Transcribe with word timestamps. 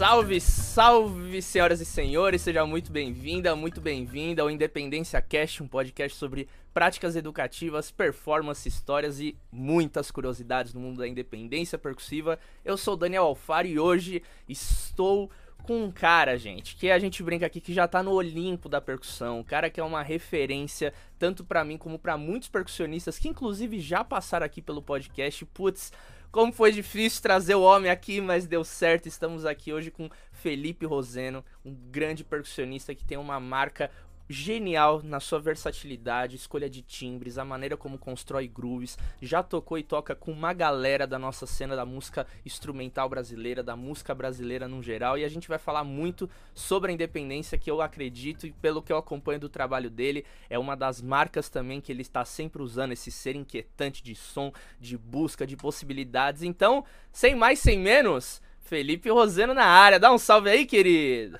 Salve, 0.00 0.40
salve, 0.40 1.42
senhoras 1.42 1.78
e 1.78 1.84
senhores, 1.84 2.40
seja 2.40 2.64
muito 2.64 2.90
bem-vinda, 2.90 3.54
muito 3.54 3.82
bem-vinda 3.82 4.40
ao 4.40 4.50
Independência 4.50 5.20
Cast, 5.20 5.62
um 5.62 5.68
podcast 5.68 6.16
sobre 6.16 6.48
práticas 6.72 7.16
educativas, 7.16 7.90
performance, 7.90 8.66
histórias 8.66 9.20
e 9.20 9.36
muitas 9.52 10.10
curiosidades 10.10 10.72
no 10.72 10.80
mundo 10.80 11.00
da 11.00 11.06
independência 11.06 11.76
percussiva. 11.76 12.38
Eu 12.64 12.78
sou 12.78 12.96
Daniel 12.96 13.24
Alfaro 13.24 13.66
e 13.66 13.78
hoje 13.78 14.22
estou 14.48 15.30
com 15.64 15.84
um 15.84 15.92
cara, 15.92 16.38
gente, 16.38 16.76
que 16.76 16.90
a 16.90 16.98
gente 16.98 17.22
brinca 17.22 17.44
aqui 17.44 17.60
que 17.60 17.74
já 17.74 17.86
tá 17.86 18.02
no 18.02 18.12
Olimpo 18.12 18.70
da 18.70 18.80
percussão, 18.80 19.40
um 19.40 19.44
cara 19.44 19.68
que 19.68 19.78
é 19.78 19.84
uma 19.84 20.02
referência 20.02 20.94
tanto 21.18 21.44
para 21.44 21.62
mim 21.62 21.76
como 21.76 21.98
para 21.98 22.16
muitos 22.16 22.48
percussionistas 22.48 23.18
que 23.18 23.28
inclusive 23.28 23.78
já 23.78 24.02
passaram 24.02 24.46
aqui 24.46 24.62
pelo 24.62 24.80
podcast. 24.80 25.44
Putz, 25.44 25.92
como 26.30 26.52
foi 26.52 26.72
difícil 26.72 27.22
trazer 27.22 27.54
o 27.54 27.62
homem 27.62 27.90
aqui, 27.90 28.20
mas 28.20 28.46
deu 28.46 28.64
certo. 28.64 29.06
Estamos 29.06 29.44
aqui 29.44 29.72
hoje 29.72 29.90
com 29.90 30.08
Felipe 30.32 30.86
Roseno, 30.86 31.44
um 31.64 31.74
grande 31.74 32.22
percussionista 32.22 32.94
que 32.94 33.04
tem 33.04 33.18
uma 33.18 33.40
marca 33.40 33.90
genial 34.30 35.02
na 35.02 35.18
sua 35.18 35.40
versatilidade, 35.40 36.36
escolha 36.36 36.70
de 36.70 36.82
timbres, 36.82 37.36
a 37.36 37.44
maneira 37.44 37.76
como 37.76 37.98
constrói 37.98 38.46
grooves. 38.46 38.96
Já 39.20 39.42
tocou 39.42 39.76
e 39.76 39.82
toca 39.82 40.14
com 40.14 40.30
uma 40.30 40.52
galera 40.52 41.04
da 41.04 41.18
nossa 41.18 41.46
cena 41.46 41.74
da 41.74 41.84
música 41.84 42.24
instrumental 42.46 43.08
brasileira, 43.08 43.60
da 43.60 43.74
música 43.74 44.14
brasileira 44.14 44.68
no 44.68 44.80
geral, 44.80 45.18
e 45.18 45.24
a 45.24 45.28
gente 45.28 45.48
vai 45.48 45.58
falar 45.58 45.82
muito 45.82 46.30
sobre 46.54 46.92
a 46.92 46.94
independência 46.94 47.58
que 47.58 47.68
eu 47.68 47.82
acredito 47.82 48.46
e 48.46 48.52
pelo 48.52 48.80
que 48.80 48.92
eu 48.92 48.96
acompanho 48.96 49.40
do 49.40 49.48
trabalho 49.48 49.90
dele, 49.90 50.24
é 50.48 50.56
uma 50.56 50.76
das 50.76 51.02
marcas 51.02 51.48
também 51.48 51.80
que 51.80 51.90
ele 51.90 52.02
está 52.02 52.24
sempre 52.24 52.62
usando 52.62 52.92
esse 52.92 53.10
ser 53.10 53.34
inquietante 53.34 54.00
de 54.00 54.14
som, 54.14 54.52
de 54.78 54.96
busca 54.96 55.44
de 55.44 55.56
possibilidades. 55.56 56.44
Então, 56.44 56.84
sem 57.10 57.34
mais 57.34 57.58
sem 57.58 57.80
menos, 57.80 58.40
Felipe 58.60 59.10
Roseno 59.10 59.54
na 59.54 59.66
área. 59.66 59.98
Dá 59.98 60.12
um 60.12 60.18
salve 60.18 60.50
aí, 60.50 60.64
querido. 60.64 61.36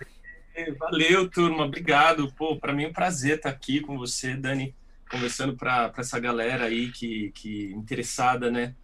Valeu, 0.78 1.28
turma. 1.28 1.64
Obrigado. 1.64 2.32
Pô, 2.34 2.56
para 2.56 2.72
mim 2.72 2.84
é 2.84 2.88
um 2.88 2.92
prazer 2.92 3.36
estar 3.36 3.50
aqui 3.50 3.80
com 3.80 3.96
você, 3.96 4.34
Dani, 4.34 4.74
conversando 5.10 5.56
para 5.56 5.92
essa 5.96 6.18
galera 6.18 6.64
aí 6.64 6.90
que, 6.90 7.30
que 7.32 7.72
interessada, 7.72 8.50
né, 8.50 8.74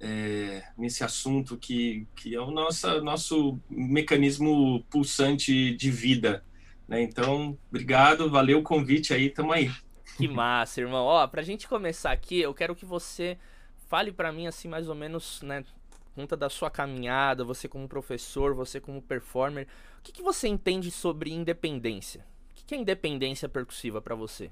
é, 0.00 0.62
nesse 0.76 1.04
assunto 1.04 1.56
que, 1.56 2.06
que 2.16 2.34
é 2.34 2.40
o 2.40 2.50
nosso, 2.50 3.00
nosso 3.02 3.58
mecanismo 3.70 4.84
pulsante 4.90 5.74
de 5.76 5.90
vida. 5.90 6.44
Né? 6.88 7.02
Então, 7.02 7.56
obrigado, 7.68 8.28
valeu 8.28 8.58
o 8.58 8.62
convite 8.62 9.14
aí, 9.14 9.30
tamo 9.30 9.52
aí. 9.52 9.70
Que 10.16 10.28
massa, 10.28 10.80
irmão. 10.80 11.04
Ó, 11.04 11.26
pra 11.26 11.42
gente 11.42 11.68
começar 11.68 12.12
aqui, 12.12 12.40
eu 12.40 12.52
quero 12.52 12.74
que 12.74 12.84
você 12.84 13.38
fale 13.88 14.12
para 14.12 14.32
mim 14.32 14.46
assim 14.46 14.68
mais 14.68 14.88
ou 14.88 14.94
menos, 14.94 15.42
né, 15.42 15.64
conta 16.14 16.36
da 16.36 16.48
sua 16.48 16.70
caminhada, 16.70 17.44
você 17.44 17.68
como 17.68 17.88
professor, 17.88 18.54
você 18.54 18.80
como 18.80 19.00
performer. 19.00 19.66
O 19.98 20.02
que, 20.02 20.12
que 20.12 20.22
você 20.22 20.48
entende 20.48 20.90
sobre 20.90 21.32
independência? 21.32 22.24
O 22.50 22.54
que, 22.54 22.64
que 22.64 22.74
é 22.74 22.78
independência 22.78 23.48
percussiva 23.48 24.00
para 24.00 24.14
você? 24.14 24.50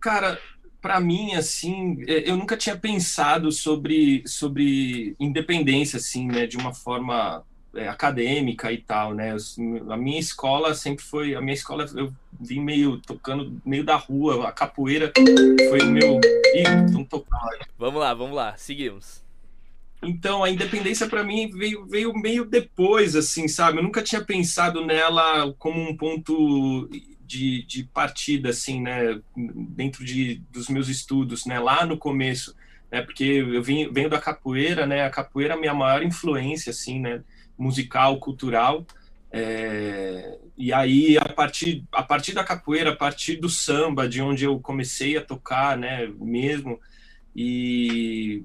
Cara, 0.00 0.38
para 0.80 0.98
mim, 0.98 1.34
assim, 1.34 2.02
é, 2.08 2.28
eu 2.28 2.36
nunca 2.36 2.56
tinha 2.56 2.76
pensado 2.76 3.52
sobre, 3.52 4.22
sobre 4.26 5.14
independência, 5.18 5.96
assim, 5.96 6.26
né, 6.26 6.46
de 6.46 6.56
uma 6.56 6.74
forma 6.74 7.44
é, 7.74 7.88
acadêmica 7.88 8.70
e 8.72 8.78
tal, 8.78 9.14
né? 9.14 9.32
Eu, 9.32 9.92
a 9.92 9.96
minha 9.96 10.18
escola 10.18 10.74
sempre 10.74 11.04
foi, 11.04 11.34
a 11.34 11.40
minha 11.40 11.54
escola 11.54 11.86
eu 11.94 12.12
vim 12.38 12.60
meio 12.60 12.98
tocando 12.98 13.60
meio 13.64 13.84
da 13.84 13.96
rua, 13.96 14.48
a 14.48 14.52
capoeira 14.52 15.12
foi 15.68 15.80
o 15.80 15.90
meu. 15.90 16.20
Ih, 16.54 16.92
não 16.92 17.04
tocar. 17.04 17.48
Vamos 17.78 18.00
lá, 18.00 18.12
vamos 18.12 18.36
lá, 18.36 18.56
seguimos. 18.56 19.22
Então, 20.02 20.42
a 20.42 20.50
independência 20.50 21.08
para 21.08 21.22
mim 21.22 21.48
veio, 21.50 21.86
veio 21.86 22.12
meio 22.12 22.44
depois, 22.44 23.14
assim, 23.14 23.46
sabe? 23.46 23.78
Eu 23.78 23.84
nunca 23.84 24.02
tinha 24.02 24.24
pensado 24.24 24.84
nela 24.84 25.52
como 25.58 25.80
um 25.80 25.96
ponto 25.96 26.88
de, 27.24 27.64
de 27.64 27.84
partida, 27.84 28.50
assim, 28.50 28.82
né? 28.82 29.20
Dentro 29.36 30.04
de, 30.04 30.42
dos 30.50 30.68
meus 30.68 30.88
estudos, 30.88 31.46
né? 31.46 31.60
Lá 31.60 31.86
no 31.86 31.96
começo, 31.96 32.54
né? 32.90 33.00
Porque 33.00 33.24
eu 33.24 33.62
vim, 33.62 33.92
venho 33.92 34.10
da 34.10 34.20
capoeira, 34.20 34.86
né? 34.86 35.04
A 35.04 35.10
capoeira 35.10 35.54
é 35.54 35.56
a 35.56 35.60
minha 35.60 35.74
maior 35.74 36.02
influência, 36.02 36.70
assim, 36.70 36.98
né? 36.98 37.22
Musical, 37.56 38.18
cultural. 38.18 38.84
É... 39.30 40.36
E 40.58 40.72
aí, 40.72 41.16
a 41.16 41.28
partir, 41.28 41.84
a 41.92 42.02
partir 42.02 42.32
da 42.34 42.42
capoeira, 42.42 42.90
a 42.90 42.96
partir 42.96 43.36
do 43.36 43.48
samba, 43.48 44.08
de 44.08 44.20
onde 44.20 44.44
eu 44.44 44.58
comecei 44.58 45.16
a 45.16 45.24
tocar, 45.24 45.78
né? 45.78 46.10
Mesmo, 46.18 46.80
e 47.34 48.44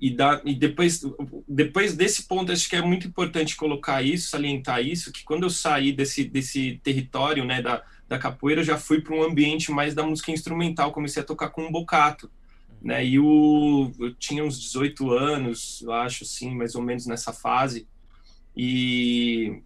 e, 0.00 0.10
dá, 0.10 0.40
e 0.44 0.54
depois, 0.54 1.02
depois 1.48 1.94
desse 1.94 2.24
ponto, 2.24 2.52
acho 2.52 2.68
que 2.68 2.76
é 2.76 2.82
muito 2.82 3.06
importante 3.06 3.56
colocar 3.56 4.02
isso, 4.02 4.28
salientar 4.28 4.80
isso, 4.80 5.12
que 5.12 5.24
quando 5.24 5.44
eu 5.44 5.50
saí 5.50 5.92
desse, 5.92 6.24
desse 6.24 6.80
território 6.82 7.44
né, 7.44 7.62
da, 7.62 7.82
da 8.08 8.18
capoeira, 8.18 8.60
eu 8.60 8.64
já 8.64 8.76
fui 8.76 9.00
para 9.00 9.14
um 9.14 9.22
ambiente 9.22 9.72
mais 9.72 9.94
da 9.94 10.02
música 10.02 10.30
instrumental, 10.30 10.92
comecei 10.92 11.22
a 11.22 11.26
tocar 11.26 11.48
com 11.48 11.66
um 11.66 11.72
bocato. 11.72 12.30
Né, 12.82 13.04
e 13.04 13.18
o, 13.18 13.90
eu 13.98 14.14
tinha 14.14 14.44
uns 14.44 14.60
18 14.60 15.10
anos, 15.10 15.82
eu 15.82 15.92
acho, 15.92 16.24
sim, 16.24 16.54
mais 16.54 16.74
ou 16.74 16.82
menos 16.82 17.06
nessa 17.06 17.32
fase. 17.32 17.88
E 18.54 19.62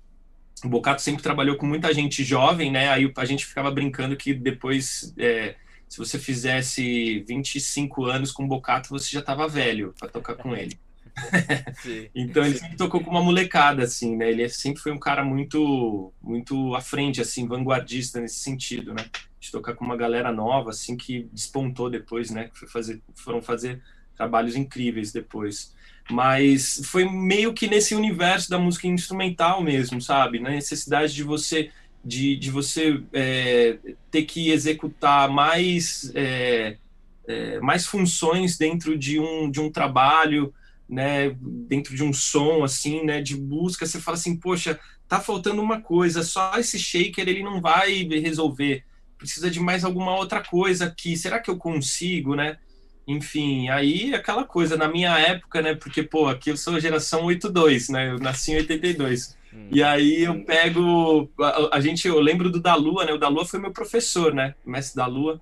o 0.65 0.69
Bocato 0.69 1.03
sempre 1.03 1.23
trabalhou 1.23 1.57
com 1.57 1.67
muita 1.67 1.93
gente 1.93 2.25
jovem, 2.25 2.71
né? 2.71 2.89
Aí 2.89 3.11
a 3.15 3.25
gente 3.25 3.47
ficava 3.47 3.71
brincando 3.71 4.17
que 4.17 4.35
depois 4.35 5.15
é, 5.19 5.57
se 5.91 5.99
você 5.99 6.21
fizesse 6.21 7.25
25 7.27 8.05
anos 8.05 8.31
com 8.31 8.45
o 8.45 8.47
Bocato, 8.47 8.91
você 8.91 9.11
já 9.11 9.19
estava 9.19 9.49
velho 9.49 9.93
para 9.99 10.09
tocar 10.09 10.37
com 10.37 10.55
ele. 10.55 10.79
então 12.15 12.47
ele 12.47 12.57
sempre 12.57 12.77
tocou 12.77 13.03
com 13.03 13.11
uma 13.11 13.21
molecada, 13.21 13.83
assim, 13.83 14.17
né? 14.17 14.31
Ele 14.31 14.49
sempre 14.49 14.81
foi 14.81 14.93
um 14.93 15.01
cara 15.01 15.25
muito, 15.25 16.13
muito 16.23 16.77
à 16.77 16.81
frente, 16.81 17.21
assim, 17.21 17.49
vanguardista 17.49 18.21
nesse 18.21 18.39
sentido, 18.39 18.95
né? 18.95 19.05
De 19.41 19.51
tocar 19.51 19.75
com 19.75 19.85
uma 19.85 19.97
galera 19.97 20.31
nova, 20.31 20.71
assim, 20.71 20.97
que 20.97 21.29
despontou 21.33 21.91
depois, 21.91 22.31
né? 22.31 22.49
Que 22.53 22.61
foi 22.61 22.69
fazer, 22.69 23.03
foram 23.17 23.43
fazer 23.43 23.83
trabalhos 24.17 24.55
incríveis 24.55 25.11
depois. 25.11 25.75
Mas 26.09 26.83
foi 26.85 27.05
meio 27.05 27.53
que 27.53 27.67
nesse 27.67 27.97
universo 27.97 28.49
da 28.49 28.61
música 28.61 28.87
instrumental 28.87 29.61
mesmo, 29.61 30.01
sabe? 30.01 30.39
Na 30.39 30.51
necessidade 30.51 31.13
de 31.13 31.25
você 31.25 31.73
de, 32.05 32.37
de 32.37 32.51
você 32.51 33.03
é, 33.13 33.79
ter 34.11 34.23
que 34.23 34.51
executar 34.51 35.29
mais, 35.29 36.11
é, 36.15 36.77
é, 37.27 37.61
mais 37.61 37.87
funções 37.87 38.57
dentro 38.57 38.97
de 38.99 39.19
um, 39.19 39.51
de 39.51 39.61
um 39.61 39.71
trabalho, 39.71 40.53
né, 40.89 41.31
dentro 41.41 41.95
de 41.95 42.03
um 42.03 42.13
som, 42.13 42.65
assim, 42.65 43.05
né, 43.05 43.21
de 43.21 43.37
busca, 43.37 43.87
você 43.87 44.01
fala 44.01 44.17
assim, 44.17 44.37
poxa, 44.37 44.79
tá 45.07 45.21
faltando 45.21 45.63
uma 45.63 45.81
coisa, 45.81 46.23
só 46.23 46.59
esse 46.59 46.79
shaker 46.79 47.29
ele 47.29 47.43
não 47.43 47.61
vai 47.61 48.03
resolver, 48.05 48.85
precisa 49.17 49.51
de 49.51 49.61
mais 49.61 49.85
alguma 49.85 50.17
outra 50.17 50.43
coisa 50.43 50.87
aqui, 50.87 51.17
será 51.17 51.39
que 51.39 51.51
eu 51.51 51.57
consigo, 51.57 52.35
né? 52.35 52.59
Enfim, 53.13 53.69
aí 53.69 54.15
aquela 54.15 54.45
coisa, 54.45 54.77
na 54.77 54.89
minha 54.89 55.19
época, 55.19 55.61
né, 55.63 55.75
porque, 55.75 56.03
pô, 56.03 56.29
aqui 56.29 56.51
eu 56.51 56.57
sou 56.57 56.79
geração 56.79 57.25
82, 57.25 57.89
né, 57.89 58.11
eu 58.11 58.19
nasci 58.19 58.53
em 58.53 58.57
82, 58.57 59.37
e 59.71 59.83
aí 59.83 60.23
eu 60.23 60.45
pego. 60.45 61.29
A, 61.41 61.77
a, 61.77 61.81
gente, 61.81 62.07
eu 62.07 62.21
lembro 62.21 62.51
do 62.51 62.61
da 62.61 62.75
Lua, 62.75 63.05
né? 63.05 63.13
O 63.13 63.19
da 63.19 63.29
Lua 63.29 63.45
foi 63.45 63.59
meu 63.59 63.73
professor, 63.73 64.33
né? 64.33 64.55
O 64.65 64.71
mestre 64.71 64.97
da 64.97 65.07
Lua. 65.07 65.41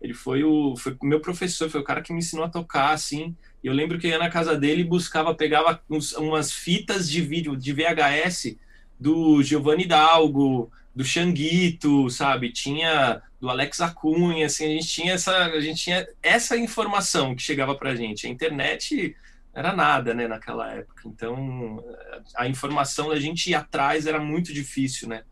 Ele 0.00 0.12
foi 0.12 0.44
o 0.44 0.76
foi 0.76 0.96
meu 1.02 1.20
professor, 1.20 1.70
foi 1.70 1.80
o 1.80 1.84
cara 1.84 2.02
que 2.02 2.12
me 2.12 2.18
ensinou 2.18 2.44
a 2.44 2.50
tocar, 2.50 2.90
assim. 2.90 3.34
E 3.64 3.66
eu 3.66 3.72
lembro 3.72 3.98
que 3.98 4.06
eu 4.06 4.10
ia 4.10 4.18
na 4.18 4.30
casa 4.30 4.56
dele 4.56 4.82
e 4.82 4.84
buscava, 4.84 5.34
pegava 5.34 5.80
uns, 5.88 6.12
umas 6.12 6.52
fitas 6.52 7.08
de 7.08 7.22
vídeo 7.22 7.56
de 7.56 7.72
VHS 7.72 8.56
do 9.00 9.42
Giovanni 9.42 9.86
Dalgo, 9.86 10.70
do 10.96 11.04
Xanguito, 11.04 12.08
sabe? 12.08 12.50
Tinha 12.50 13.20
do 13.38 13.50
Alex 13.50 13.82
Acunha, 13.82 14.46
assim, 14.46 14.64
a 14.64 14.68
gente 14.68 14.88
tinha 14.88 15.12
essa, 15.12 15.36
a 15.44 15.60
gente 15.60 15.84
tinha 15.84 16.08
essa 16.22 16.56
informação 16.56 17.36
que 17.36 17.42
chegava 17.42 17.74
pra 17.74 17.94
gente. 17.94 18.26
A 18.26 18.30
internet 18.30 19.14
era 19.52 19.76
nada, 19.76 20.14
né, 20.14 20.26
naquela 20.26 20.72
época. 20.72 21.02
Então, 21.04 21.84
a 22.34 22.48
informação 22.48 23.10
da 23.10 23.20
gente 23.20 23.50
ir 23.50 23.54
atrás 23.54 24.06
era 24.06 24.18
muito 24.18 24.54
difícil, 24.54 25.06
né? 25.06 25.22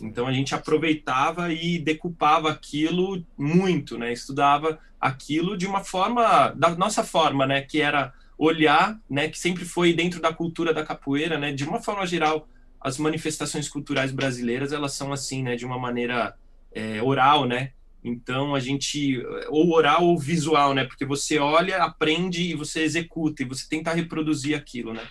Então 0.00 0.28
a 0.28 0.32
gente 0.32 0.54
aproveitava 0.54 1.52
e 1.52 1.80
decupava 1.80 2.52
aquilo 2.52 3.24
muito, 3.36 3.98
né? 3.98 4.12
Estudava 4.12 4.78
aquilo 5.00 5.56
de 5.56 5.66
uma 5.66 5.82
forma, 5.82 6.50
da 6.50 6.70
nossa 6.76 7.02
forma, 7.02 7.44
né? 7.44 7.62
Que 7.62 7.80
era 7.80 8.14
olhar, 8.38 8.96
né? 9.10 9.28
Que 9.28 9.36
sempre 9.36 9.64
foi 9.64 9.92
dentro 9.92 10.20
da 10.20 10.32
cultura 10.32 10.72
da 10.72 10.84
capoeira, 10.84 11.36
né? 11.36 11.50
De 11.50 11.64
uma 11.64 11.82
forma 11.82 12.06
geral, 12.06 12.48
as 12.80 12.98
manifestações 12.98 13.68
culturais 13.68 14.12
brasileiras 14.12 14.72
elas 14.72 14.92
são 14.92 15.12
assim, 15.12 15.42
né? 15.42 15.56
De 15.56 15.64
uma 15.64 15.78
maneira 15.78 16.36
é, 16.72 17.02
oral, 17.02 17.44
né? 17.46 17.72
Então 18.02 18.54
a 18.54 18.60
gente 18.60 19.22
ou 19.48 19.72
oral 19.72 20.04
ou 20.04 20.18
visual, 20.18 20.74
né? 20.74 20.84
Porque 20.84 21.04
você 21.04 21.38
olha, 21.38 21.82
aprende 21.82 22.42
e 22.42 22.54
você 22.54 22.82
executa 22.82 23.42
e 23.42 23.46
você 23.46 23.68
tenta 23.68 23.92
reproduzir 23.92 24.56
aquilo, 24.56 24.92
né? 24.92 25.06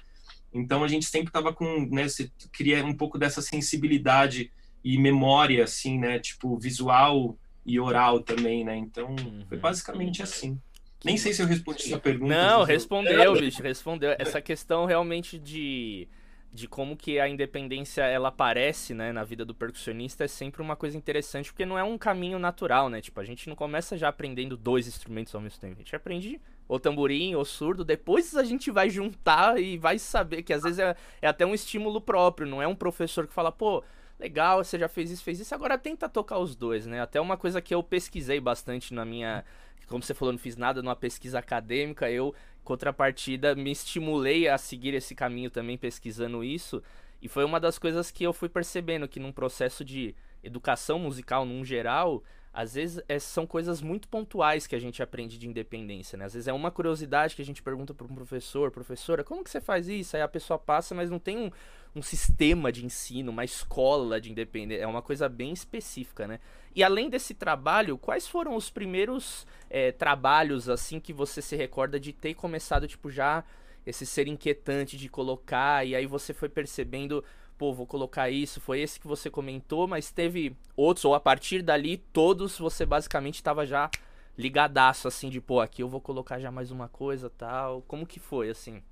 Então 0.54 0.84
a 0.84 0.88
gente 0.88 1.06
sempre 1.06 1.28
estava 1.28 1.54
com, 1.54 1.88
né? 1.92 2.08
Você 2.08 2.32
cria 2.52 2.84
um 2.86 2.94
pouco 2.94 3.18
dessa 3.18 3.42
sensibilidade 3.42 4.52
e 4.84 4.98
memória, 4.98 5.64
assim, 5.64 6.00
né? 6.00 6.20
Tipo 6.20 6.58
visual 6.58 7.38
e 7.66 7.80
oral 7.80 8.22
também, 8.22 8.64
né? 8.64 8.78
Então 8.78 9.16
foi 9.48 9.58
uhum. 9.58 9.62
basicamente 9.62 10.24
assim. 10.24 10.60
Nem 11.04 11.18
sei 11.18 11.34
se 11.34 11.42
eu 11.42 11.46
respondi 11.46 11.84
sua 11.84 12.00
pergunta. 12.00 12.34
Não, 12.34 12.64
respondeu, 12.64 13.34
bicho, 13.34 13.62
respondeu. 13.62 14.16
Essa 14.18 14.42
questão 14.42 14.86
realmente 14.86 15.38
de 15.38 16.08
de 16.58 16.68
como 16.68 16.98
que 16.98 17.20
a 17.20 17.30
independência 17.30 18.02
ela 18.02 18.30
aparece, 18.30 18.92
né, 18.92 19.12
na 19.12 19.24
vida 19.24 19.46
do 19.46 19.54
percussionista 19.54 20.24
é 20.24 20.28
sempre 20.28 20.60
uma 20.60 20.76
coisa 20.76 20.98
interessante, 20.98 21.52
porque 21.52 21.68
não 21.68 21.78
é 21.78 21.84
um 21.84 22.00
caminho 22.00 22.40
natural, 22.40 22.90
né? 22.90 23.00
Tipo, 23.00 23.20
a 23.20 23.24
gente 23.24 23.48
não 23.48 23.56
começa 23.56 23.96
já 23.96 24.10
aprendendo 24.10 24.58
dois 24.58 24.88
instrumentos 24.88 25.36
ao 25.36 25.40
mesmo 25.40 25.60
tempo. 25.60 25.76
A 25.76 25.78
gente 25.78 25.96
aprende 25.96 26.42
o 26.68 26.80
tamborim, 26.80 27.36
o 27.36 27.46
surdo, 27.46 27.86
depois 27.86 28.36
a 28.36 28.44
gente 28.44 28.72
vai 28.72 28.90
juntar 28.90 29.62
e 29.62 29.78
vai 29.78 30.00
saber 30.00 30.42
que 30.42 30.52
às 30.52 30.64
vezes 30.64 30.80
é, 30.80 30.96
é 31.22 31.28
até 31.28 31.46
um 31.46 31.54
estímulo 31.54 32.02
próprio, 32.02 32.48
não 32.48 32.60
é 32.60 32.68
um 32.68 32.76
professor 32.76 33.28
que 33.28 33.34
fala, 33.34 33.52
pô, 33.52 33.84
legal, 34.20 34.64
você 34.64 34.80
já 34.80 34.88
fez 34.88 35.12
isso, 35.12 35.24
fez 35.24 35.40
isso, 35.40 35.54
agora 35.54 35.78
tenta 35.78 36.10
tocar 36.10 36.40
os 36.40 36.56
dois, 36.56 36.88
né? 36.88 37.00
Até 37.00 37.22
uma 37.22 37.38
coisa 37.38 37.62
que 37.62 37.76
eu 37.76 37.84
pesquisei 37.84 38.40
bastante 38.40 38.96
na 38.96 39.06
minha 39.06 39.46
como 39.88 40.04
você 40.04 40.14
falou, 40.14 40.34
não 40.34 40.40
fiz 40.40 40.58
nada 40.58 40.82
numa 40.82 40.96
pesquisa 40.96 41.40
acadêmica, 41.40 42.12
eu, 42.12 42.36
contrapartida, 42.68 43.56
me 43.56 43.72
estimulei 43.72 44.50
a 44.50 44.58
seguir 44.58 44.94
esse 44.94 45.16
caminho 45.16 45.50
também 45.50 45.78
pesquisando 45.78 46.44
isso. 46.44 46.84
E 47.22 47.30
foi 47.30 47.46
uma 47.46 47.62
das 47.62 47.80
coisas 47.80 48.12
que 48.12 48.26
eu 48.26 48.34
fui 48.34 48.50
percebendo 48.50 49.08
que 49.08 49.22
num 49.22 49.32
processo 49.32 49.86
de 49.86 50.14
educação 50.44 51.00
musical 51.00 51.46
num 51.46 51.64
geral, 51.64 52.22
às 52.54 52.74
vezes 52.74 53.02
é, 53.08 53.18
são 53.20 53.48
coisas 53.48 53.82
muito 53.82 54.10
pontuais 54.10 54.68
que 54.68 54.76
a 54.76 54.80
gente 54.80 55.02
aprende 55.02 55.38
de 55.38 55.48
independência, 55.48 56.18
né? 56.18 56.26
Às 56.26 56.34
vezes 56.34 56.48
é 56.50 56.54
uma 56.54 56.70
curiosidade 56.70 57.38
que 57.38 57.42
a 57.42 57.46
gente 57.46 57.64
pergunta 57.64 57.94
para 57.94 58.06
um 58.06 58.14
professor, 58.14 58.70
professora, 58.70 59.24
como 59.24 59.46
que 59.46 59.50
você 59.50 59.62
faz 59.62 59.88
isso? 59.88 60.18
Aí 60.18 60.22
a 60.22 60.28
pessoa 60.28 60.60
passa, 60.60 60.94
mas 60.94 61.10
não 61.10 61.20
tem 61.20 61.38
um, 61.38 61.52
um 61.98 62.02
sistema 62.02 62.72
de 62.72 62.86
ensino, 62.86 63.32
uma 63.32 63.44
escola 63.44 64.22
de 64.22 64.32
independência, 64.32 64.84
é 64.84 64.88
uma 64.88 65.02
coisa 65.02 65.28
bem 65.28 65.52
específica, 65.52 66.28
né? 66.28 66.40
E 66.76 66.84
além 66.84 67.10
desse 67.10 67.34
trabalho, 67.34 67.98
quais 67.98 68.28
foram 68.28 68.56
os 68.56 68.70
primeiros 68.70 69.48
é, 69.70 69.92
trabalhos, 69.92 70.70
assim, 70.70 71.00
que 71.00 71.12
você 71.12 71.42
se 71.42 71.56
recorda 71.56 72.00
de 72.00 72.14
ter 72.14 72.34
começado, 72.36 72.88
tipo, 72.88 73.10
já 73.10 73.44
esse 73.86 74.06
ser 74.06 74.28
inquietante 74.28 74.98
de 74.98 75.10
colocar, 75.10 75.86
e 75.86 75.96
aí 75.96 76.06
você 76.06 76.34
foi 76.34 76.50
percebendo 76.50 77.24
pô, 77.58 77.74
vou 77.74 77.88
colocar 77.88 78.30
isso, 78.30 78.62
foi 78.62 78.82
esse 78.82 79.00
que 79.00 79.08
você 79.08 79.32
comentou, 79.32 79.88
mas 79.88 80.12
teve 80.12 80.56
outros, 80.76 81.04
ou 81.06 81.16
a 81.16 81.20
partir 81.20 81.64
dali, 81.64 81.98
todos 81.98 82.58
você 82.58 82.86
basicamente 82.86 83.36
estava 83.36 83.66
já 83.66 83.90
ligadaço, 84.38 85.08
assim, 85.08 85.30
de, 85.30 85.42
pô, 85.42 85.60
aqui 85.60 85.82
eu 85.82 85.90
vou 85.90 86.00
colocar 86.00 86.40
já 86.40 86.52
mais 86.52 86.70
uma 86.70 86.88
coisa 86.88 87.30
tal. 87.30 87.82
Como 87.88 88.06
que 88.06 88.20
foi, 88.20 88.50
assim? 88.50 88.84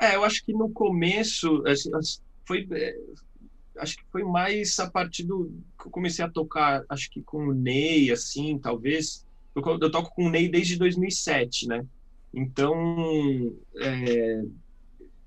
É, 0.00 0.16
eu 0.16 0.24
acho 0.24 0.44
que 0.44 0.52
no 0.52 0.70
começo 0.70 1.62
foi. 2.44 2.66
É, 2.70 2.96
acho 3.78 3.96
que 3.96 4.04
foi 4.10 4.24
mais 4.24 4.78
a 4.78 4.90
partir 4.90 5.24
do 5.24 5.52
que 5.78 5.86
eu 5.86 5.90
comecei 5.90 6.24
a 6.24 6.30
tocar, 6.30 6.84
acho 6.88 7.10
que 7.10 7.22
com 7.22 7.48
o 7.48 7.54
Ney, 7.54 8.10
assim, 8.10 8.58
talvez. 8.58 9.24
Eu, 9.54 9.62
eu 9.80 9.90
toco 9.90 10.14
com 10.14 10.26
o 10.26 10.30
Ney 10.30 10.48
desde 10.48 10.76
2007, 10.76 11.66
né? 11.66 11.84
Então, 12.32 13.54
é, 13.80 14.42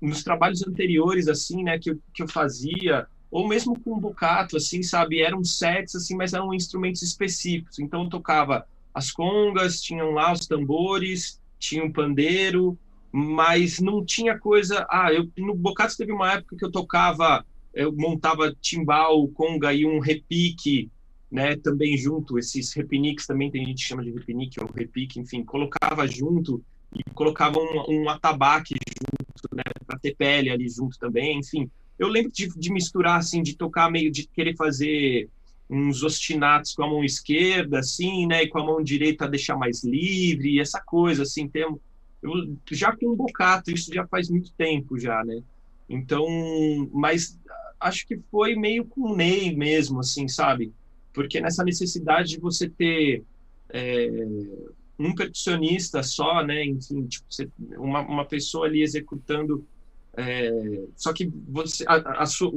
nos 0.00 0.22
trabalhos 0.22 0.62
anteriores, 0.66 1.26
assim, 1.26 1.64
né, 1.64 1.78
que 1.78 1.90
eu, 1.90 1.98
que 2.14 2.22
eu 2.22 2.28
fazia, 2.28 3.08
ou 3.30 3.48
mesmo 3.48 3.78
com 3.80 3.92
o 3.94 4.00
Bucato, 4.00 4.56
assim, 4.56 4.82
sabe, 4.82 5.20
eram 5.20 5.42
sets, 5.42 5.96
assim, 5.96 6.16
mas 6.16 6.32
eram 6.32 6.54
instrumentos 6.54 7.02
específicos. 7.02 7.80
Então, 7.80 8.04
eu 8.04 8.08
tocava 8.08 8.64
as 8.94 9.10
congas, 9.10 9.80
tinham 9.80 10.12
lá 10.12 10.32
os 10.32 10.46
tambores, 10.46 11.40
tinha 11.58 11.84
um 11.84 11.92
pandeiro, 11.92 12.78
mas 13.12 13.80
não 13.80 14.04
tinha 14.04 14.38
coisa... 14.38 14.86
Ah, 14.90 15.12
eu, 15.12 15.28
no 15.36 15.54
Bucato 15.54 15.96
teve 15.96 16.12
uma 16.12 16.32
época 16.32 16.56
que 16.56 16.64
eu 16.64 16.70
tocava, 16.70 17.44
eu 17.74 17.92
montava 17.92 18.54
timbal, 18.60 19.26
conga 19.28 19.72
e 19.72 19.84
um 19.84 19.98
repique, 19.98 20.90
né, 21.30 21.56
também 21.56 21.96
junto, 21.96 22.38
esses 22.38 22.72
repiniques 22.72 23.26
também 23.26 23.50
tem 23.50 23.64
gente 23.64 23.82
que 23.82 23.88
chama 23.88 24.02
de 24.02 24.10
repinique 24.10 24.60
ou 24.60 24.68
repique, 24.70 25.20
enfim, 25.20 25.44
colocava 25.44 26.06
junto 26.06 26.62
e 26.92 27.04
colocava 27.14 27.58
um, 27.58 27.84
um 27.88 28.08
atabaque 28.08 28.74
junto, 28.74 29.54
né, 29.54 29.62
para 29.86 29.98
ter 29.98 30.16
pele 30.16 30.50
ali 30.50 30.68
junto 30.68 30.98
também, 30.98 31.38
enfim. 31.38 31.70
Eu 31.98 32.08
lembro 32.08 32.32
de, 32.32 32.48
de, 32.48 32.72
misturar, 32.72 33.18
assim, 33.18 33.42
de 33.42 33.54
tocar 33.54 33.90
meio, 33.90 34.10
de 34.10 34.26
querer 34.26 34.56
fazer 34.56 35.28
uns 35.68 36.02
ostinatos 36.02 36.74
com 36.74 36.82
a 36.82 36.88
mão 36.88 37.04
esquerda, 37.04 37.78
assim, 37.78 38.26
né, 38.26 38.42
e 38.42 38.48
com 38.48 38.58
a 38.58 38.64
mão 38.64 38.82
direita 38.82 39.28
deixar 39.28 39.56
mais 39.56 39.84
livre, 39.84 40.58
essa 40.58 40.80
coisa, 40.80 41.22
assim, 41.22 41.46
tem, 41.46 41.64
eu 42.22 42.56
já 42.70 42.94
com 42.94 43.16
bocato, 43.16 43.70
isso 43.70 43.92
já 43.92 44.06
faz 44.06 44.28
muito 44.28 44.52
tempo 44.52 44.98
já, 44.98 45.24
né, 45.24 45.42
então, 45.88 46.26
mas 46.92 47.38
acho 47.80 48.06
que 48.06 48.18
foi 48.30 48.54
meio 48.54 48.84
com 48.84 49.12
o 49.12 49.16
Ney 49.16 49.54
mesmo, 49.56 50.00
assim, 50.00 50.28
sabe, 50.28 50.72
porque 51.12 51.40
nessa 51.40 51.64
necessidade 51.64 52.30
de 52.30 52.40
você 52.40 52.68
ter 52.68 53.24
é, 53.70 54.08
um 54.98 55.14
percussionista 55.14 56.02
só, 56.02 56.44
né? 56.44 56.64
Enfim, 56.64 57.06
tipo, 57.06 57.24
você, 57.28 57.48
uma, 57.76 58.00
uma 58.00 58.24
pessoa 58.24 58.66
ali 58.66 58.82
executando. 58.82 59.64
É, 60.16 60.50
só 60.96 61.12
que 61.12 61.32
você, 61.48 61.84
a, 61.86 62.22
a 62.22 62.26
sua, 62.26 62.52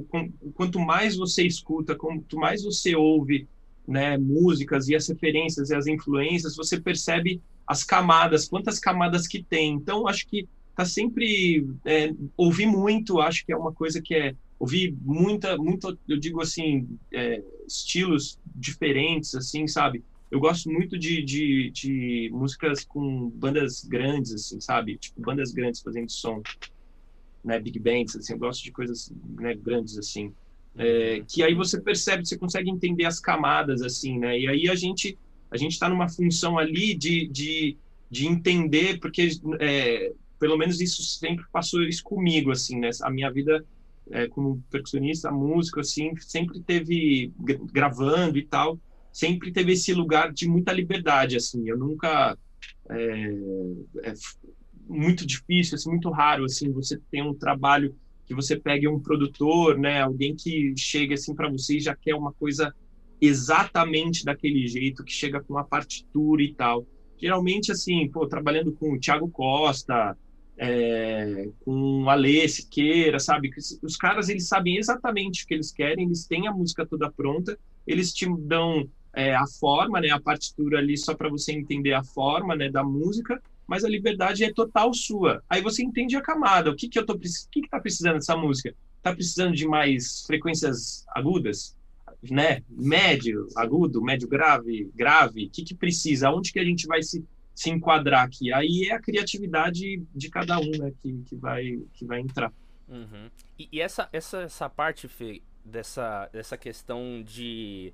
quanto 0.53 0.79
mais 0.79 1.15
você 1.15 1.45
escuta, 1.45 1.95
quanto 1.95 2.35
mais 2.37 2.63
você 2.63 2.95
ouve, 2.95 3.47
né, 3.87 4.17
músicas 4.17 4.87
e 4.89 4.95
as 4.95 5.07
referências 5.07 5.69
e 5.69 5.75
as 5.75 5.87
influências, 5.87 6.55
você 6.55 6.79
percebe 6.79 7.41
as 7.67 7.83
camadas, 7.83 8.47
quantas 8.47 8.79
camadas 8.79 9.27
que 9.27 9.43
tem. 9.43 9.73
Então, 9.73 10.07
acho 10.07 10.27
que 10.27 10.47
tá 10.75 10.85
sempre 10.85 11.67
é, 11.85 12.11
muito, 12.67 13.19
acho 13.19 13.45
que 13.45 13.53
é 13.53 13.57
uma 13.57 13.71
coisa 13.71 14.01
que 14.01 14.15
é 14.15 14.35
ouvir 14.59 14.95
muita, 15.01 15.57
muito, 15.57 15.97
eu 16.07 16.17
digo 16.17 16.41
assim, 16.41 16.87
é, 17.11 17.43
estilos 17.67 18.39
diferentes, 18.55 19.35
assim, 19.35 19.67
sabe? 19.67 20.03
eu 20.33 20.39
gosto 20.39 20.67
muito 20.67 20.97
de, 20.97 21.21
de, 21.21 21.69
de, 21.69 22.29
músicas 22.33 22.83
com 22.83 23.29
bandas 23.29 23.85
grandes, 23.85 24.33
assim, 24.33 24.59
sabe? 24.59 24.97
Tipo, 24.97 25.21
bandas 25.21 25.51
grandes 25.51 25.79
fazendo 25.79 26.09
som, 26.09 26.41
né? 27.45 27.59
Big 27.59 27.77
bands, 27.77 28.15
assim, 28.15 28.33
eu 28.33 28.39
gosto 28.39 28.63
de 28.63 28.71
coisas 28.71 29.13
né, 29.35 29.53
grandes, 29.53 29.95
assim. 29.95 30.33
É, 30.75 31.23
que 31.27 31.43
aí 31.43 31.53
você 31.53 31.79
percebe, 31.79 32.25
você 32.25 32.35
consegue 32.35 32.67
entender 32.67 33.05
as 33.05 33.19
camadas, 33.19 33.83
assim, 33.83 34.17
né? 34.17 34.39
E 34.39 34.47
aí 34.47 34.67
a 34.69 34.73
gente 34.73 35.15
a 35.53 35.57
gente 35.57 35.73
está 35.73 35.87
numa 35.87 36.09
função 36.09 36.57
ali 36.57 36.95
de, 36.95 37.27
de, 37.27 37.77
de 38.09 38.27
entender, 38.27 38.99
porque 38.99 39.29
é, 39.59 40.11
pelo 40.39 40.57
menos 40.57 40.81
isso 40.81 41.03
sempre 41.03 41.45
passou 41.51 41.83
isso 41.83 42.03
comigo, 42.03 42.49
assim, 42.49 42.79
né? 42.79 42.89
A 43.03 43.11
minha 43.11 43.31
vida 43.31 43.63
é, 44.09 44.27
como 44.27 44.63
percussionista, 44.71 45.31
músico, 45.31 45.79
assim, 45.79 46.11
sempre 46.19 46.59
teve 46.59 47.31
gravando 47.71 48.37
e 48.39 48.43
tal, 48.43 48.79
sempre 49.11 49.51
teve 49.51 49.73
esse 49.73 49.93
lugar 49.93 50.33
de 50.33 50.47
muita 50.47 50.73
liberdade, 50.73 51.37
assim. 51.37 51.69
Eu 51.69 51.77
nunca 51.77 52.35
é, 52.89 53.29
é 54.03 54.13
muito 54.87 55.25
difícil, 55.25 55.75
assim, 55.75 55.91
muito 55.91 56.09
raro, 56.09 56.45
assim, 56.45 56.71
você 56.71 56.99
tem 57.11 57.21
um 57.21 57.35
trabalho 57.35 57.95
que 58.25 58.33
você 58.33 58.57
pegue 58.57 58.87
um 58.87 58.99
produtor, 58.99 59.77
né, 59.77 60.01
alguém 60.01 60.35
que 60.35 60.73
chega 60.75 61.13
assim 61.13 61.35
para 61.35 61.49
você 61.49 61.77
e 61.77 61.81
já 61.81 61.95
quer 61.95 62.15
uma 62.15 62.33
coisa 62.33 62.73
exatamente 63.25 64.25
daquele 64.25 64.67
jeito, 64.67 65.03
que 65.03 65.11
chega 65.11 65.41
com 65.41 65.53
uma 65.53 65.63
partitura 65.63 66.41
e 66.43 66.53
tal. 66.53 66.85
Geralmente, 67.17 67.71
assim, 67.71 68.09
pô, 68.09 68.27
trabalhando 68.27 68.73
com 68.73 68.93
o 68.93 68.99
Thiago 68.99 69.29
Costa, 69.29 70.17
é, 70.57 71.47
com 71.63 72.09
Alê 72.09 72.47
Siqueira, 72.47 73.19
sabe? 73.19 73.49
Os 73.81 73.95
caras, 73.95 74.29
eles 74.29 74.47
sabem 74.47 74.77
exatamente 74.77 75.43
o 75.43 75.47
que 75.47 75.53
eles 75.53 75.71
querem, 75.71 76.05
eles 76.05 76.25
têm 76.25 76.47
a 76.47 76.51
música 76.51 76.85
toda 76.85 77.11
pronta, 77.11 77.57
eles 77.87 78.13
te 78.13 78.25
dão 78.39 78.87
é, 79.13 79.35
a 79.35 79.45
forma, 79.47 80.01
né, 80.01 80.09
a 80.09 80.19
partitura 80.19 80.79
ali 80.79 80.97
só 80.97 81.13
para 81.15 81.29
você 81.29 81.51
entender 81.53 81.93
a 81.93 82.03
forma, 82.03 82.55
né, 82.55 82.69
da 82.69 82.83
música, 82.83 83.41
mas 83.65 83.83
a 83.83 83.89
liberdade 83.89 84.43
é 84.43 84.51
total 84.51 84.93
sua. 84.93 85.41
Aí 85.49 85.61
você 85.61 85.83
entende 85.83 86.15
a 86.15 86.21
camada, 86.21 86.71
o 86.71 86.75
que 86.75 86.89
que 86.89 86.99
eu 86.99 87.05
tô, 87.05 87.13
o 87.13 87.19
que 87.19 87.61
que 87.61 87.69
tá 87.69 87.79
precisando 87.79 88.15
dessa 88.15 88.35
música? 88.35 88.75
Tá 89.01 89.13
precisando 89.13 89.55
de 89.55 89.67
mais 89.67 90.23
frequências 90.25 91.05
agudas, 91.09 91.75
né? 92.29 92.63
Médio, 92.69 93.47
agudo, 93.55 94.01
médio 94.01 94.27
grave, 94.27 94.89
grave, 94.95 95.45
o 95.45 95.49
que 95.49 95.63
que 95.63 95.75
precisa? 95.75 96.29
Onde 96.31 96.51
que 96.51 96.59
a 96.59 96.65
gente 96.65 96.87
vai 96.87 97.01
se 97.01 97.23
se 97.55 97.69
enquadrar 97.69 98.25
aqui? 98.25 98.51
Aí 98.51 98.87
é 98.89 98.93
a 98.93 98.99
criatividade 98.99 100.01
de 100.13 100.29
cada 100.29 100.59
um, 100.59 100.71
né, 100.71 100.91
que, 101.01 101.13
que 101.27 101.35
vai 101.35 101.79
que 101.93 102.05
vai 102.05 102.19
entrar. 102.19 102.51
Uhum. 102.87 103.29
E, 103.57 103.69
e, 103.71 103.81
essa 103.81 104.09
essa 104.11 104.41
essa 104.41 104.69
parte 104.69 105.07
Fê, 105.07 105.41
dessa 105.63 106.29
dessa 106.31 106.57
questão 106.57 107.23
de 107.23 107.93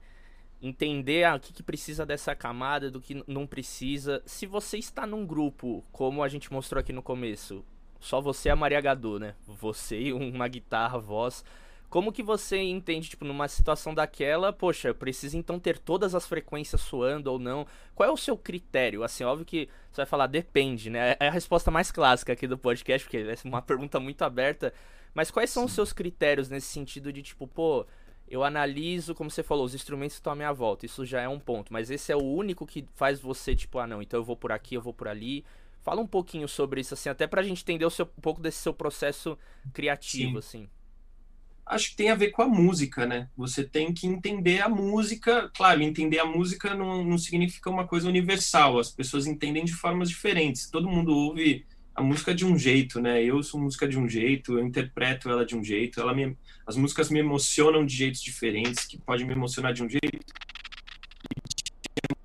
entender 0.62 1.24
ah, 1.24 1.36
o 1.36 1.40
que, 1.40 1.54
que, 1.54 1.64
precisa 1.64 2.06
dessa 2.06 2.36
camada, 2.36 2.92
do 2.92 3.00
que 3.00 3.24
não 3.28 3.48
precisa. 3.48 4.22
Se 4.26 4.46
você 4.46 4.78
está 4.78 5.08
num 5.08 5.26
grupo, 5.26 5.84
como 5.92 6.22
a 6.22 6.28
gente 6.28 6.52
mostrou 6.52 6.80
aqui 6.80 6.92
no 6.92 7.02
começo, 7.02 7.64
só 8.00 8.22
você 8.22 8.50
e 8.50 8.52
a 8.52 8.56
Maria 8.56 8.82
Gadu, 8.82 9.20
né? 9.20 9.36
Você 9.48 10.00
e 10.00 10.14
uma 10.14 10.48
guitarra, 10.48 10.98
voz. 10.98 11.44
Como 11.90 12.12
que 12.12 12.22
você 12.22 12.58
entende, 12.58 13.10
tipo, 13.10 13.26
numa 13.26 13.48
situação 13.48 13.96
daquela, 13.96 14.54
poxa, 14.54 14.94
precisa 14.94 15.36
então 15.36 15.60
ter 15.60 15.80
todas 15.80 16.14
as 16.14 16.28
frequências 16.28 16.82
soando 16.82 17.32
ou 17.32 17.40
não? 17.40 17.66
Qual 17.96 18.08
é 18.08 18.12
o 18.12 18.18
seu 18.18 18.38
critério? 18.38 19.04
Assim, 19.04 19.24
óbvio 19.24 19.46
que 19.46 19.68
você 19.92 20.02
vai 20.02 20.06
falar 20.06 20.28
depende, 20.28 20.90
né? 20.90 21.16
É 21.20 21.28
a 21.28 21.32
resposta 21.32 21.72
mais 21.72 21.92
clássica 21.92 22.34
aqui 22.34 22.46
do 22.46 22.60
podcast, 22.60 23.06
porque 23.08 23.18
é 23.18 23.36
uma 23.48 23.62
pergunta 23.64 24.00
muito 24.00 24.22
aberta. 24.22 24.72
Mas 25.16 25.32
quais 25.32 25.50
são 25.50 25.64
Sim. 25.64 25.68
os 25.68 25.74
seus 25.74 25.92
critérios 25.92 26.48
nesse 26.48 26.68
sentido 26.68 27.12
de, 27.12 27.24
tipo, 27.24 27.48
pô, 27.48 27.88
eu 28.28 28.44
analiso, 28.44 29.16
como 29.16 29.32
você 29.32 29.42
falou, 29.42 29.66
os 29.66 29.74
instrumentos 29.74 30.16
que 30.16 30.20
estão 30.20 30.34
à 30.34 30.36
minha 30.36 30.54
volta. 30.54 30.86
Isso 30.86 31.04
já 31.04 31.22
é 31.22 31.28
um 31.28 31.40
ponto. 31.40 31.74
Mas 31.74 31.90
esse 31.90 32.12
é 32.12 32.16
o 32.16 32.24
único 32.24 32.68
que 32.68 32.86
faz 32.94 33.20
você, 33.20 33.56
tipo, 33.56 33.80
ah, 33.80 33.88
não, 33.88 34.00
então 34.00 34.20
eu 34.20 34.24
vou 34.24 34.38
por 34.38 34.52
aqui, 34.52 34.76
eu 34.76 34.82
vou 34.82 34.94
por 34.94 35.08
ali. 35.08 35.44
Fala 35.82 36.02
um 36.02 36.08
pouquinho 36.08 36.48
sobre 36.48 36.82
isso, 36.82 36.94
assim, 36.94 37.10
até 37.10 37.26
pra 37.26 37.42
gente 37.42 37.64
entender 37.64 37.90
seu, 37.90 38.06
um 38.06 38.22
pouco 38.22 38.40
desse 38.40 38.60
seu 38.60 38.74
processo 38.74 39.36
criativo, 39.74 40.34
Sim. 40.34 40.38
assim. 40.38 40.70
Acho 41.70 41.92
que 41.92 41.96
tem 41.96 42.10
a 42.10 42.16
ver 42.16 42.32
com 42.32 42.42
a 42.42 42.48
música, 42.48 43.06
né? 43.06 43.30
Você 43.38 43.64
tem 43.64 43.94
que 43.94 44.08
entender 44.08 44.60
a 44.62 44.68
música. 44.68 45.50
Claro, 45.56 45.84
entender 45.84 46.20
a 46.20 46.26
música 46.26 46.74
não, 46.74 47.04
não 47.04 47.18
significa 47.18 47.70
uma 47.70 47.88
coisa 47.88 48.10
universal. 48.10 48.80
As 48.80 48.92
pessoas 48.92 49.28
entendem 49.28 49.64
de 49.64 49.74
formas 49.74 50.10
diferentes. 50.10 50.70
Todo 50.70 50.90
mundo 50.90 51.16
ouve 51.16 51.66
a 51.94 52.02
música 52.02 52.34
de 52.34 52.44
um 52.44 52.58
jeito, 52.58 53.00
né? 53.00 53.24
Eu 53.24 53.44
sou 53.44 53.62
música 53.62 53.88
de 53.88 54.00
um 54.00 54.10
jeito, 54.10 54.58
eu 54.58 54.66
interpreto 54.66 55.30
ela 55.30 55.46
de 55.46 55.56
um 55.56 55.64
jeito. 55.64 56.02
Ela 56.02 56.14
me, 56.14 56.36
as 56.66 56.76
músicas 56.76 57.12
me 57.12 57.20
emocionam 57.20 57.86
de 57.86 57.96
jeitos 57.96 58.22
diferentes, 58.22 58.86
que 58.86 58.98
pode 58.98 59.24
me 59.24 59.34
emocionar 59.34 59.72
de 59.72 59.84
um 59.84 59.90
jeito 59.90 60.08
e 60.08 60.20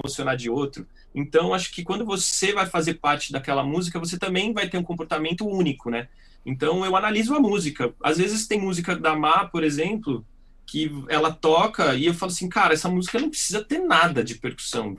emocionar 0.03 0.37
de 0.37 0.49
outro. 0.49 0.87
Então, 1.15 1.53
acho 1.53 1.71
que 1.71 1.85
quando 1.85 2.05
você 2.05 2.55
vai 2.55 2.67
fazer 2.67 2.95
parte 2.95 3.31
daquela 3.31 3.63
música, 3.63 3.99
você 3.99 4.19
também 4.19 4.55
vai 4.55 4.69
ter 4.71 4.79
um 4.79 4.83
comportamento 4.83 5.47
único, 5.47 5.91
né? 5.91 6.09
Então 6.45 6.85
eu 6.85 6.97
analiso 6.97 7.35
a 7.35 7.41
música. 7.41 7.95
Às 8.03 8.19
vezes 8.19 8.47
tem 8.47 8.61
música 8.61 8.95
da 8.95 9.17
Má, 9.17 9.47
por 9.47 9.65
exemplo, 9.65 10.25
que 10.67 10.91
ela 11.09 11.31
toca 11.31 11.95
e 11.95 12.07
eu 12.07 12.15
falo 12.15 12.33
assim, 12.33 12.49
cara, 12.49 12.75
essa 12.75 12.89
música 12.89 13.19
não 13.19 13.31
precisa 13.31 13.63
ter 13.63 13.79
nada 13.79 14.23
de 14.23 14.35
percussão. 14.35 14.97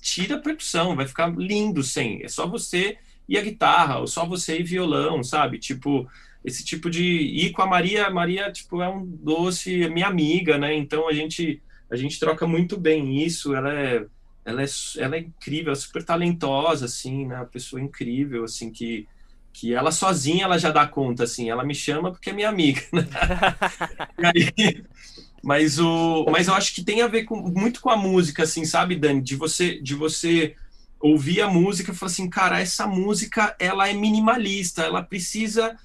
Tira 0.00 0.36
a 0.36 0.40
percussão, 0.40 0.94
vai 0.94 1.06
ficar 1.06 1.32
lindo 1.36 1.82
sem. 1.82 2.22
É 2.22 2.28
só 2.28 2.46
você 2.46 2.98
e 3.28 3.38
a 3.38 3.42
guitarra, 3.42 3.98
ou 3.98 4.06
só 4.06 4.26
você 4.26 4.58
e 4.58 4.62
violão, 4.62 5.22
sabe? 5.22 5.58
Tipo, 5.58 6.08
esse 6.44 6.64
tipo 6.64 6.90
de. 6.90 7.02
E 7.02 7.50
com 7.50 7.62
a 7.62 7.66
Maria, 7.66 8.06
a 8.06 8.10
Maria, 8.10 8.50
tipo, 8.50 8.82
é 8.82 8.88
um 8.88 9.04
doce, 9.06 9.82
é 9.82 9.88
minha 9.88 10.08
amiga, 10.08 10.58
né? 10.58 10.74
Então 10.74 11.08
a 11.08 11.12
gente, 11.12 11.62
a 11.90 11.96
gente 11.96 12.18
troca 12.18 12.46
muito 12.46 12.76
bem 12.76 13.22
isso. 13.22 13.54
Ela 13.54 13.72
é, 13.72 14.06
ela 14.44 14.62
é, 14.62 14.66
ela 14.98 15.16
é 15.16 15.20
incrível, 15.20 15.66
ela 15.66 15.78
é 15.78 15.80
super 15.80 16.04
talentosa, 16.04 16.86
assim, 16.86 17.26
né? 17.26 17.36
Uma 17.36 17.46
pessoa 17.46 17.80
incrível, 17.80 18.44
assim, 18.44 18.70
que 18.70 19.06
que 19.52 19.74
ela 19.74 19.92
sozinha 19.92 20.44
ela 20.44 20.58
já 20.58 20.70
dá 20.70 20.86
conta, 20.86 21.24
assim, 21.24 21.50
ela 21.50 21.64
me 21.64 21.74
chama 21.74 22.10
porque 22.10 22.30
é 22.30 22.32
minha 22.32 22.48
amiga. 22.48 22.82
Né? 22.92 23.06
aí, 24.34 24.82
mas 25.42 25.78
o, 25.78 26.24
mas 26.30 26.48
eu 26.48 26.54
acho 26.54 26.74
que 26.74 26.82
tem 26.82 27.02
a 27.02 27.08
ver 27.08 27.24
com, 27.24 27.36
muito 27.36 27.80
com 27.80 27.90
a 27.90 27.96
música, 27.96 28.44
assim, 28.44 28.64
sabe, 28.64 28.96
Dani, 28.96 29.20
de 29.20 29.36
você, 29.36 29.80
de 29.80 29.94
você 29.94 30.54
ouvir 31.00 31.42
a 31.42 31.48
música 31.48 31.92
e 31.92 31.94
falar 31.94 32.10
assim, 32.10 32.30
cara, 32.30 32.60
essa 32.60 32.86
música 32.86 33.54
ela 33.58 33.88
é 33.88 33.92
minimalista, 33.92 34.82
ela 34.82 35.02
precisa 35.02 35.76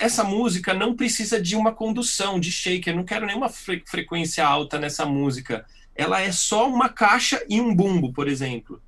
essa 0.00 0.24
música 0.24 0.74
não 0.74 0.96
precisa 0.96 1.40
de 1.40 1.54
uma 1.54 1.72
condução 1.72 2.40
de 2.40 2.50
shaker, 2.50 2.92
eu 2.92 2.96
não 2.96 3.04
quero 3.04 3.24
nenhuma 3.24 3.48
fre 3.48 3.82
frequência 3.86 4.44
alta 4.44 4.78
nessa 4.78 5.06
música. 5.06 5.64
Ela 5.94 6.20
é 6.20 6.32
só 6.32 6.68
uma 6.68 6.88
caixa 6.88 7.40
e 7.48 7.60
um 7.60 7.72
bumbo, 7.72 8.12
por 8.12 8.26
exemplo. 8.26 8.82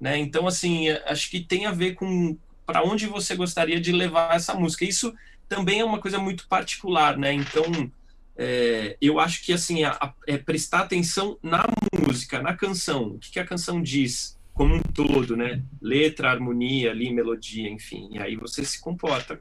Né? 0.00 0.16
Então, 0.16 0.46
assim, 0.46 0.88
acho 1.06 1.30
que 1.30 1.40
tem 1.40 1.66
a 1.66 1.70
ver 1.70 1.94
com, 1.94 2.36
para 2.66 2.82
onde 2.82 3.06
você 3.06 3.36
gostaria 3.36 3.80
de 3.80 3.92
levar 3.92 4.34
essa 4.34 4.52
música. 4.52 4.84
Isso 4.84 5.14
também 5.48 5.80
é 5.80 5.84
uma 5.84 6.00
coisa 6.00 6.18
muito 6.18 6.46
particular, 6.48 7.16
né? 7.16 7.32
Então, 7.32 7.90
é, 8.36 8.96
eu 9.00 9.18
acho 9.18 9.44
que 9.44 9.52
assim 9.52 9.84
a, 9.84 9.92
a, 9.92 10.12
é 10.26 10.36
prestar 10.36 10.80
atenção 10.80 11.38
na 11.42 11.64
música, 11.92 12.42
na 12.42 12.54
canção, 12.54 13.12
o 13.12 13.18
que, 13.18 13.30
que, 13.30 13.40
a 13.40 13.46
canção 13.46 13.80
diz 13.80 14.36
como 14.52 14.74
um 14.74 14.82
todo, 14.82 15.36
né? 15.36 15.62
Letra, 15.80 16.30
harmonia, 16.30 16.90
ali, 16.90 17.12
melodia, 17.12 17.68
enfim. 17.68 18.08
E 18.10 18.18
aí 18.18 18.36
você 18.36 18.64
se 18.64 18.80
comporta 18.80 19.40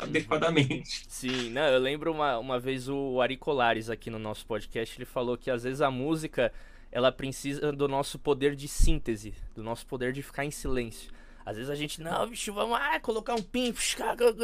adequadamente. 0.00 1.04
Sim, 1.06 1.50
não, 1.50 1.66
eu 1.66 1.78
lembro 1.78 2.10
uma, 2.10 2.38
uma 2.38 2.58
vez 2.58 2.88
o 2.88 3.20
Ari 3.20 3.36
Colares 3.36 3.88
aqui 3.88 4.10
no 4.10 4.18
nosso 4.18 4.46
podcast, 4.46 4.96
ele 4.96 5.04
falou 5.04 5.36
que 5.36 5.50
às 5.50 5.62
vezes 5.64 5.80
a 5.80 5.90
música 5.90 6.52
ela 6.90 7.10
precisa 7.10 7.72
do 7.72 7.88
nosso 7.88 8.18
poder 8.18 8.54
de 8.54 8.68
síntese, 8.68 9.34
do 9.54 9.62
nosso 9.62 9.84
poder 9.86 10.12
de 10.12 10.22
ficar 10.22 10.44
em 10.44 10.50
silêncio. 10.50 11.10
Às 11.44 11.56
vezes 11.56 11.70
a 11.70 11.74
gente, 11.74 12.00
não, 12.00 12.28
bicho, 12.28 12.52
vamos 12.52 12.78
ah, 12.80 12.98
colocar 13.00 13.34
um 13.34 13.42
pin, 13.42 13.74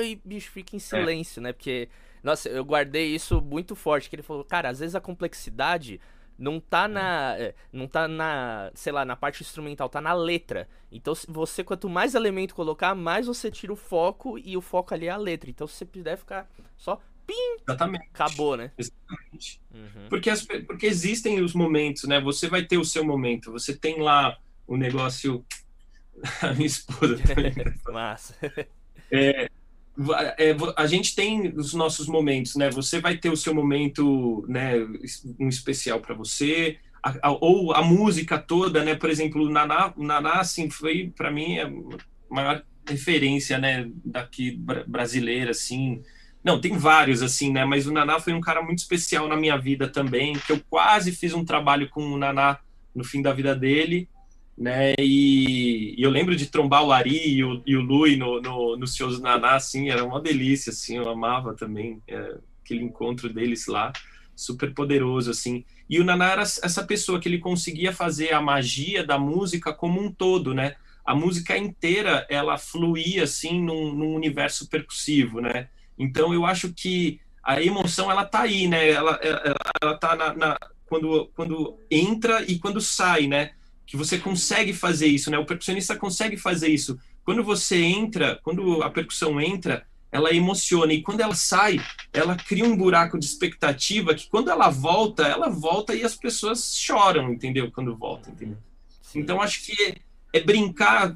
e 0.04 0.16
bicho 0.24 0.50
fica 0.50 0.76
em 0.76 0.78
é. 0.78 0.80
silêncio, 0.80 1.40
é. 1.40 1.42
né? 1.44 1.52
Porque, 1.52 1.88
nossa, 2.22 2.48
eu 2.48 2.64
guardei 2.64 3.14
isso 3.14 3.40
muito 3.40 3.74
forte, 3.74 4.10
que 4.10 4.16
ele 4.16 4.22
falou, 4.22 4.44
cara, 4.44 4.68
às 4.68 4.80
vezes 4.80 4.94
a 4.94 5.00
complexidade 5.00 6.00
não 6.38 6.58
tá 6.58 6.88
na, 6.88 7.36
é. 7.38 7.54
não 7.72 7.86
tá 7.86 8.08
na, 8.08 8.70
sei 8.74 8.92
lá, 8.92 9.04
na 9.04 9.14
parte 9.14 9.42
instrumental, 9.42 9.88
tá 9.88 10.00
na 10.00 10.12
letra. 10.12 10.68
Então, 10.90 11.14
você 11.28 11.62
quanto 11.62 11.88
mais 11.88 12.14
elemento 12.14 12.54
colocar, 12.54 12.94
mais 12.94 13.26
você 13.26 13.50
tira 13.50 13.72
o 13.72 13.76
foco 13.76 14.38
e 14.38 14.56
o 14.56 14.60
foco 14.60 14.94
ali 14.94 15.06
é 15.06 15.10
a 15.10 15.16
letra. 15.16 15.50
Então, 15.50 15.66
se 15.66 15.76
você 15.76 15.84
puder 15.84 16.16
ficar 16.16 16.50
só 16.76 17.00
pim, 17.26 17.62
Exatamente. 17.62 18.08
acabou, 18.12 18.56
né? 18.56 18.72
Exatamente. 18.76 19.60
Uhum. 19.72 20.08
Porque, 20.08 20.30
as, 20.30 20.44
porque 20.66 20.86
existem 20.86 21.40
os 21.42 21.54
momentos, 21.54 22.04
né? 22.04 22.20
Você 22.20 22.48
vai 22.48 22.64
ter 22.64 22.78
o 22.78 22.84
seu 22.84 23.04
momento. 23.04 23.52
Você 23.52 23.76
tem 23.76 24.00
lá 24.00 24.36
o 24.66 24.76
negócio 24.76 25.44
a 26.42 26.52
minha 26.54 26.66
esposa 26.66 27.18
também. 27.18 27.52
Massa. 27.90 28.34
É, 29.10 29.48
é, 30.38 30.56
a 30.76 30.86
gente 30.86 31.14
tem 31.14 31.52
os 31.56 31.74
nossos 31.74 32.06
momentos, 32.06 32.56
né? 32.56 32.70
Você 32.70 33.00
vai 33.00 33.16
ter 33.16 33.30
o 33.30 33.36
seu 33.36 33.54
momento, 33.54 34.44
né? 34.48 34.74
Um 35.38 35.48
especial 35.48 36.00
para 36.00 36.14
você, 36.14 36.78
a, 37.02 37.28
a, 37.28 37.30
ou 37.30 37.72
a 37.72 37.82
música 37.82 38.38
toda, 38.38 38.84
né? 38.84 38.94
Por 38.94 39.10
exemplo, 39.10 39.42
o 39.42 39.50
Naná, 39.50 39.92
o 39.96 40.04
Naná 40.04 40.40
assim, 40.40 40.70
foi 40.70 41.12
para 41.16 41.30
mim 41.30 41.58
a 41.58 41.70
maior 42.30 42.62
referência, 42.86 43.58
né? 43.58 43.90
Daqui 44.04 44.58
brasileira, 44.86 45.50
assim. 45.50 46.02
Não, 46.42 46.58
tem 46.58 46.78
vários 46.78 47.22
assim, 47.22 47.52
né? 47.52 47.64
Mas 47.66 47.86
o 47.86 47.92
Naná 47.92 48.18
foi 48.18 48.32
um 48.32 48.40
cara 48.40 48.62
muito 48.62 48.78
especial 48.78 49.28
na 49.28 49.36
minha 49.36 49.58
vida 49.58 49.86
também, 49.86 50.32
que 50.34 50.52
eu 50.52 50.60
quase 50.70 51.12
fiz 51.12 51.34
um 51.34 51.44
trabalho 51.44 51.90
com 51.90 52.02
o 52.02 52.16
Naná 52.16 52.58
no 52.94 53.04
fim 53.04 53.20
da 53.20 53.32
vida 53.32 53.54
dele 53.54 54.08
né? 54.60 54.92
E, 54.98 55.94
e, 55.98 56.02
eu 56.02 56.10
lembro 56.10 56.36
de 56.36 56.44
trombar 56.44 56.84
o 56.84 56.92
Ari 56.92 57.36
e 57.36 57.42
o, 57.42 57.62
e 57.66 57.74
o 57.74 57.80
Lui 57.80 58.14
no, 58.16 58.42
no, 58.42 58.76
nos 58.76 58.94
shows 58.94 59.16
do 59.16 59.22
Naná, 59.22 59.54
assim, 59.54 59.88
era 59.88 60.04
uma 60.04 60.20
delícia, 60.20 60.68
assim, 60.68 60.98
eu 60.98 61.08
amava 61.08 61.54
também 61.54 62.02
é, 62.06 62.36
aquele 62.62 62.84
encontro 62.84 63.32
deles 63.32 63.66
lá, 63.66 63.90
super 64.36 64.74
poderoso, 64.74 65.30
assim. 65.30 65.64
E 65.88 65.98
o 65.98 66.04
Naná 66.04 66.32
era 66.32 66.42
essa 66.42 66.84
pessoa 66.84 67.18
que 67.18 67.26
ele 67.26 67.38
conseguia 67.38 67.90
fazer 67.90 68.34
a 68.34 68.42
magia 68.42 69.02
da 69.02 69.18
música 69.18 69.72
como 69.72 69.98
um 69.98 70.12
todo, 70.12 70.52
né? 70.52 70.76
A 71.06 71.14
música 71.14 71.56
inteira, 71.56 72.26
ela 72.28 72.58
fluía, 72.58 73.24
assim, 73.24 73.62
num, 73.62 73.94
num 73.94 74.14
universo 74.14 74.68
percussivo, 74.68 75.40
né? 75.40 75.68
Então, 75.98 76.34
eu 76.34 76.44
acho 76.44 76.70
que 76.74 77.18
a 77.42 77.62
emoção, 77.62 78.10
ela 78.10 78.26
tá 78.26 78.42
aí, 78.42 78.68
né? 78.68 78.90
Ela, 78.90 79.18
ela, 79.22 79.54
ela 79.82 79.96
tá 79.96 80.14
na, 80.14 80.34
na 80.34 80.58
quando, 80.84 81.30
quando 81.34 81.78
entra 81.90 82.44
e 82.46 82.58
quando 82.58 82.78
sai, 82.78 83.26
né? 83.26 83.52
Que 83.90 83.96
você 83.96 84.18
consegue 84.18 84.72
fazer 84.72 85.08
isso, 85.08 85.32
né? 85.32 85.38
O 85.38 85.44
percussionista 85.44 85.96
consegue 85.96 86.36
fazer 86.36 86.68
isso. 86.68 86.96
Quando 87.24 87.42
você 87.42 87.82
entra, 87.82 88.38
quando 88.44 88.84
a 88.84 88.88
percussão 88.88 89.40
entra, 89.40 89.84
ela 90.12 90.32
emociona 90.32 90.92
e 90.92 91.02
quando 91.02 91.22
ela 91.22 91.34
sai, 91.34 91.80
ela 92.12 92.36
cria 92.36 92.64
um 92.64 92.76
buraco 92.76 93.18
de 93.18 93.26
expectativa 93.26 94.14
que 94.14 94.28
quando 94.28 94.48
ela 94.48 94.70
volta, 94.70 95.24
ela 95.24 95.48
volta 95.48 95.92
e 95.92 96.04
as 96.04 96.14
pessoas 96.14 96.76
choram, 96.76 97.32
entendeu? 97.32 97.68
Quando 97.72 97.96
volta, 97.96 98.30
entendeu? 98.30 98.58
Então 99.12 99.42
acho 99.42 99.66
que 99.66 99.96
é 100.32 100.40
brincar, 100.40 101.12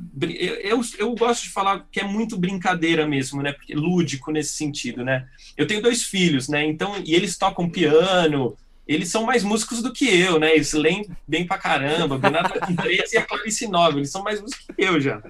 eu, 0.61 0.81
eu 0.99 1.15
gosto 1.15 1.45
de 1.45 1.51
falar 1.51 1.87
que 1.93 2.01
é 2.01 2.05
muito 2.05 2.37
brincadeira 2.37 3.07
mesmo, 3.07 3.41
né? 3.41 3.53
Porque 3.53 3.73
lúdico 3.73 4.33
nesse 4.33 4.55
sentido, 4.55 5.05
né? 5.05 5.29
Eu 5.57 5.69
tenho 5.69 5.81
dois 5.81 6.03
filhos, 6.03 6.49
né? 6.49 6.65
Então, 6.65 7.01
e 7.05 7.15
eles 7.15 7.39
tocam 7.39 7.71
piano, 7.71 8.57
eles 8.87 9.09
são 9.09 9.25
mais 9.25 9.43
músicos 9.43 9.83
do 9.83 9.93
que 9.93 10.07
eu, 10.07 10.39
né? 10.39 10.55
Eles 10.55 10.73
leem 10.73 11.09
bem 11.27 11.47
pra 11.47 11.59
caramba. 11.59 12.19
Bernardo 12.19 12.61
com 12.61 12.77
13 12.77 13.15
e 13.15 13.19
a 13.19 13.23
Clarice 13.23 13.67
9. 13.67 13.99
Eles 13.99 14.11
são 14.11 14.23
mais 14.23 14.41
músicos 14.41 14.67
que 14.67 14.75
eu 14.83 15.01
já. 15.01 15.23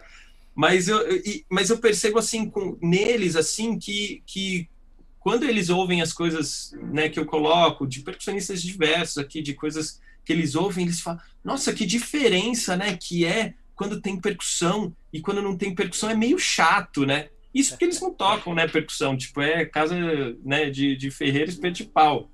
Mas 0.54 0.88
eu, 0.88 1.00
mas 1.48 1.70
eu 1.70 1.78
percebo, 1.78 2.18
assim, 2.18 2.48
com, 2.48 2.76
neles, 2.80 3.36
assim, 3.36 3.78
que, 3.78 4.22
que 4.26 4.68
quando 5.20 5.44
eles 5.44 5.68
ouvem 5.68 6.02
as 6.02 6.12
coisas 6.12 6.74
né, 6.92 7.08
que 7.08 7.18
eu 7.18 7.26
coloco, 7.26 7.86
de 7.86 8.00
percussionistas 8.00 8.62
diversos 8.62 9.18
aqui, 9.18 9.40
de 9.40 9.54
coisas 9.54 10.00
que 10.24 10.32
eles 10.32 10.54
ouvem, 10.54 10.84
eles 10.84 11.00
falam, 11.00 11.20
nossa, 11.42 11.72
que 11.72 11.86
diferença, 11.86 12.76
né? 12.76 12.96
Que 12.96 13.24
é 13.24 13.54
quando 13.74 14.00
tem 14.00 14.20
percussão 14.20 14.94
e 15.12 15.20
quando 15.20 15.42
não 15.42 15.56
tem 15.56 15.74
percussão 15.74 16.10
é 16.10 16.14
meio 16.14 16.38
chato, 16.38 17.04
né? 17.04 17.28
Isso 17.54 17.70
porque 17.70 17.84
eles 17.84 18.00
não 18.00 18.12
tocam, 18.12 18.54
né, 18.54 18.66
percussão. 18.66 19.16
Tipo, 19.16 19.40
é 19.40 19.64
casa 19.64 19.96
né, 20.44 20.70
de, 20.70 20.96
de 20.96 21.10
ferreiro 21.10 21.50
espeto 21.50 21.76
de 21.76 21.84
pau. 21.84 22.28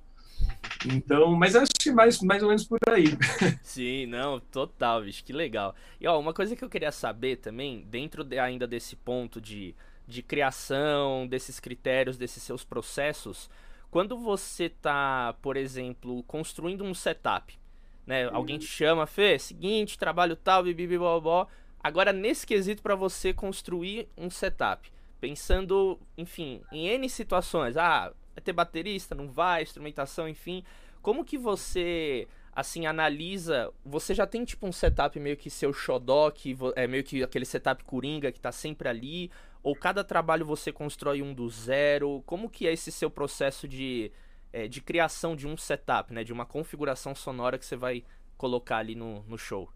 Então, 0.85 1.35
mas 1.35 1.55
acho 1.55 1.71
que 1.79 1.91
mais, 1.91 2.21
mais 2.21 2.41
ou 2.41 2.49
menos 2.49 2.65
por 2.65 2.79
aí. 2.89 3.05
Sim, 3.61 4.05
não, 4.07 4.39
total, 4.39 5.03
bicho, 5.03 5.23
que 5.23 5.33
legal. 5.33 5.75
E 5.99 6.07
ó, 6.07 6.19
uma 6.19 6.33
coisa 6.33 6.55
que 6.55 6.63
eu 6.63 6.69
queria 6.69 6.91
saber 6.91 7.37
também, 7.37 7.85
dentro 7.89 8.23
de, 8.23 8.39
ainda 8.39 8.67
desse 8.67 8.95
ponto 8.95 9.39
de, 9.39 9.75
de 10.07 10.21
criação, 10.21 11.27
desses 11.27 11.59
critérios, 11.59 12.17
desses 12.17 12.41
seus 12.41 12.63
processos, 12.63 13.49
quando 13.89 14.17
você 14.17 14.69
tá, 14.69 15.35
por 15.41 15.57
exemplo, 15.57 16.23
construindo 16.23 16.83
um 16.83 16.93
setup, 16.93 17.59
né? 18.05 18.27
Uhum. 18.27 18.35
Alguém 18.35 18.57
te 18.57 18.65
chama, 18.65 19.05
Fê, 19.05 19.37
seguinte, 19.37 19.97
trabalho 19.97 20.35
tal, 20.35 20.63
bibibibobó. 20.63 21.47
Agora, 21.83 22.13
nesse 22.13 22.45
quesito 22.45 22.81
para 22.81 22.95
você 22.95 23.33
construir 23.33 24.07
um 24.17 24.29
setup, 24.29 24.91
pensando, 25.19 25.99
enfim, 26.17 26.61
em 26.71 26.87
N 26.87 27.09
situações. 27.09 27.75
Ah, 27.77 28.13
vai 28.35 28.43
ter 28.43 28.53
baterista, 28.53 29.15
não 29.15 29.29
vai, 29.29 29.63
instrumentação, 29.63 30.27
enfim. 30.27 30.63
Como 31.01 31.25
que 31.25 31.37
você 31.37 32.27
assim 32.53 32.85
analisa, 32.85 33.71
você 33.85 34.13
já 34.13 34.27
tem 34.27 34.43
tipo 34.43 34.67
um 34.67 34.73
setup 34.73 35.17
meio 35.19 35.37
que 35.37 35.49
seu 35.49 35.71
xodó, 35.71 36.29
que 36.29 36.55
é 36.75 36.85
meio 36.85 37.03
que 37.03 37.23
aquele 37.23 37.45
setup 37.45 37.83
coringa 37.85 38.31
que 38.31 38.41
tá 38.41 38.51
sempre 38.51 38.89
ali, 38.89 39.31
ou 39.63 39.75
cada 39.75 40.03
trabalho 40.03 40.45
você 40.45 40.71
constrói 40.71 41.21
um 41.21 41.33
do 41.33 41.49
zero? 41.49 42.21
Como 42.25 42.49
que 42.49 42.67
é 42.67 42.73
esse 42.73 42.91
seu 42.91 43.09
processo 43.09 43.67
de 43.67 44.11
é, 44.53 44.67
de 44.67 44.81
criação 44.81 45.35
de 45.35 45.47
um 45.47 45.55
setup, 45.55 46.13
né? 46.13 46.23
De 46.23 46.33
uma 46.33 46.45
configuração 46.45 47.15
sonora 47.15 47.57
que 47.57 47.65
você 47.65 47.75
vai 47.75 48.03
colocar 48.37 48.77
ali 48.77 48.95
no, 48.95 49.23
no 49.23 49.37
show? 49.37 49.69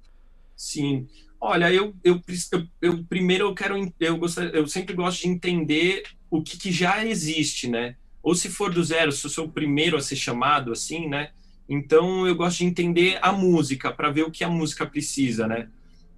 Sim. 0.55 1.07
Olha, 1.39 1.71
eu, 1.71 1.93
eu, 2.03 2.21
eu, 2.51 2.67
eu 2.81 3.03
primeiro 3.05 3.45
eu 3.45 3.55
quero 3.55 3.75
eu, 3.99 4.17
gostaria, 4.17 4.51
eu 4.51 4.67
sempre 4.67 4.93
gosto 4.93 5.21
de 5.21 5.27
entender 5.27 6.03
o 6.29 6.41
que, 6.41 6.57
que, 6.57 6.71
já 6.71 7.05
existe, 7.05 7.69
né? 7.69 7.95
Ou 8.25 8.33
se 8.33 8.49
for 8.49 8.73
do 8.73 8.83
zero, 8.83 9.11
se 9.11 9.23
eu 9.23 9.29
sou 9.29 9.45
o 9.45 9.51
primeiro 9.51 9.95
a 9.95 10.01
ser 10.01 10.15
chamado 10.15 10.71
assim, 10.71 11.07
né? 11.07 11.29
Então 11.69 12.25
eu 12.25 12.33
gosto 12.33 12.57
de 12.57 12.65
entender 12.65 13.19
a 13.21 13.31
música 13.31 13.91
para 13.91 14.09
ver 14.09 14.23
o 14.23 14.31
que 14.31 14.43
a 14.43 14.49
música 14.49 14.83
precisa, 14.83 15.47
né? 15.47 15.69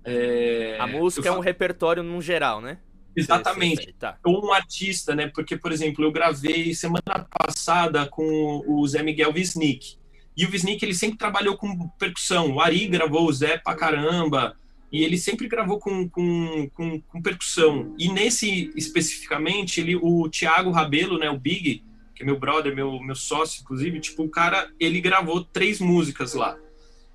É... 0.05 0.77
A 0.79 0.87
música 0.87 1.27
é 1.27 1.31
um 1.33 1.41
repertório 1.41 2.01
no 2.01 2.21
geral, 2.21 2.61
né? 2.61 2.77
Exatamente. 3.13 3.91
Tá. 3.99 4.17
Ou 4.23 4.45
um 4.45 4.53
artista, 4.53 5.13
né? 5.13 5.27
Porque, 5.27 5.57
por 5.57 5.73
exemplo, 5.73 6.05
eu 6.05 6.11
gravei 6.11 6.73
semana 6.73 7.27
passada 7.29 8.05
com 8.05 8.63
o 8.65 8.87
Zé 8.87 9.03
Miguel 9.03 9.33
Wisnik. 9.33 9.97
E 10.37 10.45
o 10.45 10.49
Wisnik, 10.49 10.81
ele 10.85 10.93
sempre 10.93 11.17
trabalhou 11.17 11.57
com 11.57 11.89
percussão. 11.99 12.53
O 12.53 12.61
Ari 12.61 12.87
gravou 12.87 13.27
o 13.27 13.33
Zé 13.33 13.57
pra 13.57 13.75
caramba. 13.75 14.55
E 14.89 15.03
ele 15.03 15.17
sempre 15.17 15.49
gravou 15.49 15.77
com, 15.77 16.07
com, 16.07 16.69
com, 16.73 17.01
com 17.01 17.21
percussão. 17.21 17.93
E 17.99 18.07
nesse, 18.09 18.71
especificamente, 18.77 19.81
ele, 19.81 19.97
o 19.97 20.29
Thiago 20.29 20.71
Rabelo, 20.71 21.17
né? 21.17 21.29
O 21.29 21.37
Big, 21.37 21.83
que 22.17 22.23
é 22.23 22.25
meu 22.25 22.39
brother, 22.39 22.75
meu, 22.75 22.99
meu 22.99 23.15
sócio, 23.15 23.61
inclusive, 23.61 23.99
tipo, 23.99 24.23
o 24.23 24.29
cara, 24.29 24.69
ele 24.79 24.99
gravou 24.99 25.43
três 25.43 25.79
músicas 25.79 26.33
lá. 26.33 26.57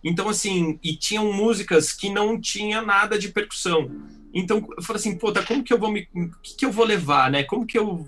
Então, 0.03 0.29
assim, 0.29 0.79
e 0.83 0.97
tinham 0.97 1.33
músicas 1.33 1.93
que 1.93 2.09
não 2.09 2.41
tinha 2.41 2.81
nada 2.83 3.19
de 3.19 3.29
percussão. 3.29 3.91
Então, 4.35 4.67
eu 4.77 4.83
falei 4.83 4.99
assim, 4.99 5.17
puta, 5.17 5.43
como 5.43 5.63
que 5.63 5.73
eu 5.73 5.79
vou 5.79 5.91
me. 5.93 6.09
Que, 6.43 6.57
que 6.59 6.67
eu 6.67 6.73
vou 6.73 6.85
levar, 6.85 7.31
né? 7.31 7.45
Como 7.45 7.67
que 7.67 7.79
eu. 7.79 8.07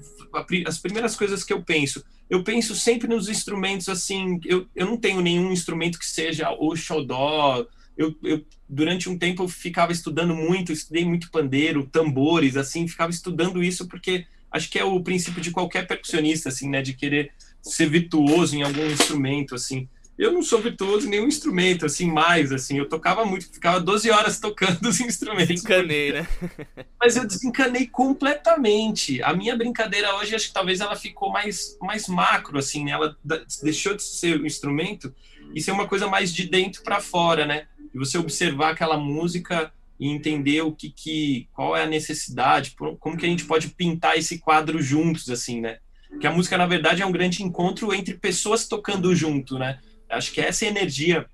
As 0.67 0.79
primeiras 0.79 1.15
coisas 1.15 1.45
que 1.45 1.53
eu 1.53 1.63
penso. 1.63 2.05
Eu 2.29 2.43
penso 2.43 2.75
sempre 2.75 3.07
nos 3.07 3.29
instrumentos, 3.29 3.89
assim. 3.89 4.41
Eu, 4.45 4.67
eu 4.75 4.87
não 4.87 4.97
tenho 4.97 5.21
nenhum 5.21 5.53
instrumento 5.53 5.99
que 5.99 6.07
seja 6.07 6.51
o 6.51 6.75
xodó. 6.75 7.65
Eu, 7.97 8.13
eu, 8.25 8.45
durante 8.69 9.09
um 9.09 9.17
tempo, 9.17 9.45
eu 9.45 9.49
ficava 9.49 9.93
estudando 9.93 10.35
muito, 10.35 10.73
estudei 10.73 11.05
muito 11.05 11.31
pandeiro, 11.31 11.87
tambores, 11.87 12.57
assim, 12.57 12.89
ficava 12.89 13.11
estudando 13.13 13.63
isso 13.63 13.87
porque 13.87 14.27
acho 14.55 14.71
que 14.71 14.79
é 14.79 14.85
o 14.85 15.03
princípio 15.03 15.43
de 15.43 15.51
qualquer 15.51 15.87
percussionista, 15.87 16.49
assim, 16.49 16.69
né? 16.69 16.81
De 16.81 16.95
querer 16.95 17.33
ser 17.61 17.89
virtuoso 17.91 18.57
em 18.57 18.63
algum 18.63 18.87
instrumento, 18.87 19.55
assim 19.55 19.89
eu 20.17 20.33
não 20.33 20.43
sou 20.43 20.61
virtuoso 20.61 21.07
em 21.07 21.11
nenhum 21.11 21.27
instrumento, 21.27 21.85
assim, 21.85 22.11
mais, 22.11 22.53
assim, 22.53 22.79
eu 22.79 22.89
tocava 22.89 23.25
muito, 23.25 23.53
ficava 23.53 23.81
12 23.81 24.11
horas 24.11 24.39
tocando 24.39 24.89
os 24.89 25.01
instrumentos. 25.01 25.63
Desencanei, 25.63 26.13
né? 26.13 26.29
Mas 27.01 27.17
eu 27.17 27.27
desencanei 27.27 27.87
completamente. 27.89 29.21
A 29.23 29.35
minha 29.35 29.57
brincadeira 29.57 30.15
hoje, 30.17 30.35
acho 30.35 30.49
que 30.49 30.55
talvez 30.55 30.81
ela 30.81 30.95
ficou 30.95 31.31
mais, 31.31 31.77
mais 31.81 32.07
macro, 32.07 32.59
assim, 32.59 32.85
né? 32.85 32.93
Ela 32.93 33.17
deixou 33.63 33.95
de 33.95 34.03
ser 34.03 34.41
o 34.41 34.47
instrumento 34.47 35.13
e 35.53 35.61
ser 35.61 35.73
uma 35.73 35.89
coisa 35.89 36.07
mais 36.07 36.33
de 36.33 36.49
dentro 36.49 36.83
para 36.83 37.01
fora, 37.01 37.45
né? 37.45 37.67
E 37.93 37.99
você 37.99 38.17
observar 38.17 38.71
aquela 38.71 38.97
música 38.97 39.73
e 39.99 40.09
entender 40.09 40.63
o 40.63 40.73
que, 40.73 40.91
que 40.91 41.49
qual 41.53 41.77
é 41.77 41.85
a 41.85 41.87
necessidade, 41.87 42.75
como 42.99 43.17
que 43.17 43.27
a 43.27 43.29
gente 43.29 43.45
pode 43.45 43.69
pintar 43.69 44.19
esse 44.19 44.39
quadro 44.39 44.83
juntos, 44.83 45.31
assim, 45.31 45.61
né? 45.61 45.79
Que 46.21 46.27
a 46.27 46.33
música, 46.33 46.57
na 46.57 46.67
verdade, 46.67 47.03
é 47.03 47.07
um 47.07 47.13
grande 47.13 47.43
encontro 47.43 47.93
entre 47.95 48.15
pessoas 48.15 48.67
tocando 48.67 49.15
junto, 49.15 49.59
né? 49.59 49.79
Acho 50.09 50.33
que 50.33 50.41
essa 50.41 50.67
energia 50.67 51.27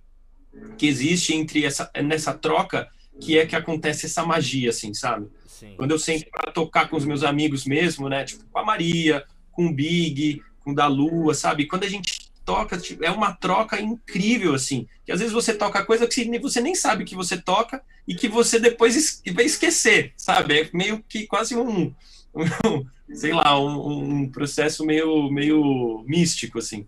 que 0.77 0.87
existe 0.87 1.35
entre 1.35 1.65
essa 1.65 1.91
nessa 2.03 2.35
troca 2.35 2.89
que 3.21 3.39
é 3.39 3.47
que 3.47 3.55
acontece 3.55 4.07
essa 4.07 4.25
magia, 4.25 4.71
assim, 4.71 4.95
sabe? 4.95 5.29
Sim. 5.47 5.75
Quando 5.77 5.91
eu 5.91 5.99
sento 5.99 6.31
para 6.31 6.51
tocar 6.51 6.89
com 6.89 6.97
os 6.97 7.05
meus 7.05 7.23
amigos 7.23 7.67
mesmo, 7.67 8.09
né? 8.09 8.25
Tipo, 8.25 8.45
com 8.51 8.59
a 8.59 8.65
Maria, 8.65 9.25
com 9.53 9.67
o 9.67 9.73
Big, 9.73 10.43
com 10.61 10.73
o 10.73 10.75
da 10.75 10.87
Lua, 10.87 11.35
sabe? 11.35 11.67
Quando 11.67 11.85
a 11.85 11.89
gente 11.89 12.20
toca, 12.51 12.77
tipo, 12.77 13.05
é 13.05 13.11
uma 13.13 13.33
troca 13.33 13.81
incrível, 13.81 14.55
assim. 14.55 14.89
Que 15.05 15.13
às 15.13 15.21
vezes 15.21 15.33
você 15.33 15.55
toca 15.55 15.85
coisa 15.85 16.09
que 16.09 16.39
você 16.41 16.61
nem 16.61 16.75
sabe 16.75 17.05
que 17.05 17.15
você 17.15 17.41
toca 17.41 17.81
e 18.09 18.13
que 18.13 18.27
você 18.27 18.59
depois 18.59 19.23
vai 19.33 19.45
esquecer, 19.45 20.13
sabe? 20.17 20.63
É 20.63 20.71
meio 20.73 21.01
que 21.09 21.29
quase 21.29 21.55
um, 21.55 21.95
um 22.35 22.85
sei 23.15 23.33
lá, 23.33 23.57
um, 23.57 24.23
um, 24.23 24.29
processo 24.29 24.85
meio, 24.85 25.31
meio 25.31 26.05
místico, 26.09 26.59
assim. 26.59 26.85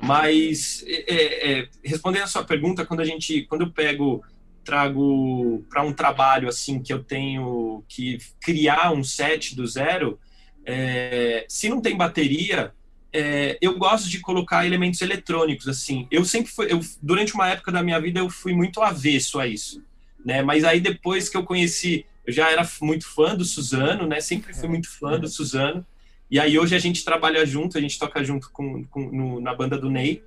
Mas 0.00 0.82
é, 0.86 1.14
é, 1.14 1.52
é, 1.52 1.68
respondendo 1.84 2.22
a 2.22 2.28
sua 2.28 2.44
pergunta, 2.44 2.86
quando 2.86 3.00
a 3.00 3.04
gente, 3.04 3.42
quando 3.42 3.62
eu 3.62 3.70
pego, 3.70 4.24
trago 4.64 5.62
para 5.68 5.82
um 5.82 5.92
trabalho 5.92 6.48
assim 6.48 6.82
que 6.82 6.94
eu 6.94 7.04
tenho 7.04 7.84
que 7.86 8.18
criar 8.40 8.90
um 8.90 9.04
set 9.04 9.54
do 9.54 9.66
zero, 9.66 10.18
é, 10.64 11.44
se 11.46 11.68
não 11.68 11.82
tem 11.82 11.94
bateria, 11.94 12.72
é, 13.16 13.56
eu 13.60 13.78
gosto 13.78 14.10
de 14.10 14.18
colocar 14.18 14.66
elementos 14.66 15.00
eletrônicos 15.00 15.68
assim. 15.68 16.08
Eu 16.10 16.24
sempre 16.24 16.50
fui, 16.50 16.66
eu, 16.68 16.80
durante 17.00 17.32
uma 17.32 17.48
época 17.48 17.70
da 17.70 17.80
minha 17.80 18.00
vida 18.00 18.18
eu 18.18 18.28
fui 18.28 18.52
muito 18.52 18.82
avesso 18.82 19.38
a 19.38 19.46
isso, 19.46 19.80
né? 20.24 20.42
Mas 20.42 20.64
aí 20.64 20.80
depois 20.80 21.28
que 21.28 21.36
eu 21.36 21.44
conheci, 21.44 22.04
eu 22.26 22.32
já 22.32 22.50
era 22.50 22.68
muito 22.82 23.06
fã 23.06 23.36
do 23.36 23.44
Suzano, 23.44 24.04
né? 24.04 24.20
Sempre 24.20 24.52
fui 24.52 24.68
muito 24.68 24.90
fã 24.90 25.16
do 25.16 25.28
Suzano. 25.28 25.86
E 26.28 26.40
aí 26.40 26.58
hoje 26.58 26.74
a 26.74 26.78
gente 26.80 27.04
trabalha 27.04 27.46
junto, 27.46 27.78
a 27.78 27.80
gente 27.80 28.00
toca 28.00 28.24
junto 28.24 28.50
com, 28.50 28.82
com 28.86 29.08
no, 29.12 29.40
na 29.40 29.54
banda 29.54 29.78
do 29.78 29.88
Ney. 29.88 30.20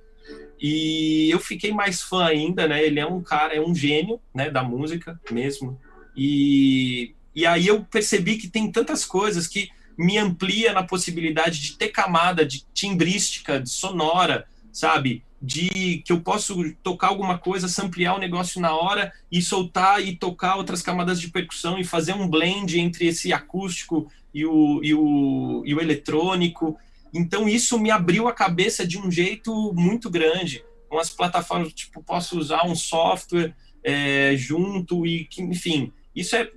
E 0.58 1.28
eu 1.30 1.38
fiquei 1.38 1.72
mais 1.72 2.00
fã 2.00 2.24
ainda, 2.24 2.66
né? 2.66 2.82
Ele 2.82 2.98
é 2.98 3.06
um 3.06 3.20
cara, 3.20 3.54
é 3.54 3.60
um 3.60 3.74
gênio, 3.74 4.18
né, 4.34 4.50
da 4.50 4.62
música 4.62 5.20
mesmo. 5.30 5.78
E, 6.16 7.14
e 7.34 7.44
aí 7.44 7.66
eu 7.66 7.84
percebi 7.84 8.38
que 8.38 8.48
tem 8.48 8.72
tantas 8.72 9.04
coisas 9.04 9.46
que 9.46 9.68
me 9.98 10.16
amplia 10.16 10.72
na 10.72 10.84
possibilidade 10.84 11.60
de 11.60 11.72
ter 11.76 11.88
camada 11.88 12.46
de 12.46 12.64
timbrística, 12.72 13.60
de 13.60 13.68
sonora, 13.68 14.46
sabe? 14.72 15.24
De 15.42 16.02
que 16.04 16.12
eu 16.12 16.20
posso 16.20 16.72
tocar 16.82 17.08
alguma 17.08 17.36
coisa, 17.36 17.66
samplear 17.66 18.14
o 18.14 18.20
negócio 18.20 18.60
na 18.60 18.76
hora 18.76 19.12
e 19.30 19.42
soltar 19.42 20.00
e 20.00 20.14
tocar 20.14 20.56
outras 20.56 20.82
camadas 20.82 21.20
de 21.20 21.28
percussão 21.28 21.78
e 21.78 21.84
fazer 21.84 22.12
um 22.12 22.28
blend 22.28 22.78
entre 22.78 23.08
esse 23.08 23.32
acústico 23.32 24.10
e 24.32 24.46
o, 24.46 24.80
e 24.84 24.94
o, 24.94 25.62
e 25.66 25.74
o 25.74 25.80
eletrônico. 25.80 26.78
Então 27.12 27.48
isso 27.48 27.78
me 27.78 27.90
abriu 27.90 28.28
a 28.28 28.32
cabeça 28.32 28.86
de 28.86 28.98
um 28.98 29.10
jeito 29.10 29.72
muito 29.74 30.08
grande. 30.08 30.64
Com 30.88 30.98
as 30.98 31.10
plataformas, 31.10 31.72
tipo, 31.72 32.02
posso 32.02 32.38
usar 32.38 32.64
um 32.64 32.74
software 32.74 33.54
é, 33.82 34.34
junto 34.36 35.06
e 35.06 35.24
que, 35.24 35.42
enfim, 35.42 35.92
isso 36.14 36.36
é, 36.36 36.50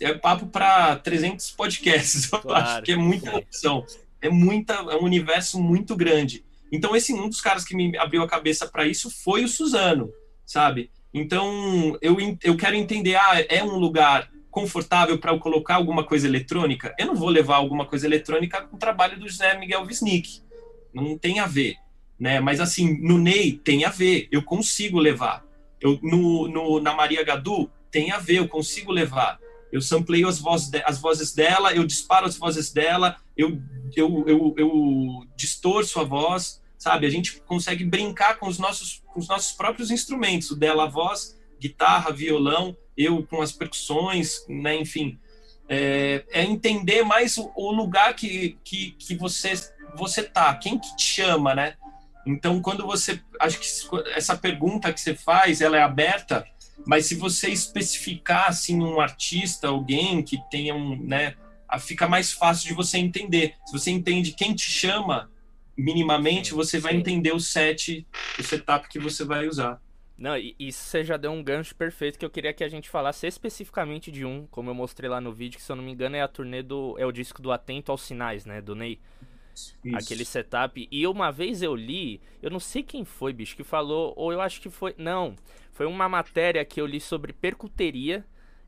é 0.00 0.14
papo 0.14 0.46
para 0.46 0.96
300 0.96 1.50
podcasts. 1.52 2.30
Eu 2.32 2.40
claro, 2.40 2.66
acho 2.66 2.82
que 2.82 2.92
é 2.92 2.96
muita 2.96 3.36
opção. 3.36 3.84
É 4.20 4.28
muita, 4.28 4.74
é 4.74 4.96
um 4.96 5.04
universo 5.04 5.60
muito 5.60 5.96
grande. 5.96 6.44
Então 6.72 6.94
esse 6.94 7.12
um 7.12 7.28
dos 7.28 7.40
caras 7.40 7.64
que 7.64 7.74
me 7.74 7.96
abriu 7.98 8.22
a 8.22 8.28
cabeça 8.28 8.66
para 8.68 8.86
isso 8.86 9.10
foi 9.10 9.44
o 9.44 9.48
Suzano, 9.48 10.10
sabe? 10.46 10.90
Então 11.12 11.98
eu, 12.00 12.16
eu 12.42 12.56
quero 12.56 12.76
entender, 12.76 13.16
ah, 13.16 13.44
é 13.48 13.62
um 13.64 13.76
lugar 13.76 14.30
confortável 14.50 15.18
para 15.18 15.32
eu 15.32 15.38
colocar 15.38 15.76
alguma 15.76 16.04
coisa 16.04 16.26
eletrônica, 16.26 16.94
eu 16.98 17.06
não 17.06 17.14
vou 17.14 17.28
levar 17.28 17.56
alguma 17.56 17.86
coisa 17.86 18.06
eletrônica 18.06 18.60
com 18.62 18.76
o 18.76 18.78
trabalho 18.78 19.18
do 19.18 19.28
José 19.28 19.56
Miguel 19.58 19.84
Wisnik. 19.84 20.42
Não 20.92 21.16
tem 21.16 21.38
a 21.38 21.46
ver. 21.46 21.76
Né? 22.18 22.40
Mas 22.40 22.60
assim, 22.60 23.00
no 23.00 23.16
Ney 23.16 23.52
tem 23.52 23.84
a 23.84 23.90
ver, 23.90 24.28
eu 24.30 24.42
consigo 24.42 24.98
levar. 24.98 25.44
Eu, 25.80 25.98
no, 26.02 26.48
no, 26.48 26.80
na 26.80 26.92
Maria 26.92 27.24
Gadu 27.24 27.70
tem 27.90 28.12
a 28.12 28.18
ver, 28.18 28.38
eu 28.38 28.48
consigo 28.48 28.92
levar. 28.92 29.38
Eu 29.72 29.80
sampleio 29.80 30.28
as 30.28 30.38
vozes, 30.38 30.68
de, 30.68 30.82
as 30.84 30.98
vozes 30.98 31.32
dela, 31.32 31.72
eu 31.72 31.84
disparo 31.84 32.26
as 32.26 32.36
vozes 32.36 32.72
dela, 32.72 33.16
eu, 33.36 33.60
eu, 33.96 34.24
eu, 34.26 34.54
eu 34.56 35.26
distorço 35.36 36.00
a 36.00 36.04
voz, 36.04 36.60
sabe? 36.78 37.06
A 37.06 37.10
gente 37.10 37.40
consegue 37.42 37.84
brincar 37.84 38.38
com 38.38 38.48
os 38.48 38.58
nossos, 38.58 39.02
com 39.06 39.20
os 39.20 39.28
nossos 39.28 39.52
próprios 39.52 39.90
instrumentos, 39.90 40.50
o 40.50 40.56
dela 40.56 40.84
a 40.84 40.88
voz, 40.88 41.38
guitarra, 41.60 42.12
violão, 42.12 42.76
eu 42.96 43.24
com 43.26 43.40
as 43.40 43.52
percussões, 43.52 44.44
né, 44.48 44.76
enfim, 44.76 45.18
é, 45.68 46.24
é 46.30 46.42
entender 46.42 47.04
mais 47.04 47.38
o, 47.38 47.52
o, 47.54 47.70
lugar 47.70 48.14
que, 48.14 48.58
que, 48.64 48.90
que 48.92 49.14
você 49.14 49.52
você 49.94 50.22
tá, 50.22 50.54
quem 50.54 50.78
que 50.78 50.96
te 50.96 51.02
chama, 51.02 51.54
né? 51.54 51.74
Então, 52.26 52.60
quando 52.60 52.86
você, 52.86 53.20
acho 53.40 53.58
que 53.58 53.66
essa 54.14 54.36
pergunta 54.36 54.92
que 54.92 55.00
você 55.00 55.14
faz, 55.14 55.60
ela 55.60 55.76
é 55.76 55.82
aberta, 55.82 56.46
mas 56.86 57.06
se 57.06 57.14
você 57.14 57.50
especificar 57.50 58.48
assim 58.48 58.80
um 58.80 59.00
artista, 59.00 59.68
alguém 59.68 60.22
que 60.22 60.38
tenha 60.50 60.74
um, 60.74 60.96
né, 60.96 61.34
fica 61.78 62.08
mais 62.08 62.32
fácil 62.32 62.68
de 62.68 62.74
você 62.74 62.98
entender. 62.98 63.54
Se 63.66 63.72
você 63.72 63.90
entende 63.90 64.32
quem 64.32 64.54
te 64.54 64.70
chama 64.70 65.30
minimamente, 65.76 66.52
você 66.52 66.78
vai 66.78 66.94
entender 66.94 67.32
o 67.32 67.40
set, 67.40 68.06
o 68.38 68.42
setup 68.42 68.88
que 68.88 68.98
você 68.98 69.24
vai 69.24 69.46
usar. 69.46 69.80
Não, 70.18 70.36
e 70.36 70.54
isso 70.58 70.84
você 70.84 71.02
já 71.02 71.16
deu 71.16 71.32
um 71.32 71.42
gancho 71.42 71.74
perfeito 71.74 72.18
que 72.18 72.24
eu 72.24 72.30
queria 72.30 72.52
que 72.52 72.62
a 72.62 72.68
gente 72.68 72.90
falasse 72.90 73.26
especificamente 73.26 74.12
de 74.12 74.24
um, 74.24 74.46
como 74.50 74.68
eu 74.68 74.74
mostrei 74.74 75.08
lá 75.08 75.18
no 75.18 75.32
vídeo, 75.32 75.56
que 75.56 75.62
se 75.62 75.72
eu 75.72 75.76
não 75.76 75.82
me 75.82 75.92
engano 75.92 76.14
é 76.14 76.20
a 76.20 76.28
turnê 76.28 76.62
do. 76.62 76.94
é 76.98 77.06
o 77.06 77.12
disco 77.12 77.40
do 77.40 77.50
Atento 77.50 77.90
aos 77.90 78.02
Sinais, 78.02 78.44
né? 78.44 78.60
Do 78.60 78.74
Ney. 78.74 79.00
Isso. 79.84 79.96
Aquele 79.96 80.24
setup. 80.24 80.88
E 80.90 81.06
uma 81.06 81.30
vez 81.30 81.62
eu 81.62 81.74
li, 81.74 82.20
eu 82.42 82.50
não 82.50 82.60
sei 82.60 82.82
quem 82.82 83.04
foi, 83.04 83.32
bicho, 83.32 83.56
que 83.56 83.64
falou, 83.64 84.12
ou 84.16 84.30
eu 84.32 84.40
acho 84.40 84.60
que 84.60 84.68
foi. 84.68 84.94
Não, 84.98 85.34
foi 85.80 85.86
uma 85.86 86.10
matéria 86.10 86.62
que 86.62 86.78
eu 86.78 86.84
li 86.84 87.00
sobre 87.00 87.32
percuteria. 87.32 88.22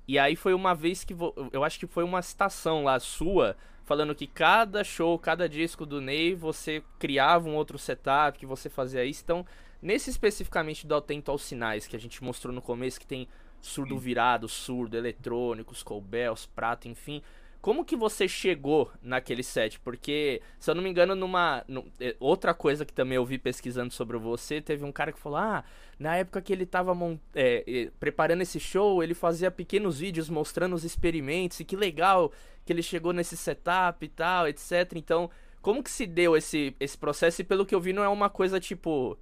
E 0.09 0.18
aí 0.18 0.35
foi 0.35 0.55
uma 0.55 0.75
vez 0.75 1.05
que. 1.05 1.14
Eu 1.53 1.62
acho 1.62 1.79
que 1.79 1.87
foi 1.87 2.03
uma 2.05 2.22
citação 2.22 2.85
lá 2.85 2.98
sua 2.98 3.55
falando 3.85 4.14
que 4.14 4.27
cada 4.27 4.83
show, 4.83 5.18
cada 5.18 5.46
disco 5.46 5.85
do 5.85 6.01
Ney, 6.01 6.35
você 6.35 6.83
criava 6.98 7.51
um 7.51 7.55
outro 7.55 7.79
setup, 7.79 8.38
que 8.38 8.46
você 8.46 8.70
fazia 8.70 9.05
isso. 9.05 9.20
Então, 9.22 9.44
nesse 9.83 10.09
especificamente 10.09 10.87
do 10.87 10.94
Atento 10.94 11.31
aos 11.31 11.42
Sinais, 11.42 11.87
que 11.87 11.94
a 11.94 12.01
gente 12.01 12.25
mostrou 12.25 12.55
no 12.55 12.62
começo, 12.62 12.98
que 12.98 13.07
tem 13.07 13.29
surdo 13.61 13.98
virado, 13.98 14.48
surdo, 14.48 14.96
eletrônicos, 14.96 15.83
colbels, 15.83 16.46
prato, 16.46 16.88
enfim. 16.88 17.22
Como 17.62 17.85
que 17.85 17.94
você 17.94 18.27
chegou 18.27 18.90
naquele 19.01 19.44
set? 19.44 19.79
Porque, 19.79 20.42
se 20.59 20.68
eu 20.68 20.75
não 20.75 20.83
me 20.83 20.90
engano, 20.90 21.14
numa. 21.14 21.64
É, 22.01 22.16
outra 22.18 22.53
coisa 22.53 22.85
que 22.85 22.92
também 22.92 23.14
eu 23.14 23.25
vi 23.25 23.38
pesquisando 23.38 23.92
sobre 23.92 24.18
você, 24.18 24.61
teve 24.61 24.85
um 24.85 24.90
cara 24.90 25.12
que 25.12 25.18
falou: 25.20 25.38
Ah, 25.38 25.64
na 25.96 26.16
época 26.16 26.42
que 26.42 26.53
ele 26.53 26.66
tava 26.66 26.92
é, 27.33 27.88
preparando 28.01 28.42
esse 28.42 28.59
show, 28.59 29.01
ele 29.01 29.14
fazia 29.14 29.48
pequenos 29.48 30.01
vídeos 30.01 30.29
mostrando 30.29 30.75
os 30.75 30.83
experimentos, 30.83 31.61
e 31.61 31.64
que 31.64 31.77
legal 31.77 32.33
que 32.64 32.72
ele 32.72 32.83
chegou 32.83 33.12
nesse 33.12 33.37
setup 33.37 34.05
e 34.05 34.09
tal, 34.09 34.48
etc. 34.48 34.94
Então, 34.96 35.31
como 35.61 35.85
que 35.85 35.90
se 35.90 36.05
deu 36.05 36.37
esse, 36.37 36.75
esse 36.81 36.98
processo? 36.98 37.42
E 37.42 37.44
pelo 37.44 37.64
que 37.64 37.77
eu 37.77 37.81
vi, 37.81 37.92
não 37.92 38.03
é 38.03 38.09
uma 38.09 38.29
coisa 38.29 38.59
tipo. 38.59 39.16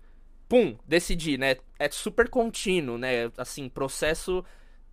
Pum, 0.48 0.76
decidi, 0.87 1.37
né? 1.37 1.57
É 1.79 1.90
super 1.90 2.31
contínuo, 2.31 2.96
né? 2.96 3.31
Assim, 3.37 3.68
processo 3.68 4.42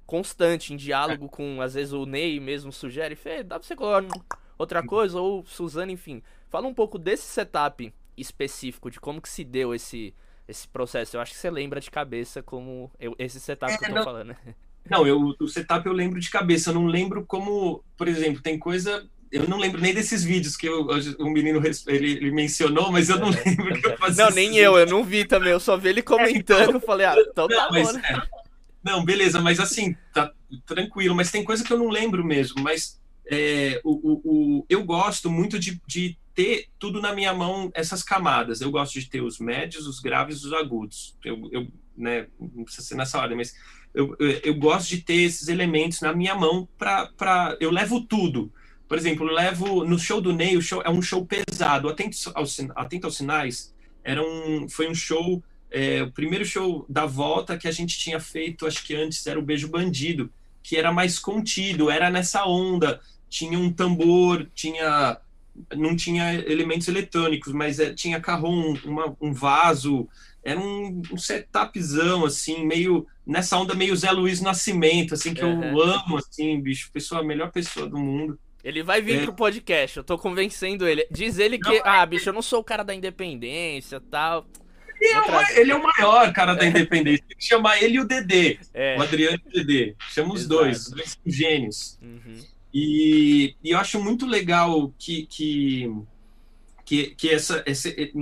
constante, 0.07 0.73
em 0.73 0.77
diálogo 0.77 1.27
com, 1.27 1.61
às 1.61 1.73
vezes, 1.73 1.93
o 1.93 2.05
Ney 2.05 2.39
mesmo 2.39 2.71
sugere, 2.71 3.15
Fê, 3.15 3.43
dá 3.43 3.59
pra 3.59 3.67
você 3.67 3.75
colocar 3.75 4.39
outra 4.57 4.81
coisa, 4.81 5.19
ou 5.19 5.45
Suzana, 5.45 5.91
enfim. 5.91 6.23
Fala 6.49 6.65
um 6.65 6.73
pouco 6.73 6.97
desse 6.97 7.23
setup 7.23 7.93
específico, 8.15 8.89
de 8.89 8.99
como 8.99 9.21
que 9.21 9.29
se 9.29 9.43
deu 9.43 9.75
esse, 9.75 10.15
esse 10.47 10.67
processo. 10.67 11.17
Eu 11.17 11.21
acho 11.21 11.33
que 11.33 11.37
você 11.37 11.51
lembra 11.51 11.81
de 11.81 11.91
cabeça 11.91 12.41
como 12.41 12.89
eu, 12.97 13.13
esse 13.19 13.39
setup 13.39 13.73
é, 13.73 13.77
que 13.77 13.83
eu 13.83 13.89
tô 13.89 13.95
não, 13.95 14.03
falando. 14.03 14.35
Não, 14.89 15.05
eu, 15.05 15.35
o 15.39 15.47
setup 15.47 15.85
eu 15.85 15.91
lembro 15.91 16.17
de 16.19 16.29
cabeça, 16.29 16.69
eu 16.69 16.73
não 16.73 16.85
lembro 16.85 17.25
como, 17.25 17.83
por 17.97 18.07
exemplo, 18.07 18.41
tem 18.41 18.57
coisa 18.57 19.05
eu 19.31 19.47
não 19.47 19.57
lembro 19.57 19.81
nem 19.81 19.93
desses 19.93 20.23
vídeos 20.23 20.55
que 20.55 20.69
o, 20.69 20.87
o 21.19 21.29
menino 21.29 21.61
ele, 21.87 22.11
ele, 22.11 22.31
mencionou, 22.31 22.91
mas 22.91 23.09
eu 23.09 23.19
não 23.19 23.29
é. 23.29 23.43
lembro 23.45 23.81
que 23.81 23.87
eu 23.87 23.97
fazia. 23.97 24.25
Não, 24.25 24.31
nem 24.31 24.55
eu, 24.55 24.77
eu 24.77 24.85
não 24.85 25.03
vi 25.03 25.25
também, 25.25 25.51
eu 25.51 25.59
só 25.59 25.75
vi 25.75 25.89
ele 25.89 26.01
comentando, 26.01 26.59
é, 26.59 26.63
então, 26.69 26.79
falei, 26.79 27.05
ah, 27.05 27.15
então 27.17 27.47
tá 27.47 27.69
bom, 27.69 27.91
né? 27.91 28.01
é, 28.09 28.21
não, 28.87 29.03
beleza, 29.03 29.41
mas 29.41 29.59
assim, 29.59 29.95
tá 30.13 30.31
tranquilo, 30.65 31.13
mas 31.13 31.29
tem 31.29 31.43
coisa 31.43 31.63
que 31.63 31.71
eu 31.71 31.77
não 31.77 31.89
lembro 31.89 32.23
mesmo, 32.23 32.61
mas 32.61 32.99
é, 33.29 33.81
o, 33.83 33.91
o, 33.91 34.21
o, 34.23 34.65
eu 34.69 34.83
gosto 34.83 35.29
muito 35.29 35.59
de, 35.59 35.81
de 35.85 36.17
ter 36.33 36.67
tudo 36.79 37.01
na 37.01 37.13
minha 37.13 37.33
mão, 37.33 37.69
essas 37.73 38.01
camadas. 38.01 38.61
Eu 38.61 38.71
gosto 38.71 38.99
de 38.99 39.09
ter 39.09 39.21
os 39.21 39.39
médios, 39.39 39.85
os 39.85 39.99
graves 39.99 40.43
os 40.43 40.53
agudos. 40.53 41.17
Eu, 41.25 41.49
eu 41.51 41.67
né, 41.97 42.27
não 42.39 42.63
precisa 42.63 42.87
ser 42.87 42.95
nessa 42.95 43.19
ordem, 43.19 43.35
mas 43.35 43.53
eu, 43.93 44.15
eu, 44.19 44.29
eu 44.43 44.55
gosto 44.55 44.87
de 44.87 45.01
ter 45.01 45.15
esses 45.15 45.47
elementos 45.47 45.99
na 45.99 46.13
minha 46.13 46.35
mão 46.35 46.67
para. 46.77 47.57
Eu 47.59 47.71
levo 47.71 48.01
tudo. 48.01 48.51
Por 48.87 48.97
exemplo, 48.97 49.27
eu 49.27 49.33
levo. 49.33 49.83
No 49.83 49.99
show 49.99 50.21
do 50.21 50.31
Ney, 50.31 50.55
o 50.55 50.61
show 50.61 50.81
é 50.83 50.89
um 50.89 51.01
show 51.01 51.25
pesado. 51.25 51.89
Atento 51.89 52.15
aos, 52.33 52.57
atento 52.75 53.07
aos 53.07 53.17
sinais, 53.17 53.73
era 54.03 54.21
um, 54.21 54.69
foi 54.69 54.87
um 54.89 54.95
show 54.95 55.43
é, 55.69 56.01
o 56.01 56.11
primeiro 56.11 56.45
show 56.45 56.85
da 56.87 57.05
volta 57.05 57.57
que 57.57 57.67
a 57.67 57.71
gente 57.71 57.97
tinha 57.97 58.19
feito, 58.19 58.65
acho 58.65 58.83
que 58.83 58.95
antes 58.95 59.25
era 59.27 59.39
o 59.39 59.43
Beijo 59.43 59.67
Bandido, 59.67 60.31
que 60.63 60.77
era 60.77 60.91
mais 60.91 61.19
contido, 61.19 61.89
era 61.89 62.09
nessa 62.09 62.45
onda, 62.45 62.99
tinha 63.29 63.57
um 63.57 63.71
tambor, 63.71 64.47
tinha 64.53 65.19
não 65.75 65.95
tinha 65.95 66.35
elementos 66.35 66.87
eletrônicos, 66.87 67.51
mas 67.51 67.79
é, 67.79 67.91
tinha 67.91 68.21
carrom, 68.21 68.75
uma, 68.85 69.17
um 69.19 69.33
vaso, 69.33 70.07
era 70.43 70.59
um, 70.59 71.01
um, 71.11 71.17
setupzão, 71.17 72.25
assim, 72.25 72.65
meio 72.65 73.07
nessa 73.25 73.57
onda 73.57 73.73
meio 73.73 73.95
Zé 73.95 74.11
Luiz 74.11 74.39
Nascimento, 74.39 75.15
assim, 75.15 75.33
que 75.33 75.43
uhum. 75.43 75.63
eu 75.63 75.81
amo, 75.81 76.17
assim, 76.17 76.61
bicho, 76.61 76.91
pessoa, 76.93 77.21
a 77.21 77.23
melhor 77.23 77.51
pessoa 77.51 77.89
do 77.89 77.97
mundo. 77.97 78.39
Ele 78.63 78.83
vai 78.83 79.01
vir 79.01 79.19
é. 79.19 79.23
pro 79.23 79.33
podcast, 79.33 79.97
eu 79.97 80.03
tô 80.03 80.17
convencendo 80.17 80.87
ele. 80.87 81.07
Diz 81.11 81.39
ele 81.39 81.57
que, 81.57 81.79
não, 81.79 81.81
ah, 81.85 82.05
bicho, 82.05 82.29
eu 82.29 82.33
não 82.33 82.41
sou 82.41 82.59
o 82.59 82.63
cara 82.63 82.83
da 82.83 82.93
independência 82.93 83.99
tal. 83.99 84.45
Ele 85.07 85.15
é, 85.15 85.21
o, 85.21 85.59
ele 85.59 85.71
é 85.71 85.75
o 85.75 85.83
maior 85.83 86.33
cara 86.33 86.53
da 86.53 86.65
independência. 86.65 87.23
Tem 87.27 87.37
que 87.37 87.45
chamar 87.45 87.81
ele 87.81 87.95
e 87.95 87.99
o 87.99 88.05
Dedê. 88.05 88.59
É. 88.73 88.97
O 88.97 89.01
Adriano 89.01 89.39
e 89.45 89.49
o 89.49 89.51
Dedê. 89.51 89.95
Chama 90.09 90.33
os 90.33 90.41
Exato. 90.41 90.55
dois, 90.55 90.87
os 90.87 90.91
dois 90.91 91.17
gênios. 91.25 91.99
Uhum. 92.01 92.41
E, 92.73 93.55
e, 93.63 93.71
eu 93.71 93.79
acho 93.79 94.01
muito 94.03 94.25
legal 94.25 94.93
que, 94.99 95.25
que, 95.25 95.91
que, 96.85 97.15
que 97.15 97.29
essa, 97.29 97.63
esse, 97.65 98.13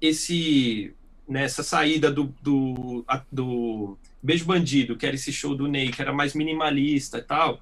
esse, 0.00 0.94
nessa 1.28 1.62
né, 1.62 1.66
saída 1.66 2.10
do, 2.10 2.34
do, 2.42 3.04
do 3.30 3.98
Beijo 4.22 4.44
Bandido, 4.44 4.96
que 4.96 5.06
era 5.06 5.14
esse 5.14 5.32
show 5.32 5.54
do 5.54 5.68
Ney, 5.68 5.90
que 5.90 6.02
era 6.02 6.12
mais 6.12 6.34
minimalista 6.34 7.18
e 7.18 7.22
tal, 7.22 7.60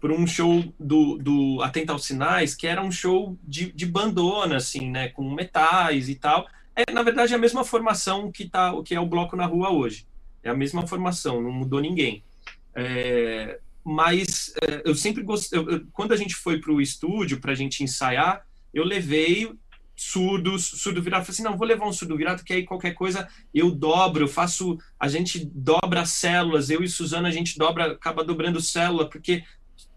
por 0.00 0.12
um 0.12 0.26
show 0.26 0.62
do, 0.78 1.18
do 1.18 1.62
Atenta 1.62 1.92
aos 1.92 2.04
Sinais, 2.04 2.54
que 2.54 2.66
era 2.66 2.82
um 2.82 2.92
show 2.92 3.36
de, 3.42 3.72
de 3.72 3.86
bandona, 3.86 4.56
assim, 4.56 4.90
né, 4.90 5.08
com 5.08 5.28
metais 5.34 6.08
e 6.08 6.14
tal 6.14 6.46
é, 6.86 6.92
na 6.92 7.02
verdade, 7.02 7.32
é 7.32 7.36
a 7.36 7.40
mesma 7.40 7.64
formação 7.64 8.30
que, 8.30 8.48
tá, 8.48 8.72
que 8.84 8.94
é 8.94 9.00
o 9.00 9.06
Bloco 9.06 9.36
na 9.36 9.46
Rua 9.46 9.70
hoje. 9.70 10.06
É 10.42 10.50
a 10.50 10.54
mesma 10.54 10.86
formação, 10.86 11.42
não 11.42 11.52
mudou 11.52 11.80
ninguém. 11.80 12.22
É, 12.74 13.58
mas 13.84 14.52
é, 14.62 14.82
eu 14.84 14.94
sempre 14.94 15.22
gostei. 15.22 15.58
Eu, 15.58 15.86
quando 15.92 16.12
a 16.12 16.16
gente 16.16 16.34
foi 16.34 16.60
para 16.60 16.72
o 16.72 16.80
estúdio 16.80 17.40
para 17.40 17.52
a 17.52 17.54
gente 17.54 17.82
ensaiar, 17.82 18.46
eu 18.72 18.84
levei 18.84 19.52
surdos, 19.96 20.64
surdo 20.64 21.02
virado. 21.02 21.24
Falei 21.24 21.34
assim: 21.34 21.42
não, 21.42 21.58
vou 21.58 21.66
levar 21.66 21.86
um 21.86 21.92
surdo 21.92 22.16
virado, 22.16 22.42
que 22.42 22.52
aí 22.52 22.64
qualquer 22.64 22.94
coisa 22.94 23.28
eu 23.52 23.70
dobro, 23.70 24.24
eu 24.24 24.28
faço. 24.28 24.78
A 24.98 25.08
gente 25.08 25.44
dobra 25.54 26.02
as 26.02 26.10
células, 26.10 26.70
eu 26.70 26.82
e 26.82 26.88
Suzana 26.88 27.28
a 27.28 27.32
gente 27.32 27.58
dobra, 27.58 27.92
acaba 27.92 28.24
dobrando 28.24 28.60
célula, 28.60 29.08
porque 29.08 29.44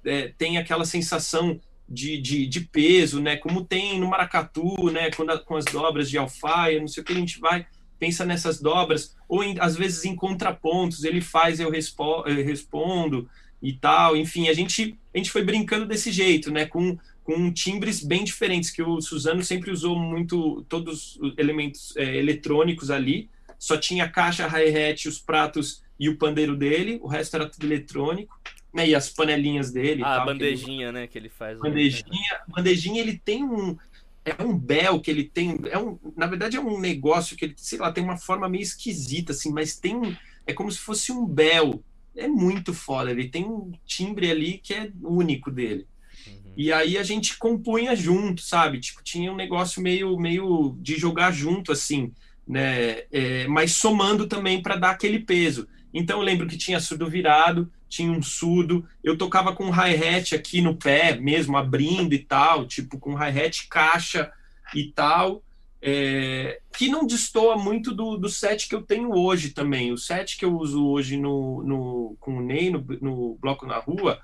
é, 0.03 0.33
tem 0.37 0.57
aquela 0.57 0.85
sensação 0.85 1.59
de, 1.93 2.19
de, 2.19 2.47
de, 2.47 2.61
peso, 2.61 3.21
né? 3.21 3.37
Como 3.37 3.63
tem 3.63 3.99
no 3.99 4.09
maracatu, 4.09 4.89
né? 4.91 5.11
Quando, 5.11 5.37
com 5.43 5.55
as 5.55 5.65
dobras 5.65 6.09
de 6.09 6.17
alfaia, 6.17 6.79
não 6.79 6.87
sei 6.87 7.03
o 7.03 7.05
que 7.05 7.13
a 7.13 7.17
gente 7.17 7.39
vai 7.39 7.65
pensa 8.03 8.25
nessas 8.25 8.59
dobras 8.59 9.15
ou 9.29 9.41
em, 9.41 9.55
às 9.61 9.77
vezes 9.77 10.03
em 10.03 10.13
contrapontos 10.13 11.05
ele 11.05 11.21
faz 11.21 11.61
eu, 11.61 11.69
respo 11.69 12.23
eu 12.27 12.43
respondo 12.43 13.29
e 13.61 13.71
tal. 13.71 14.17
Enfim, 14.17 14.49
a 14.49 14.53
gente 14.53 14.97
a 15.13 15.17
gente 15.17 15.31
foi 15.31 15.41
brincando 15.41 15.85
desse 15.85 16.11
jeito, 16.11 16.51
né? 16.51 16.65
Com 16.65 16.97
com 17.23 17.49
timbres 17.53 18.03
bem 18.03 18.25
diferentes 18.25 18.69
que 18.69 18.83
o 18.83 18.99
Suzano 18.99 19.41
sempre 19.41 19.71
usou 19.71 19.97
muito 19.97 20.65
todos 20.67 21.15
os 21.21 21.33
elementos 21.37 21.95
é, 21.95 22.17
eletrônicos 22.17 22.91
ali. 22.91 23.29
Só 23.57 23.77
tinha 23.77 24.09
caixa, 24.09 24.45
hi-hat, 24.45 25.07
os 25.07 25.19
pratos 25.19 25.81
e 25.97 26.09
o 26.09 26.17
pandeiro 26.17 26.57
dele. 26.57 26.99
O 27.01 27.07
resto 27.07 27.37
era 27.37 27.49
tudo 27.49 27.65
eletrônico 27.65 28.37
né, 28.73 28.87
e 28.87 28.95
as 28.95 29.09
panelinhas 29.09 29.71
dele. 29.71 30.01
Ah, 30.01 30.15
tal, 30.15 30.21
a 30.21 30.25
bandejinha, 30.25 30.87
ele... 30.87 30.91
né, 30.91 31.07
que 31.07 31.17
ele 31.17 31.29
faz. 31.29 31.59
Bandejinha, 31.59 32.41
bandejinha 32.47 33.01
ele 33.01 33.21
tem 33.23 33.43
um 33.43 33.77
é 34.25 34.41
um 34.41 34.57
bel 34.57 35.01
que 35.01 35.11
ele 35.11 35.25
tem, 35.25 35.59
é 35.69 35.77
um, 35.77 35.99
na 36.15 36.25
verdade 36.25 36.55
é 36.55 36.61
um 36.61 36.79
negócio 36.79 37.35
que 37.35 37.43
ele, 37.45 37.55
sei 37.57 37.77
lá, 37.77 37.91
tem 37.91 38.03
uma 38.03 38.17
forma 38.17 38.47
meio 38.47 38.61
esquisita 38.61 39.33
assim, 39.33 39.51
mas 39.51 39.77
tem 39.77 40.17
é 40.47 40.53
como 40.53 40.71
se 40.71 40.79
fosse 40.79 41.11
um 41.11 41.25
bel. 41.25 41.83
É 42.15 42.27
muito 42.27 42.73
foda, 42.73 43.11
ele 43.11 43.27
tem 43.27 43.43
um 43.43 43.71
timbre 43.85 44.29
ali 44.29 44.59
que 44.59 44.73
é 44.73 44.91
único 45.01 45.49
dele. 45.51 45.87
Uhum. 46.27 46.53
E 46.55 46.71
aí 46.71 46.97
a 46.97 47.03
gente 47.03 47.37
compunha 47.37 47.95
junto, 47.95 48.41
sabe? 48.41 48.79
Tipo, 48.79 49.03
tinha 49.03 49.31
um 49.31 49.35
negócio 49.35 49.81
meio 49.81 50.17
meio 50.17 50.77
de 50.79 50.95
jogar 50.95 51.31
junto 51.31 51.71
assim, 51.71 52.11
né? 52.47 53.03
É, 53.11 53.47
mas 53.47 53.73
somando 53.73 54.27
também 54.27 54.61
para 54.61 54.75
dar 54.75 54.91
aquele 54.91 55.19
peso. 55.19 55.67
Então 55.93 56.19
eu 56.19 56.23
lembro 56.23 56.47
que 56.47 56.57
tinha 56.57 56.79
surdo 56.79 57.09
virado, 57.09 57.69
tinha 57.93 58.11
um 58.11 58.23
surdo, 58.23 58.83
eu 59.03 59.15
tocava 59.15 59.53
com 59.53 59.69
hi-hat 59.69 60.33
aqui 60.33 60.61
no 60.61 60.75
pé 60.75 61.15
mesmo, 61.15 61.55
abrindo 61.55 62.13
e 62.13 62.19
tal, 62.19 62.65
tipo 62.65 62.97
com 62.97 63.13
hi-hat 63.13 63.67
caixa 63.67 64.31
e 64.73 64.85
tal, 64.85 65.43
é, 65.79 66.59
que 66.75 66.87
não 66.87 67.05
destoa 67.05 67.55
muito 67.55 67.93
do, 67.93 68.17
do 68.17 68.29
set 68.29 68.67
que 68.67 68.73
eu 68.73 68.81
tenho 68.81 69.13
hoje 69.13 69.51
também. 69.51 69.91
O 69.91 69.97
set 69.97 70.37
que 70.37 70.43
eu 70.43 70.57
uso 70.57 70.83
hoje 70.87 71.17
no, 71.17 71.61
no, 71.63 72.15
com 72.19 72.37
o 72.37 72.41
Ney, 72.41 72.71
no, 72.71 72.83
no 72.99 73.37
Bloco 73.39 73.67
na 73.67 73.77
Rua, 73.77 74.19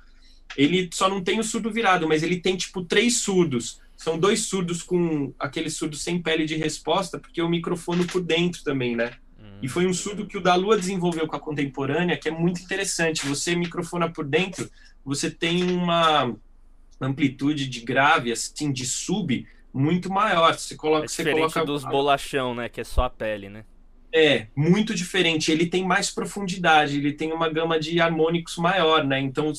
ele 0.58 0.90
só 0.92 1.08
não 1.08 1.24
tem 1.24 1.40
o 1.40 1.44
surdo 1.44 1.72
virado, 1.72 2.08
mas 2.08 2.24
ele 2.24 2.40
tem 2.40 2.58
tipo 2.58 2.84
três 2.84 3.18
surdos. 3.20 3.80
São 3.96 4.18
dois 4.18 4.46
surdos 4.46 4.82
com 4.82 5.32
aquele 5.38 5.70
surdo 5.70 5.96
sem 5.96 6.20
pele 6.20 6.46
de 6.46 6.56
resposta, 6.56 7.20
porque 7.20 7.42
o 7.42 7.50
microfone 7.50 8.06
por 8.08 8.22
dentro 8.22 8.64
também, 8.64 8.96
né? 8.96 9.12
E 9.62 9.68
foi 9.68 9.86
um 9.86 9.94
surdo 9.94 10.26
que 10.26 10.38
o 10.38 10.42
da 10.42 10.56
Lua 10.56 10.78
desenvolveu 10.78 11.28
com 11.28 11.36
a 11.36 11.40
contemporânea, 11.40 12.18
que 12.18 12.30
é 12.30 12.32
muito 12.32 12.62
interessante. 12.62 13.26
Você 13.26 13.56
microfona 13.56 14.10
por 14.12 14.26
dentro, 14.26 14.70
você 15.04 15.30
tem 15.30 15.72
uma 15.72 16.36
amplitude 17.02 17.68
de 17.68 17.82
grave, 17.82 18.32
assim, 18.32 18.72
de 18.72 18.86
sub, 18.86 19.48
muito 19.74 20.10
maior. 20.12 20.54
Você 20.54 20.76
coloca, 20.76 21.06
é 21.06 21.08
diferente 21.08 21.36
você 21.36 21.40
coloca 21.40 21.66
dos 21.66 21.84
bolachão, 21.84 22.54
né? 22.54 22.70
Que 22.70 22.82
é 22.82 22.84
só 22.84 23.04
a 23.04 23.10
pele, 23.10 23.50
né? 23.50 23.66
É, 24.14 24.48
muito 24.56 24.96
diferente. 24.96 25.52
Ele 25.52 25.68
tem 25.68 25.86
mais 25.86 26.10
profundidade, 26.10 26.98
ele 26.98 27.14
tem 27.14 27.32
uma 27.32 27.50
gama 27.50 27.80
de 27.80 28.02
harmônicos 28.02 28.58
maior, 28.58 29.04
né? 29.04 29.20
Então, 29.20 29.54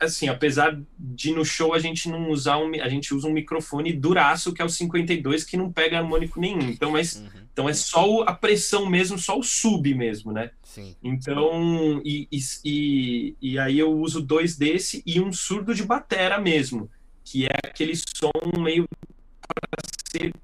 assim, 0.00 0.28
apesar 0.28 0.80
de 0.98 1.32
no 1.32 1.44
show 1.44 1.74
a 1.74 1.78
gente 1.78 2.08
não 2.08 2.30
usar 2.30 2.56
um, 2.56 2.72
a 2.82 2.88
gente 2.88 3.14
usa 3.14 3.28
um 3.28 3.32
microfone 3.32 3.92
duraço 3.92 4.52
que 4.52 4.62
é 4.62 4.64
o 4.64 4.68
52 4.68 5.44
que 5.44 5.56
não 5.56 5.70
pega 5.70 5.98
harmônico 5.98 6.40
nenhum. 6.40 6.70
Então, 6.70 6.92
mas 6.92 7.16
uhum. 7.16 7.28
então 7.52 7.68
é 7.68 7.74
só 7.74 8.22
a 8.22 8.32
pressão 8.32 8.86
mesmo, 8.86 9.18
só 9.18 9.38
o 9.38 9.42
sub 9.42 9.94
mesmo, 9.94 10.32
né? 10.32 10.50
Sim. 10.62 10.96
Então, 11.02 12.00
e, 12.04 12.28
e, 12.64 13.36
e 13.40 13.58
aí 13.58 13.78
eu 13.78 13.92
uso 13.92 14.22
dois 14.22 14.56
desse 14.56 15.02
e 15.04 15.20
um 15.20 15.32
surdo 15.32 15.74
de 15.74 15.84
batera 15.84 16.40
mesmo, 16.40 16.90
que 17.22 17.46
é 17.46 17.56
aquele 17.64 17.94
som 17.94 18.30
meio 18.58 18.88
para 19.40 19.90
ser 20.10 20.34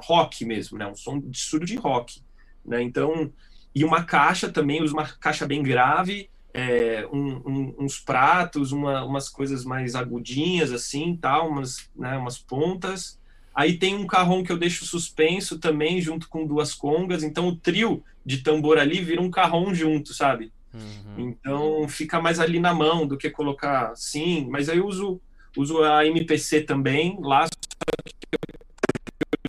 rock 0.00 0.44
mesmo, 0.44 0.76
né? 0.76 0.86
Um 0.86 0.96
som 0.96 1.20
de 1.20 1.38
surdo 1.38 1.64
de 1.64 1.76
rock, 1.76 2.20
né? 2.64 2.82
Então, 2.82 3.32
e 3.74 3.84
uma 3.84 4.02
caixa 4.04 4.48
também, 4.48 4.82
usa 4.82 4.94
uma 4.94 5.06
caixa 5.06 5.46
bem 5.46 5.62
grave, 5.62 6.28
é, 6.58 7.06
um, 7.12 7.36
um, 7.46 7.74
uns 7.80 8.00
pratos, 8.00 8.72
uma, 8.72 9.04
umas 9.04 9.28
coisas 9.28 9.62
mais 9.62 9.94
agudinhas 9.94 10.72
assim, 10.72 11.14
tal, 11.14 11.50
umas, 11.50 11.90
né, 11.94 12.16
umas 12.16 12.38
pontas. 12.38 13.20
Aí 13.54 13.78
tem 13.78 13.94
um 13.94 14.06
carrom 14.06 14.42
que 14.42 14.50
eu 14.50 14.56
deixo 14.56 14.86
suspenso 14.86 15.58
também, 15.58 16.00
junto 16.00 16.30
com 16.30 16.46
duas 16.46 16.72
congas. 16.72 17.22
Então 17.22 17.46
o 17.46 17.56
trio 17.56 18.02
de 18.24 18.38
tambor 18.38 18.78
ali 18.78 19.02
vira 19.02 19.20
um 19.20 19.30
carrom 19.30 19.74
junto, 19.74 20.14
sabe? 20.14 20.50
Uhum. 20.72 21.28
Então 21.28 21.86
fica 21.88 22.22
mais 22.22 22.40
ali 22.40 22.58
na 22.58 22.72
mão 22.72 23.06
do 23.06 23.18
que 23.18 23.28
colocar 23.28 23.94
sim. 23.94 24.48
Mas 24.48 24.70
aí 24.70 24.78
eu 24.78 24.86
uso, 24.86 25.20
uso 25.58 25.82
a 25.82 26.06
MPC 26.06 26.62
também, 26.62 27.18
lá 27.20 27.44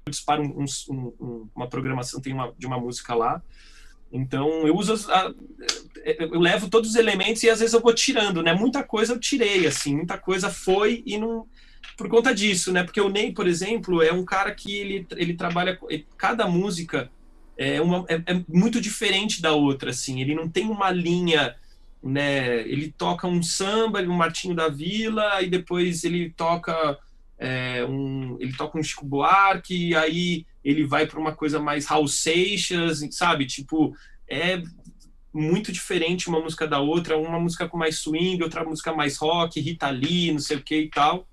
eu 0.06 0.12
disparo 0.12 0.44
um, 0.44 0.66
um, 0.90 1.50
uma 1.56 1.70
programação 1.70 2.20
tem 2.20 2.34
uma, 2.34 2.54
de 2.58 2.68
uma 2.68 2.78
música 2.78 3.16
lá. 3.16 3.42
Então 4.12 4.66
eu 4.66 4.76
uso 4.76 5.12
a, 5.12 5.34
eu 6.04 6.40
levo 6.40 6.70
todos 6.70 6.92
os 6.92 6.96
elementos 6.96 7.44
e 7.44 7.50
às 7.50 7.60
vezes 7.60 7.74
eu 7.74 7.82
vou 7.82 7.94
tirando, 7.94 8.42
né? 8.42 8.54
Muita 8.54 8.84
coisa 8.84 9.14
eu 9.14 9.20
tirei 9.20 9.68
assim, 9.68 9.96
muita 9.96 10.18
coisa 10.18 10.50
foi 10.50 11.04
e 11.06 11.18
não 11.18 11.46
por 11.98 12.08
conta 12.08 12.34
disso, 12.34 12.72
né? 12.72 12.84
Porque 12.84 13.02
o 13.02 13.10
Ney, 13.10 13.34
por 13.34 13.48
exemplo, 13.48 14.04
é 14.04 14.14
um 14.14 14.24
cara 14.24 14.54
que 14.54 14.74
ele, 14.74 15.08
ele 15.16 15.34
trabalha 15.34 15.80
cada 16.16 16.48
música 16.48 17.10
é, 17.58 17.82
uma, 17.82 18.06
é, 18.08 18.16
é 18.34 18.44
muito 18.48 18.80
diferente 18.80 19.42
da 19.42 19.52
outra, 19.54 19.90
assim. 19.90 20.22
Ele 20.22 20.36
não 20.36 20.48
tem 20.48 20.70
uma 20.70 20.92
linha, 20.92 21.56
né? 22.04 22.62
Ele 22.62 22.94
toca 22.96 23.28
um 23.28 23.42
samba, 23.42 24.02
um 24.02 24.14
Martinho 24.14 24.54
da 24.56 24.70
Vila, 24.70 25.42
e 25.42 25.50
depois 25.50 26.04
ele 26.04 26.30
toca 26.30 27.00
é, 27.38 27.86
um, 27.86 28.38
ele 28.40 28.56
toca 28.56 28.78
um 28.78 28.84
Chico 28.84 29.06
Buarque, 29.06 29.90
e 29.90 29.96
aí 29.96 30.46
ele 30.64 30.86
vai 30.86 31.06
para 31.06 31.20
uma 31.20 31.34
coisa 31.34 31.60
mais 31.60 31.86
Raul 31.86 32.08
Seixas, 32.08 33.02
sabe? 33.12 33.46
Tipo, 33.46 33.96
é 34.28 34.62
muito 35.34 35.72
diferente 35.72 36.28
uma 36.28 36.40
música 36.40 36.68
da 36.68 36.80
outra, 36.80 37.18
uma 37.18 37.40
música 37.40 37.68
com 37.68 37.78
mais 37.78 38.00
swing, 38.00 38.42
outra 38.42 38.64
música 38.64 38.94
mais 38.94 39.18
rock, 39.18 39.60
Rita 39.60 39.90
Lee, 39.90 40.32
não 40.32 40.40
sei 40.40 40.58
o 40.58 40.64
que 40.64 40.82
e 40.82 40.90
tal. 40.90 41.28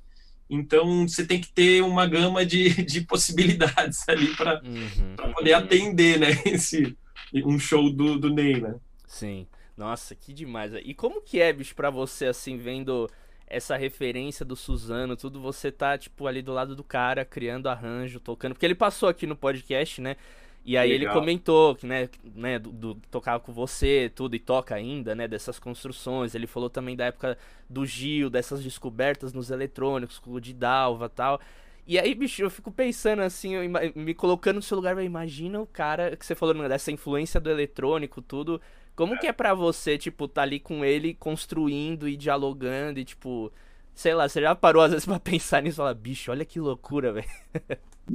Então 0.49 1.09
você 1.09 1.27
tem 1.27 1.41
que 1.41 1.51
ter 1.51 1.83
uma 1.83 2.07
gama 2.07 2.45
de, 2.45 2.69
de 2.85 3.01
possibilidades 3.01 4.07
ali 4.09 4.29
para 4.37 4.63
uhum. 4.63 5.33
poder 5.33 5.55
atender, 5.55 6.19
né? 6.19 6.29
Esse, 6.45 6.97
um 7.33 7.59
show 7.59 7.91
do, 7.91 8.19
do 8.19 8.31
Ney, 8.31 8.61
né? 8.61 8.75
Sim. 9.07 9.47
Nossa, 9.77 10.15
que 10.15 10.33
demais. 10.33 10.73
E 10.85 10.95
como 10.95 11.21
que 11.21 11.41
é, 11.41 11.53
bicho, 11.53 11.75
pra 11.75 11.91
você, 11.91 12.27
assim, 12.27 12.57
vendo 12.57 13.11
essa 13.47 13.77
referência 13.77 14.45
do 14.45 14.57
Suzano, 14.57 15.17
tudo, 15.17 15.41
você 15.41 15.71
tá, 15.71 15.97
tipo, 15.99 16.27
ali 16.27 16.43
do 16.43 16.53
lado 16.53 16.75
do 16.75 16.83
cara, 16.83 17.25
criando 17.25 17.69
arranjo, 17.69 18.21
tocando. 18.21 18.55
Porque 18.55 18.67
ele 18.67 18.75
passou 18.75 19.09
aqui 19.09 19.27
no 19.27 19.37
podcast, 19.37 20.01
né? 20.01 20.17
E 20.65 20.79
aí 20.79 20.91
Legal. 20.93 21.13
ele 21.13 21.21
comentou 21.21 21.77
que, 21.77 21.87
né, 21.87 22.09
né 22.35 22.59
do, 22.59 22.73
do, 22.73 22.95
tocava 23.11 23.39
com 23.39 23.53
você, 23.53 24.11
tudo, 24.15 24.35
e 24.35 24.39
toca 24.39 24.75
ainda, 24.75 25.15
né, 25.15 25.29
dessas 25.29 25.59
construções. 25.59 26.35
Ele 26.35 26.47
falou 26.47 26.71
também 26.71 26.97
da 26.97 27.05
época 27.05 27.37
do 27.69 27.85
Gil, 27.85 28.31
dessas 28.31 28.63
descobertas 28.63 29.35
nos 29.35 29.51
eletrônicos, 29.51 30.19
com 30.19 30.33
o 30.33 30.41
de 30.41 30.55
Dalva 30.55 31.09
tal. 31.09 31.39
E 31.87 31.99
aí, 31.99 32.15
bicho, 32.15 32.43
eu 32.43 32.49
fico 32.49 32.71
pensando 32.71 33.21
assim, 33.21 33.57
me 33.95 34.15
colocando 34.15 34.57
no 34.57 34.63
seu 34.63 34.77
lugar, 34.77 34.99
imagina 35.05 35.61
o 35.61 35.67
cara 35.67 36.17
que 36.17 36.25
você 36.25 36.35
falou 36.35 36.55
né, 36.55 36.67
dessa 36.67 36.91
influência 36.91 37.39
do 37.39 37.51
eletrônico, 37.51 38.23
tudo. 38.23 38.59
Como 38.95 39.15
é. 39.15 39.19
que 39.19 39.27
é 39.27 39.33
para 39.33 39.55
você, 39.55 39.99
tipo, 39.99 40.29
tá 40.29 40.43
ali 40.43 40.61
com 40.61 40.85
ele 40.85 41.15
construindo 41.15 42.09
e 42.09 42.17
dialogando 42.17 43.01
e, 43.01 43.05
tipo, 43.05 43.53
sei 43.95 44.15
lá, 44.15 44.29
você 44.29 44.41
já 44.41 44.55
parou 44.55 44.83
às 44.83 44.91
vezes 44.91 45.07
pra 45.07 45.19
pensar 45.21 45.63
nisso 45.63 45.77
e 45.77 45.79
falar, 45.79 45.95
bicho, 45.95 46.31
olha 46.31 46.45
que 46.45 46.61
loucura, 46.61 47.13
velho. 47.13 47.29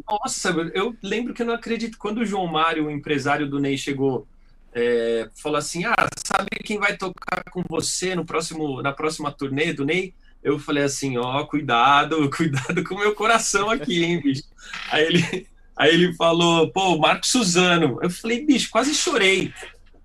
Nossa, 0.07 0.49
eu 0.73 0.95
lembro 1.01 1.33
que 1.33 1.41
eu 1.41 1.45
não 1.45 1.53
acredito. 1.53 1.97
Quando 1.97 2.19
o 2.19 2.25
João 2.25 2.47
Mário, 2.47 2.85
o 2.85 2.91
empresário 2.91 3.49
do 3.49 3.59
Ney, 3.59 3.77
chegou, 3.77 4.27
é, 4.73 5.29
falou 5.41 5.57
assim: 5.57 5.83
Ah, 5.85 6.07
sabe 6.25 6.49
quem 6.63 6.77
vai 6.77 6.95
tocar 6.95 7.43
com 7.51 7.63
você 7.67 8.13
no 8.15 8.25
próximo, 8.25 8.81
na 8.81 8.91
próxima 8.91 9.31
turnê 9.31 9.73
do 9.73 9.85
Ney? 9.85 10.13
Eu 10.43 10.59
falei 10.59 10.83
assim: 10.83 11.17
Ó, 11.17 11.41
oh, 11.41 11.47
cuidado, 11.47 12.29
cuidado 12.35 12.83
com 12.83 12.95
o 12.95 12.99
meu 12.99 13.15
coração 13.15 13.69
aqui, 13.69 14.03
hein, 14.03 14.21
bicho. 14.21 14.43
Aí 14.91 15.05
ele, 15.05 15.47
aí 15.75 15.93
ele 15.93 16.13
falou: 16.15 16.71
Pô, 16.71 16.97
Marco 16.97 17.25
Suzano. 17.25 17.97
Eu 18.01 18.11
falei: 18.11 18.45
Bicho, 18.45 18.69
quase 18.69 18.93
chorei, 18.93 19.51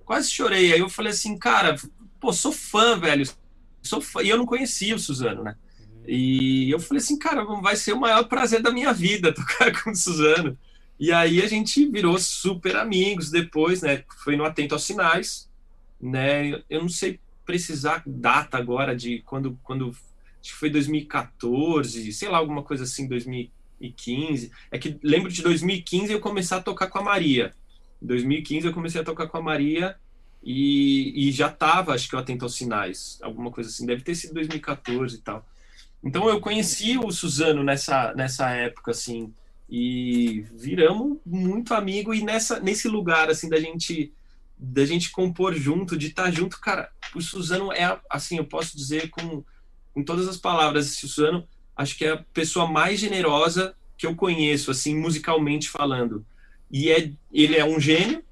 quase 0.05 0.31
chorei. 0.31 0.73
Aí 0.73 0.81
eu 0.81 0.89
falei 0.89 1.13
assim: 1.13 1.39
Cara, 1.39 1.77
pô, 2.21 2.33
sou 2.33 2.53
fã, 2.53 2.99
velho, 2.99 3.29
sou 3.83 4.01
fã. 4.01 4.23
E 4.23 4.29
eu 4.29 4.39
não 4.39 4.47
conhecia 4.47 4.95
o 4.95 4.99
Suzano, 4.99 5.43
né? 5.43 5.57
E 6.07 6.71
eu 6.71 6.79
falei 6.79 7.03
assim, 7.03 7.19
cara, 7.19 7.45
vai 7.45 7.77
ser 7.77 7.93
o 7.93 8.01
maior 8.01 8.25
prazer 8.25 8.63
da 8.63 8.71
minha 8.71 8.93
vida 8.93 9.33
tocar 9.35 9.73
com 9.83 9.91
o 9.91 9.97
Suzano. 9.97 10.57
E 10.99 11.13
aí 11.13 11.43
a 11.43 11.47
gente 11.47 11.87
virou 11.87 12.19
super 12.19 12.77
amigos 12.77 13.31
depois, 13.31 13.83
né? 13.83 14.05
Foi 14.23 14.37
no 14.37 14.45
Atento 14.45 14.75
aos 14.75 14.85
Sinais, 14.85 15.51
né? 16.01 16.63
Eu 16.69 16.83
não 16.83 16.89
sei 16.89 17.21
precisar 17.45 18.03
data 18.07 18.57
agora 18.57 18.95
de 18.97 19.21
quando, 19.27 19.59
quando 19.63 19.91
acho 19.91 20.53
que 20.53 20.59
foi 20.59 20.71
2014, 20.71 22.13
sei 22.13 22.29
lá, 22.29 22.39
alguma 22.39 22.63
coisa 22.63 22.85
assim, 22.85 23.09
2015. 23.09 24.53
É 24.71 24.79
que 24.79 24.99
lembro 25.03 25.31
de 25.31 25.43
2015 25.43 26.13
eu 26.13 26.21
comecei 26.21 26.57
a 26.57 26.63
tocar 26.63 26.89
com 26.89 26.99
a 26.99 27.03
Maria. 27.03 27.53
Em 28.05 28.07
2015 28.07 28.67
eu 28.67 28.75
comecei 28.75 29.01
a 29.01 29.05
tocar 29.05 29.27
com 29.27 29.39
a 29.39 29.43
Maria 29.43 29.97
e, 30.43 31.29
e 31.29 31.33
já 31.33 31.49
tava, 31.49 31.95
acho 31.95 32.07
que 32.07 32.15
eu 32.15 32.19
atento 32.19 32.45
aos 32.45 32.55
sinais, 32.55 33.19
alguma 33.23 33.51
coisa 33.51 33.71
assim, 33.71 33.87
deve 33.87 34.03
ter 34.03 34.15
sido 34.15 34.35
2014 34.35 35.17
e 35.17 35.21
tal. 35.21 35.49
Então 36.05 36.29
eu 36.29 36.39
conheci 36.39 36.99
o 36.99 37.11
Suzano 37.11 37.65
nessa, 37.65 38.13
nessa 38.15 38.51
época, 38.51 38.91
assim, 38.91 39.33
e 39.71 40.45
viramos 40.53 41.17
muito 41.25 41.73
amigo 41.73 42.13
e 42.13 42.23
nessa, 42.23 42.61
nesse 42.61 42.89
lugar, 42.89 43.31
assim, 43.31 43.49
da 43.49 43.59
gente 43.59 44.13
da 44.57 44.85
gente 44.85 45.11
compor 45.11 45.53
junto, 45.55 45.97
de 45.97 46.09
estar 46.09 46.31
junto, 46.31 46.61
cara, 46.61 46.91
o 47.15 47.21
Suzano 47.21 47.73
é, 47.73 47.99
assim, 48.09 48.37
eu 48.37 48.45
posso 48.45 48.77
dizer 48.77 49.11
com, 49.11 49.43
com 49.93 50.05
todas 50.05 50.29
as 50.29 50.37
palavras, 50.37 50.91
o 50.91 50.95
Suzano 50.95 51.47
acho 51.75 51.97
que 51.99 52.05
é 52.05 52.13
a 52.13 52.25
pessoa 52.33 52.67
mais 52.67 53.01
generosa 53.01 53.75
que 53.99 54.07
eu 54.07 54.15
conheço, 54.15 54.71
assim, 54.71 54.95
musicalmente 54.95 55.69
falando. 55.69 56.25
E 56.75 56.91
é, 56.91 57.13
ele 57.33 57.57
é 57.57 57.65
um 57.65 57.79
gênio, 57.79 58.25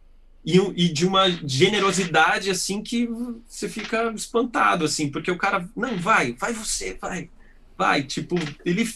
e, 0.45 0.59
e, 0.59 0.89
de 0.93 1.07
uma 1.07 1.31
generosidade 1.31 2.51
assim 2.51 2.83
que 2.83 3.07
você 3.47 3.69
fica 3.69 4.13
espantado 4.13 4.85
assim 4.85 5.09
porque 5.09 5.31
o 5.31 5.39
cara 5.39 5.69
não 5.77 5.97
vai 5.97 6.33
vai 6.33 6.53
você 6.53 6.99
vai 7.01 7.31
vai, 7.79 8.03
tipo, 8.03 8.35
ele 8.65 8.89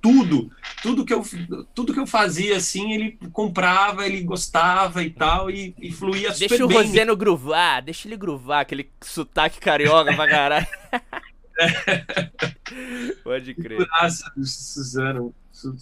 tudo, 0.00 0.50
tudo 0.82 1.04
que 1.04 1.12
eu 1.12 1.22
tudo 1.74 1.92
que 1.92 2.00
eu 2.00 2.06
fazia 2.06 2.56
assim, 2.56 2.92
ele 2.92 3.18
comprava, 3.32 4.06
ele 4.06 4.22
gostava 4.22 5.02
e 5.02 5.10
tal 5.10 5.50
e, 5.50 5.74
e 5.80 5.92
fluía 5.92 6.32
super 6.32 6.48
deixa 6.48 6.66
bem. 6.66 6.76
Deixa 6.76 6.82
o 6.82 6.88
Roseno 6.88 7.16
gruvar, 7.16 7.82
deixa 7.82 8.08
ele 8.08 8.16
gruvar 8.16 8.60
aquele 8.60 8.90
sotaque 9.02 9.60
carioca 9.60 10.14
pra 10.14 10.28
caralho. 10.28 10.66
Pode 13.22 13.54
crer. 13.54 13.86
Nossa, 14.00 14.32
Suzano. 14.42 15.34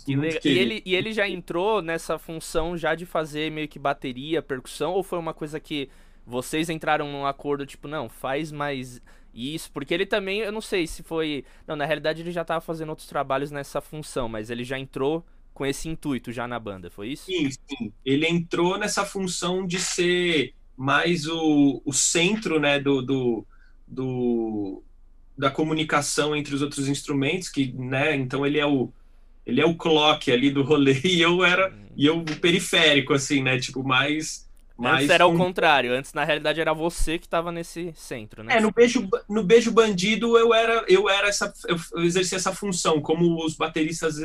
E, 0.06 0.48
e, 0.48 0.58
ele, 0.58 0.82
e 0.84 0.94
ele 0.94 1.12
já 1.12 1.28
entrou 1.28 1.82
nessa 1.82 2.18
função 2.18 2.76
já 2.76 2.94
de 2.94 3.04
fazer 3.04 3.50
meio 3.50 3.68
que 3.68 3.78
bateria, 3.78 4.42
percussão, 4.42 4.92
ou 4.92 5.02
foi 5.02 5.18
uma 5.18 5.34
coisa 5.34 5.58
que 5.58 5.88
vocês 6.26 6.70
entraram 6.70 7.10
num 7.10 7.26
acordo, 7.26 7.66
tipo, 7.66 7.88
não, 7.88 8.08
faz 8.08 8.50
mais 8.50 9.00
isso, 9.34 9.70
porque 9.72 9.92
ele 9.92 10.06
também, 10.06 10.40
eu 10.40 10.52
não 10.52 10.60
sei 10.60 10.86
se 10.86 11.02
foi. 11.02 11.44
Não, 11.66 11.74
na 11.74 11.84
realidade 11.84 12.22
ele 12.22 12.30
já 12.30 12.42
estava 12.42 12.60
fazendo 12.60 12.90
outros 12.90 13.08
trabalhos 13.08 13.50
nessa 13.50 13.80
função, 13.80 14.28
mas 14.28 14.48
ele 14.48 14.62
já 14.64 14.78
entrou 14.78 15.24
com 15.52 15.66
esse 15.66 15.88
intuito 15.88 16.32
já 16.32 16.46
na 16.48 16.58
banda, 16.58 16.90
foi 16.90 17.08
isso? 17.08 17.26
Sim, 17.26 17.50
sim. 17.50 17.92
Ele 18.04 18.26
entrou 18.26 18.78
nessa 18.78 19.04
função 19.04 19.66
de 19.66 19.78
ser 19.78 20.54
mais 20.76 21.26
o, 21.26 21.80
o 21.84 21.92
centro, 21.92 22.58
né, 22.58 22.80
do, 22.80 23.00
do, 23.02 23.46
do, 23.86 24.82
da 25.38 25.50
comunicação 25.50 26.34
entre 26.34 26.54
os 26.54 26.62
outros 26.62 26.88
instrumentos, 26.88 27.48
que, 27.48 27.72
né, 27.72 28.16
então 28.16 28.44
ele 28.44 28.58
é 28.58 28.66
o 28.66 28.92
ele 29.46 29.60
é 29.60 29.66
o 29.66 29.74
clock 29.74 30.30
ali 30.30 30.50
do 30.50 30.62
rolê 30.62 31.00
e 31.04 31.20
eu 31.20 31.44
era 31.44 31.70
uhum. 31.70 31.86
e 31.96 32.06
eu 32.06 32.18
o 32.18 32.36
periférico 32.36 33.12
assim, 33.12 33.42
né, 33.42 33.58
tipo 33.58 33.82
mais 33.82 34.44
mas 34.76 35.02
Antes 35.02 35.10
era 35.10 35.24
o 35.24 35.36
contrário, 35.36 35.92
antes 35.92 36.12
na 36.12 36.24
realidade 36.24 36.60
era 36.60 36.72
você 36.72 37.16
que 37.16 37.26
estava 37.26 37.52
nesse 37.52 37.92
centro, 37.94 38.42
né? 38.42 38.56
É, 38.56 38.60
no 38.60 38.72
beijo, 38.72 39.08
no 39.28 39.44
beijo 39.44 39.70
bandido 39.70 40.36
eu 40.36 40.52
era 40.52 40.84
eu 40.88 41.08
era 41.08 41.28
essa 41.28 41.52
eu 41.94 42.02
exercia 42.02 42.36
essa 42.36 42.52
função 42.52 43.00
como 43.00 43.44
os 43.44 43.54
bateristas 43.54 44.16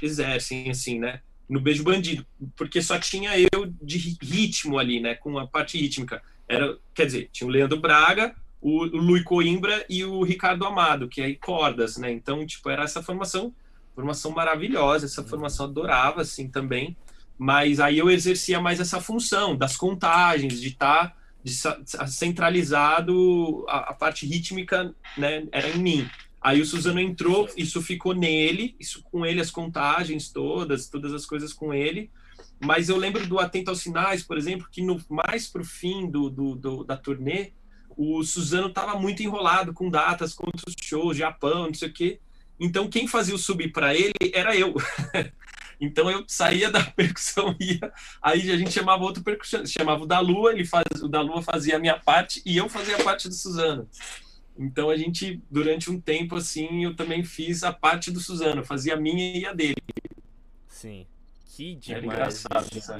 exercem 0.00 0.70
assim, 0.70 0.98
né? 0.98 1.20
No 1.46 1.60
beijo 1.60 1.84
bandido, 1.84 2.24
porque 2.56 2.80
só 2.80 2.98
tinha 2.98 3.38
eu 3.38 3.66
de 3.82 4.16
ritmo 4.22 4.78
ali, 4.78 5.00
né, 5.00 5.14
com 5.14 5.38
a 5.38 5.46
parte 5.46 5.78
rítmica. 5.78 6.22
Era, 6.48 6.78
quer 6.94 7.04
dizer, 7.04 7.28
tinha 7.30 7.46
o 7.46 7.50
Leandro 7.50 7.78
Braga, 7.78 8.34
o, 8.62 8.84
o 8.84 8.96
Lui 8.96 9.22
Coimbra 9.22 9.84
e 9.88 10.02
o 10.04 10.22
Ricardo 10.22 10.64
Amado, 10.64 11.06
que 11.06 11.20
é 11.20 11.34
cordas, 11.34 11.98
né? 11.98 12.10
Então, 12.10 12.46
tipo, 12.46 12.70
era 12.70 12.84
essa 12.84 13.02
formação, 13.02 13.54
formação 13.94 14.32
maravilhosa, 14.32 15.06
essa 15.06 15.22
formação 15.22 15.66
adorava 15.66 16.22
assim 16.22 16.48
também 16.48 16.96
mas 17.38 17.80
aí 17.80 17.98
eu 17.98 18.10
exercia 18.10 18.60
mais 18.60 18.80
essa 18.80 19.00
função 19.00 19.56
das 19.56 19.76
contagens, 19.76 20.60
de 20.60 20.68
estar 20.68 21.16
tá, 21.62 22.06
centralizado 22.06 23.64
a, 23.68 23.90
a, 23.90 23.94
parte 23.94 24.26
rítmica, 24.26 24.94
né, 25.16 25.46
era 25.50 25.68
em 25.68 25.78
mim. 25.78 26.08
Aí 26.40 26.60
o 26.60 26.66
Suzano 26.66 27.00
entrou, 27.00 27.48
isso 27.56 27.82
ficou 27.82 28.14
nele, 28.14 28.76
isso 28.78 29.02
com 29.04 29.24
ele, 29.24 29.40
as 29.40 29.50
contagens 29.50 30.30
todas, 30.30 30.88
todas 30.88 31.12
as 31.12 31.24
coisas 31.24 31.52
com 31.52 31.72
ele. 31.72 32.10
Mas 32.60 32.88
eu 32.88 32.96
lembro 32.96 33.26
do 33.26 33.38
Atento 33.38 33.70
aos 33.70 33.80
Sinais, 33.80 34.22
por 34.22 34.36
exemplo, 34.36 34.68
que 34.70 34.82
no 34.82 35.00
mais 35.08 35.48
pro 35.48 35.64
fim 35.64 36.08
do, 36.08 36.30
do, 36.30 36.54
do 36.54 36.84
da 36.84 36.96
turnê, 36.96 37.52
o 37.96 38.22
Suzano 38.22 38.68
estava 38.68 38.98
muito 38.98 39.22
enrolado 39.22 39.72
com 39.72 39.88
datas, 39.88 40.34
com 40.34 40.46
outros 40.46 40.74
shows, 40.80 41.16
Japão, 41.16 41.66
não 41.66 41.74
sei 41.74 41.88
o 41.88 41.92
quê. 41.92 42.20
Então 42.58 42.88
quem 42.88 43.06
fazia 43.06 43.34
o 43.34 43.38
subir 43.38 43.72
para 43.72 43.94
ele 43.94 44.12
era 44.32 44.56
eu. 44.56 44.74
então 45.80 46.10
eu 46.10 46.24
saía 46.26 46.70
da 46.70 46.82
percussão 46.82 47.54
ia, 47.60 47.92
aí 48.22 48.50
a 48.50 48.56
gente 48.56 48.72
chamava 48.72 49.02
outro 49.02 49.22
percussionista, 49.22 49.78
chamava 49.78 50.04
o 50.04 50.06
da 50.06 50.20
Lua, 50.20 50.52
ele 50.52 50.64
faz, 50.64 50.84
o 51.02 51.08
da 51.08 51.20
Lua 51.20 51.42
fazia 51.42 51.76
a 51.76 51.78
minha 51.78 51.98
parte 51.98 52.40
e 52.44 52.56
eu 52.56 52.68
fazia 52.68 52.96
a 52.96 53.02
parte 53.02 53.28
do 53.28 53.34
Suzano. 53.34 53.88
Então 54.56 54.88
a 54.88 54.96
gente 54.96 55.42
durante 55.50 55.90
um 55.90 56.00
tempo 56.00 56.36
assim, 56.36 56.84
eu 56.84 56.94
também 56.94 57.24
fiz 57.24 57.64
a 57.64 57.72
parte 57.72 58.10
do 58.10 58.20
Suzano, 58.20 58.64
fazia 58.64 58.94
a 58.94 58.96
minha 58.96 59.36
e 59.36 59.46
a 59.46 59.52
dele. 59.52 59.82
Sim. 60.68 61.06
Que 61.56 61.76
demais. 61.76 62.42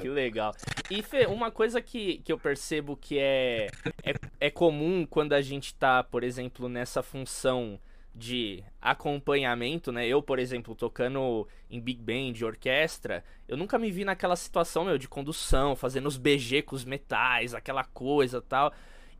que 0.01 0.09
legal. 0.09 0.55
E 0.89 1.03
Fê, 1.03 1.27
uma 1.27 1.51
coisa 1.51 1.83
que, 1.83 2.19
que 2.19 2.33
eu 2.33 2.39
percebo 2.39 2.97
que 2.97 3.19
é, 3.19 3.67
é, 4.05 4.15
é 4.39 4.49
comum 4.49 5.05
quando 5.05 5.33
a 5.33 5.43
gente 5.43 5.75
tá, 5.75 6.05
por 6.05 6.23
exemplo, 6.23 6.69
nessa 6.69 7.03
função 7.03 7.81
de 8.15 8.63
acompanhamento, 8.81 9.91
né? 9.91 10.07
Eu, 10.07 10.23
por 10.23 10.39
exemplo, 10.39 10.75
tocando 10.75 11.49
em 11.69 11.81
big 11.81 12.01
band, 12.01 12.47
orquestra, 12.47 13.25
eu 13.49 13.57
nunca 13.57 13.79
me 13.79 13.91
vi 13.91 14.05
naquela 14.05 14.37
situação, 14.37 14.85
meu, 14.85 14.97
de 14.97 15.09
condução, 15.09 15.75
fazendo 15.75 16.07
os 16.07 16.17
BG 16.17 16.63
com 16.63 16.77
os 16.77 16.85
metais, 16.85 17.55
aquela 17.55 17.83
coisa 17.83 18.41
tal. 18.41 18.73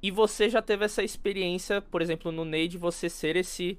E 0.03 0.11
você 0.11 0.49
já 0.49 0.63
teve 0.63 0.85
essa 0.85 1.03
experiência, 1.03 1.81
por 1.81 2.03
exemplo, 2.03 2.31
no 2.31 2.45
Ney, 2.45 2.69
de 2.69 2.79
você 2.79 3.09
ser 3.09 3.37
esse 3.37 3.79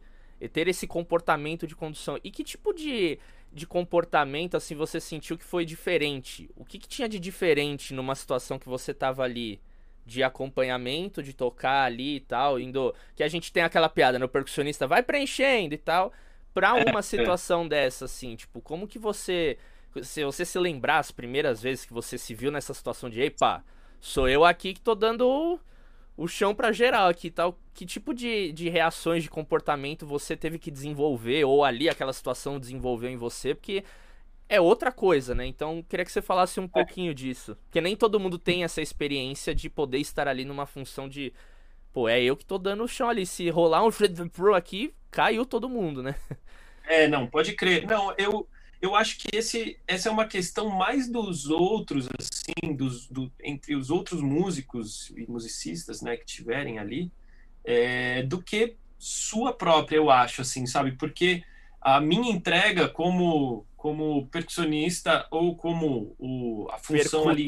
ter 0.51 0.67
esse 0.67 0.85
comportamento 0.85 1.65
de 1.65 1.75
condução. 1.75 2.19
E 2.23 2.29
que 2.29 2.43
tipo 2.43 2.73
de 2.73 3.17
de 3.53 3.65
comportamento 3.65 4.57
assim 4.57 4.75
você 4.75 4.99
sentiu 4.99 5.37
que 5.37 5.45
foi 5.45 5.63
diferente? 5.63 6.49
O 6.57 6.65
que, 6.65 6.77
que 6.77 6.89
tinha 6.89 7.07
de 7.07 7.17
diferente 7.17 7.93
numa 7.93 8.13
situação 8.13 8.59
que 8.59 8.67
você 8.67 8.93
tava 8.93 9.23
ali? 9.23 9.61
De 10.05 10.23
acompanhamento, 10.23 11.23
de 11.23 11.33
tocar 11.33 11.83
ali 11.83 12.17
e 12.17 12.19
tal, 12.19 12.59
indo. 12.59 12.93
Que 13.15 13.23
a 13.23 13.27
gente 13.27 13.51
tem 13.51 13.63
aquela 13.63 13.89
piada, 13.89 14.19
né? 14.19 14.25
O 14.25 14.29
percussionista 14.29 14.85
vai 14.85 15.01
preenchendo 15.01 15.73
e 15.73 15.77
tal. 15.77 16.13
Pra 16.53 16.79
é, 16.79 16.89
uma 16.89 16.99
é. 16.99 17.03
situação 17.03 17.67
dessa, 17.67 18.05
assim, 18.05 18.35
tipo, 18.35 18.61
como 18.61 18.87
que 18.87 18.99
você. 18.99 19.57
Se 20.01 20.23
você 20.23 20.45
se 20.45 20.59
lembrar 20.59 20.99
as 20.99 21.11
primeiras 21.11 21.61
vezes 21.61 21.85
que 21.85 21.93
você 21.93 22.17
se 22.17 22.33
viu 22.33 22.51
nessa 22.51 22.73
situação 22.73 23.09
de, 23.09 23.21
epa, 23.21 23.63
sou 23.99 24.27
eu 24.27 24.43
aqui 24.43 24.73
que 24.73 24.81
tô 24.81 24.93
dando 24.93 25.25
o, 25.25 25.59
o 26.17 26.27
chão 26.27 26.53
pra 26.53 26.71
geral 26.71 27.07
aqui 27.07 27.27
e 27.27 27.31
tal. 27.31 27.57
Que 27.73 27.85
tipo 27.85 28.13
de, 28.13 28.51
de 28.51 28.69
reações 28.69 29.23
de 29.23 29.29
comportamento 29.29 30.05
você 30.05 30.35
teve 30.35 30.59
que 30.59 30.69
desenvolver, 30.69 31.45
ou 31.45 31.63
ali 31.63 31.89
aquela 31.89 32.13
situação 32.13 32.59
desenvolveu 32.59 33.09
em 33.09 33.17
você, 33.17 33.55
porque 33.55 33.83
é 34.47 34.61
outra 34.61 34.91
coisa, 34.91 35.33
né? 35.33 35.45
Então, 35.45 35.83
queria 35.87 36.05
que 36.05 36.11
você 36.11 36.21
falasse 36.21 36.59
um 36.59 36.65
é. 36.65 36.67
pouquinho 36.67 37.13
disso. 37.13 37.57
Porque 37.65 37.81
nem 37.81 37.95
todo 37.95 38.19
mundo 38.19 38.37
tem 38.37 38.63
essa 38.63 38.81
experiência 38.81 39.53
de 39.53 39.69
poder 39.69 39.99
estar 39.99 40.27
ali 40.27 40.45
numa 40.45 40.65
função 40.65 41.09
de. 41.09 41.33
Pô, 41.91 42.07
é 42.09 42.21
eu 42.21 42.35
que 42.35 42.45
tô 42.45 42.57
dando 42.57 42.83
o 42.83 42.87
chão 42.87 43.09
ali. 43.09 43.25
Se 43.25 43.49
rolar 43.49 43.83
um 43.83 43.91
Fred 43.91 44.29
Pro 44.29 44.53
aqui, 44.53 44.93
caiu 45.09 45.45
todo 45.45 45.69
mundo, 45.69 46.03
né? 46.03 46.15
É, 46.87 47.07
não, 47.07 47.25
pode 47.25 47.53
crer. 47.53 47.87
Não, 47.87 48.13
eu, 48.17 48.47
eu 48.79 48.95
acho 48.95 49.17
que 49.17 49.35
esse, 49.35 49.79
essa 49.87 50.09
é 50.09 50.11
uma 50.11 50.27
questão 50.27 50.69
mais 50.69 51.09
dos 51.09 51.49
outros, 51.49 52.07
assim, 52.19 52.75
dos, 52.75 53.07
do, 53.07 53.31
entre 53.43 53.75
os 53.75 53.89
outros 53.89 54.21
músicos 54.21 55.11
e 55.17 55.25
musicistas, 55.27 56.03
né, 56.03 56.15
que 56.15 56.25
tiverem 56.25 56.77
ali, 56.77 57.11
é, 57.63 58.21
do 58.21 58.39
que 58.39 58.75
sua 58.99 59.53
própria, 59.53 59.97
eu 59.97 60.11
acho, 60.11 60.41
assim, 60.41 60.67
sabe? 60.67 60.91
Porque 60.91 61.43
a 61.85 62.01
minha 62.01 62.31
entrega 62.31 62.89
como 62.89 63.63
como 63.77 64.25
percussionista 64.27 65.27
ou 65.29 65.55
como 65.55 66.15
o, 66.17 66.67
a 66.71 66.79
função 66.79 67.29
ali 67.29 67.45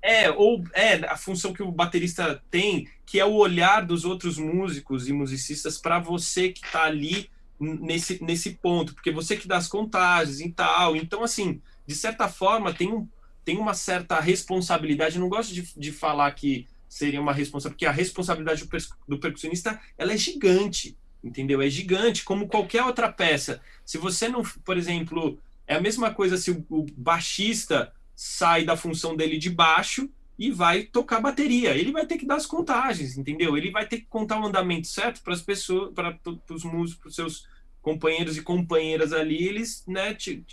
é 0.00 0.30
ou 0.30 0.62
é 0.72 0.94
a 1.04 1.16
função 1.16 1.52
que 1.52 1.60
o 1.60 1.72
baterista 1.72 2.40
tem 2.48 2.88
que 3.04 3.18
é 3.18 3.24
o 3.24 3.32
olhar 3.32 3.84
dos 3.84 4.04
outros 4.04 4.38
músicos 4.38 5.08
e 5.08 5.12
musicistas 5.12 5.78
para 5.78 5.98
você 5.98 6.50
que 6.50 6.64
está 6.64 6.84
ali 6.84 7.28
nesse, 7.58 8.22
nesse 8.22 8.50
ponto, 8.50 8.94
porque 8.94 9.10
você 9.10 9.36
que 9.36 9.48
dá 9.48 9.56
as 9.56 9.66
contagens 9.66 10.40
e 10.40 10.50
tal. 10.50 10.94
Então, 10.94 11.24
assim, 11.24 11.60
de 11.84 11.94
certa 11.96 12.28
forma, 12.28 12.72
tem, 12.72 12.92
um, 12.92 13.08
tem 13.44 13.56
uma 13.58 13.74
certa 13.74 14.20
responsabilidade. 14.20 15.16
Eu 15.16 15.22
não 15.22 15.28
gosto 15.28 15.52
de, 15.52 15.62
de 15.76 15.90
falar 15.90 16.30
que 16.32 16.68
seria 16.88 17.20
uma 17.20 17.32
responsabilidade, 17.32 17.74
porque 17.74 17.86
a 17.86 18.04
responsabilidade 18.04 18.64
do, 18.64 18.78
do 19.08 19.18
percussionista 19.18 19.80
ela 19.96 20.12
é 20.12 20.16
gigante, 20.16 20.96
entendeu? 21.22 21.60
É 21.60 21.68
gigante, 21.68 22.24
como 22.24 22.48
qualquer 22.48 22.84
outra 22.84 23.10
peça. 23.10 23.60
Se 23.84 23.98
você 23.98 24.28
não, 24.28 24.42
por 24.64 24.76
exemplo, 24.76 25.38
é 25.66 25.76
a 25.76 25.80
mesma 25.80 26.12
coisa 26.12 26.36
se 26.36 26.50
o, 26.50 26.64
o 26.68 26.86
baixista 26.96 27.92
sai 28.14 28.64
da 28.64 28.76
função 28.76 29.16
dele 29.16 29.38
de 29.38 29.50
baixo 29.50 30.08
e 30.38 30.50
vai 30.50 30.84
tocar 30.84 31.20
bateria. 31.20 31.76
Ele 31.76 31.92
vai 31.92 32.06
ter 32.06 32.16
que 32.16 32.26
dar 32.26 32.36
as 32.36 32.46
contagens, 32.46 33.18
entendeu? 33.18 33.56
Ele 33.56 33.70
vai 33.70 33.86
ter 33.86 33.98
que 33.98 34.06
contar 34.06 34.40
o 34.40 34.46
andamento 34.46 34.86
certo 34.86 35.20
para 35.22 35.34
as 35.34 35.42
pessoas, 35.42 35.92
para 35.92 36.16
os 36.50 36.64
músicos, 36.64 37.00
para 37.00 37.08
os 37.08 37.14
seus 37.14 37.48
companheiros 37.82 38.36
e 38.36 38.42
companheiras 38.42 39.12
ali, 39.12 39.46
eles, 39.46 39.84
né, 39.86 40.14
te, 40.14 40.44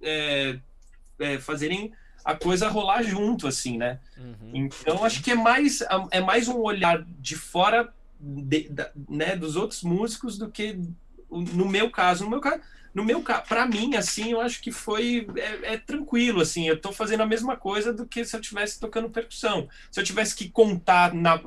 é, 0.00 0.58
é, 1.18 1.38
fazerem 1.38 1.92
a 2.24 2.34
coisa 2.34 2.68
rolar 2.68 3.02
junto, 3.02 3.46
assim, 3.46 3.78
né? 3.78 4.00
Uhum. 4.16 4.50
Então, 4.52 5.04
acho 5.04 5.22
que 5.22 5.30
é 5.30 5.34
mais, 5.34 5.82
é 6.10 6.20
mais 6.20 6.48
um 6.48 6.58
olhar 6.58 7.04
de 7.18 7.36
fora 7.36 7.92
de, 8.20 8.68
da, 8.68 8.90
né, 9.08 9.36
dos 9.36 9.56
outros 9.56 9.82
músicos 9.82 10.38
do 10.38 10.50
que 10.50 10.78
no 11.30 11.66
meu 11.68 11.90
caso. 11.90 12.24
No 12.24 12.30
meu 12.30 12.40
caso, 12.40 12.60
no 12.94 13.04
meu 13.04 13.22
para 13.22 13.66
mim, 13.66 13.94
assim, 13.94 14.32
eu 14.32 14.40
acho 14.40 14.60
que 14.60 14.72
foi 14.72 15.26
é, 15.36 15.74
é, 15.74 15.76
tranquilo, 15.76 16.40
assim. 16.40 16.66
Eu 16.68 16.80
tô 16.80 16.92
fazendo 16.92 17.22
a 17.22 17.26
mesma 17.26 17.56
coisa 17.56 17.92
do 17.92 18.06
que 18.06 18.24
se 18.24 18.34
eu 18.34 18.40
tivesse 18.40 18.80
tocando 18.80 19.10
percussão. 19.10 19.68
Se 19.90 20.00
eu 20.00 20.04
tivesse 20.04 20.34
que 20.34 20.48
contar 20.48 21.14
na, 21.14 21.40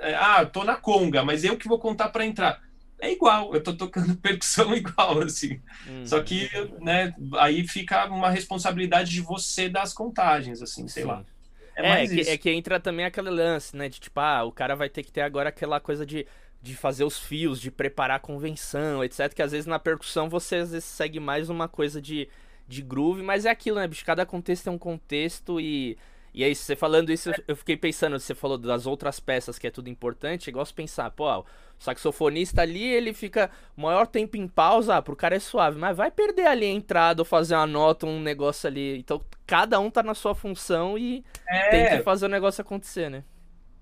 é, 0.00 0.14
ah, 0.14 0.44
tô 0.44 0.64
na 0.64 0.76
conga, 0.76 1.24
mas 1.24 1.44
eu 1.44 1.56
que 1.56 1.68
vou 1.68 1.78
contar 1.78 2.08
para 2.08 2.26
entrar. 2.26 2.60
É 3.00 3.10
igual, 3.10 3.52
eu 3.52 3.60
tô 3.60 3.74
tocando 3.74 4.14
percussão 4.18 4.74
igual, 4.74 5.22
assim. 5.22 5.60
Hum. 5.88 6.06
Só 6.06 6.22
que, 6.22 6.48
né, 6.80 7.14
aí 7.38 7.66
fica 7.66 8.06
uma 8.06 8.30
responsabilidade 8.30 9.10
de 9.10 9.20
você 9.20 9.68
das 9.68 9.92
contagens, 9.92 10.62
assim, 10.62 10.86
sei 10.86 11.02
Sim. 11.02 11.08
lá. 11.08 11.24
É, 11.74 12.04
é, 12.04 12.06
que, 12.06 12.20
é, 12.20 12.38
que, 12.38 12.50
entra 12.50 12.78
também 12.78 13.04
aquele 13.04 13.30
lance, 13.30 13.76
né? 13.76 13.88
De 13.88 13.98
tipo, 13.98 14.20
ah, 14.20 14.44
o 14.44 14.52
cara 14.52 14.74
vai 14.74 14.88
ter 14.88 15.02
que 15.02 15.10
ter 15.10 15.22
agora 15.22 15.48
aquela 15.48 15.80
coisa 15.80 16.04
de 16.04 16.26
de 16.62 16.76
fazer 16.76 17.02
os 17.02 17.18
fios, 17.18 17.60
de 17.60 17.72
preparar 17.72 18.18
a 18.18 18.20
convenção, 18.20 19.02
etc. 19.02 19.34
Que 19.34 19.42
às 19.42 19.50
vezes 19.50 19.66
na 19.66 19.80
percussão 19.80 20.28
você 20.28 20.56
às 20.56 20.70
vezes 20.70 20.84
segue 20.84 21.18
mais 21.18 21.50
uma 21.50 21.68
coisa 21.68 22.00
de, 22.00 22.28
de 22.68 22.80
groove, 22.80 23.20
mas 23.20 23.44
é 23.44 23.50
aquilo, 23.50 23.80
né, 23.80 23.88
bicho? 23.88 24.04
Cada 24.04 24.24
contexto 24.24 24.68
é 24.68 24.70
um 24.70 24.78
contexto 24.78 25.60
e. 25.60 25.98
E 26.34 26.42
aí, 26.42 26.54
você 26.54 26.74
falando 26.74 27.12
isso, 27.12 27.30
eu 27.46 27.54
fiquei 27.54 27.76
pensando, 27.76 28.18
você 28.18 28.34
falou 28.34 28.56
das 28.56 28.86
outras 28.86 29.20
peças 29.20 29.58
que 29.58 29.66
é 29.66 29.70
tudo 29.70 29.90
importante, 29.90 30.48
eu 30.48 30.54
gosto 30.54 30.70
de 30.70 30.76
pensar, 30.76 31.10
pô, 31.10 31.44
saxofonista 31.82 32.62
ali, 32.62 32.82
ele 32.82 33.12
fica 33.12 33.50
maior 33.76 34.06
tempo 34.06 34.36
em 34.36 34.46
pausa, 34.46 34.96
ah, 34.96 35.02
pro 35.02 35.16
cara 35.16 35.36
é 35.36 35.40
suave, 35.40 35.78
mas 35.78 35.96
vai 35.96 36.10
perder 36.10 36.46
ali 36.46 36.64
a 36.64 36.70
entrada 36.70 37.22
ou 37.22 37.26
fazer 37.26 37.54
uma 37.54 37.66
nota, 37.66 38.06
um 38.06 38.20
negócio 38.20 38.68
ali. 38.68 38.98
Então, 38.98 39.20
cada 39.46 39.78
um 39.80 39.90
tá 39.90 40.02
na 40.02 40.14
sua 40.14 40.34
função 40.34 40.96
e 40.96 41.24
é... 41.48 41.68
tem 41.70 41.98
que 41.98 42.04
fazer 42.04 42.26
o 42.26 42.28
negócio 42.28 42.62
acontecer, 42.62 43.10
né? 43.10 43.24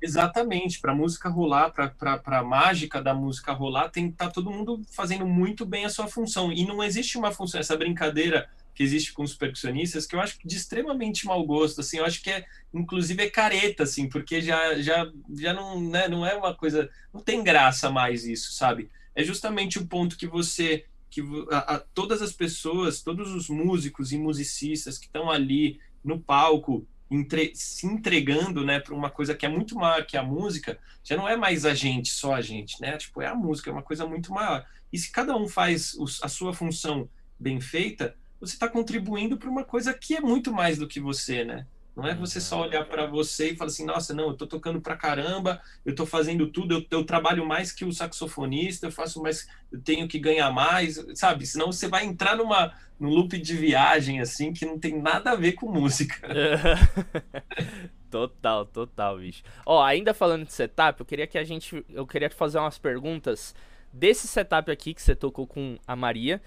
Exatamente, 0.02 0.80
para 0.80 0.94
música 0.94 1.28
rolar, 1.28 1.70
para 1.72 2.38
a 2.38 2.42
mágica 2.42 3.02
da 3.02 3.12
música 3.12 3.52
rolar, 3.52 3.90
tem 3.90 4.10
tá 4.10 4.30
todo 4.30 4.50
mundo 4.50 4.80
fazendo 4.90 5.26
muito 5.26 5.66
bem 5.66 5.84
a 5.84 5.90
sua 5.90 6.08
função. 6.08 6.50
E 6.50 6.64
não 6.66 6.82
existe 6.82 7.18
uma 7.18 7.30
função, 7.30 7.60
essa 7.60 7.76
brincadeira 7.76 8.48
que 8.74 8.82
existe 8.82 9.12
com 9.12 9.22
os 9.22 9.34
percussionistas, 9.34 10.06
que 10.06 10.14
eu 10.14 10.20
acho 10.20 10.38
de 10.44 10.56
extremamente 10.56 11.26
mau 11.26 11.44
gosto, 11.44 11.80
assim, 11.80 11.98
eu 11.98 12.04
acho 12.04 12.22
que 12.22 12.30
é, 12.30 12.44
inclusive, 12.72 13.22
é 13.22 13.30
careta, 13.30 13.82
assim, 13.82 14.08
porque 14.08 14.40
já, 14.40 14.80
já, 14.80 15.10
já 15.34 15.52
não, 15.52 15.80
né, 15.80 16.08
não 16.08 16.24
é 16.24 16.34
uma 16.34 16.54
coisa, 16.54 16.88
não 17.12 17.20
tem 17.20 17.42
graça 17.42 17.90
mais 17.90 18.24
isso, 18.24 18.52
sabe? 18.52 18.90
É 19.14 19.22
justamente 19.22 19.78
o 19.78 19.86
ponto 19.86 20.16
que 20.16 20.26
você, 20.26 20.84
que 21.10 21.20
a, 21.50 21.74
a, 21.74 21.78
todas 21.78 22.22
as 22.22 22.32
pessoas, 22.32 23.02
todos 23.02 23.32
os 23.34 23.48
músicos 23.48 24.12
e 24.12 24.18
musicistas 24.18 24.98
que 24.98 25.06
estão 25.06 25.30
ali 25.30 25.80
no 26.02 26.18
palco, 26.18 26.86
entre, 27.10 27.52
se 27.54 27.86
entregando, 27.86 28.64
né, 28.64 28.78
para 28.78 28.94
uma 28.94 29.10
coisa 29.10 29.34
que 29.34 29.44
é 29.44 29.48
muito 29.48 29.74
maior 29.74 30.06
que 30.06 30.16
a 30.16 30.22
música, 30.22 30.78
já 31.02 31.16
não 31.16 31.28
é 31.28 31.36
mais 31.36 31.66
a 31.66 31.74
gente, 31.74 32.10
só 32.10 32.34
a 32.34 32.40
gente, 32.40 32.80
né? 32.80 32.96
Tipo, 32.96 33.20
é 33.20 33.26
a 33.26 33.34
música, 33.34 33.68
é 33.68 33.72
uma 33.72 33.82
coisa 33.82 34.06
muito 34.06 34.32
maior. 34.32 34.64
E 34.92 34.98
se 34.98 35.10
cada 35.10 35.36
um 35.36 35.48
faz 35.48 35.96
a 36.22 36.28
sua 36.28 36.54
função 36.54 37.08
bem 37.38 37.60
feita, 37.60 38.16
você 38.40 38.54
está 38.54 38.68
contribuindo 38.68 39.36
para 39.36 39.50
uma 39.50 39.64
coisa 39.64 39.92
que 39.92 40.16
é 40.16 40.20
muito 40.20 40.52
mais 40.52 40.78
do 40.78 40.88
que 40.88 40.98
você, 40.98 41.44
né? 41.44 41.66
Não 41.94 42.06
é 42.06 42.14
você 42.14 42.40
só 42.40 42.62
olhar 42.62 42.84
para 42.86 43.06
você 43.06 43.50
e 43.50 43.56
falar 43.56 43.68
assim, 43.68 43.84
nossa, 43.84 44.14
não, 44.14 44.28
eu 44.28 44.34
tô 44.34 44.46
tocando 44.46 44.80
pra 44.80 44.96
caramba, 44.96 45.60
eu 45.84 45.94
tô 45.94 46.06
fazendo 46.06 46.46
tudo, 46.46 46.74
eu, 46.74 46.86
eu, 46.90 47.04
trabalho 47.04 47.44
mais 47.44 47.72
que 47.72 47.84
o 47.84 47.92
saxofonista, 47.92 48.86
eu 48.86 48.92
faço 48.92 49.20
mais, 49.20 49.48
eu 49.70 49.80
tenho 49.80 50.08
que 50.08 50.18
ganhar 50.18 50.50
mais, 50.50 51.04
sabe? 51.14 51.44
Senão 51.44 51.70
você 51.70 51.88
vai 51.88 52.06
entrar 52.06 52.36
numa 52.36 52.72
num 52.98 53.08
loop 53.08 53.38
de 53.38 53.56
viagem 53.56 54.20
assim 54.20 54.52
que 54.52 54.66
não 54.66 54.78
tem 54.78 55.00
nada 55.00 55.32
a 55.32 55.34
ver 55.34 55.52
com 55.52 55.72
música. 55.72 56.28
total, 58.10 58.66
total, 58.66 59.18
bicho. 59.18 59.42
Ó, 59.64 59.82
ainda 59.82 60.14
falando 60.14 60.44
de 60.44 60.52
setup, 60.52 61.00
eu 61.00 61.06
queria 61.06 61.26
que 61.26 61.38
a 61.38 61.44
gente, 61.44 61.84
eu 61.88 62.06
queria 62.06 62.30
fazer 62.30 62.58
umas 62.58 62.78
perguntas 62.78 63.54
desse 63.92 64.28
setup 64.28 64.70
aqui 64.70 64.94
que 64.94 65.02
você 65.02 65.14
tocou 65.14 65.46
com 65.46 65.78
a 65.86 65.96
Maria, 65.96 66.40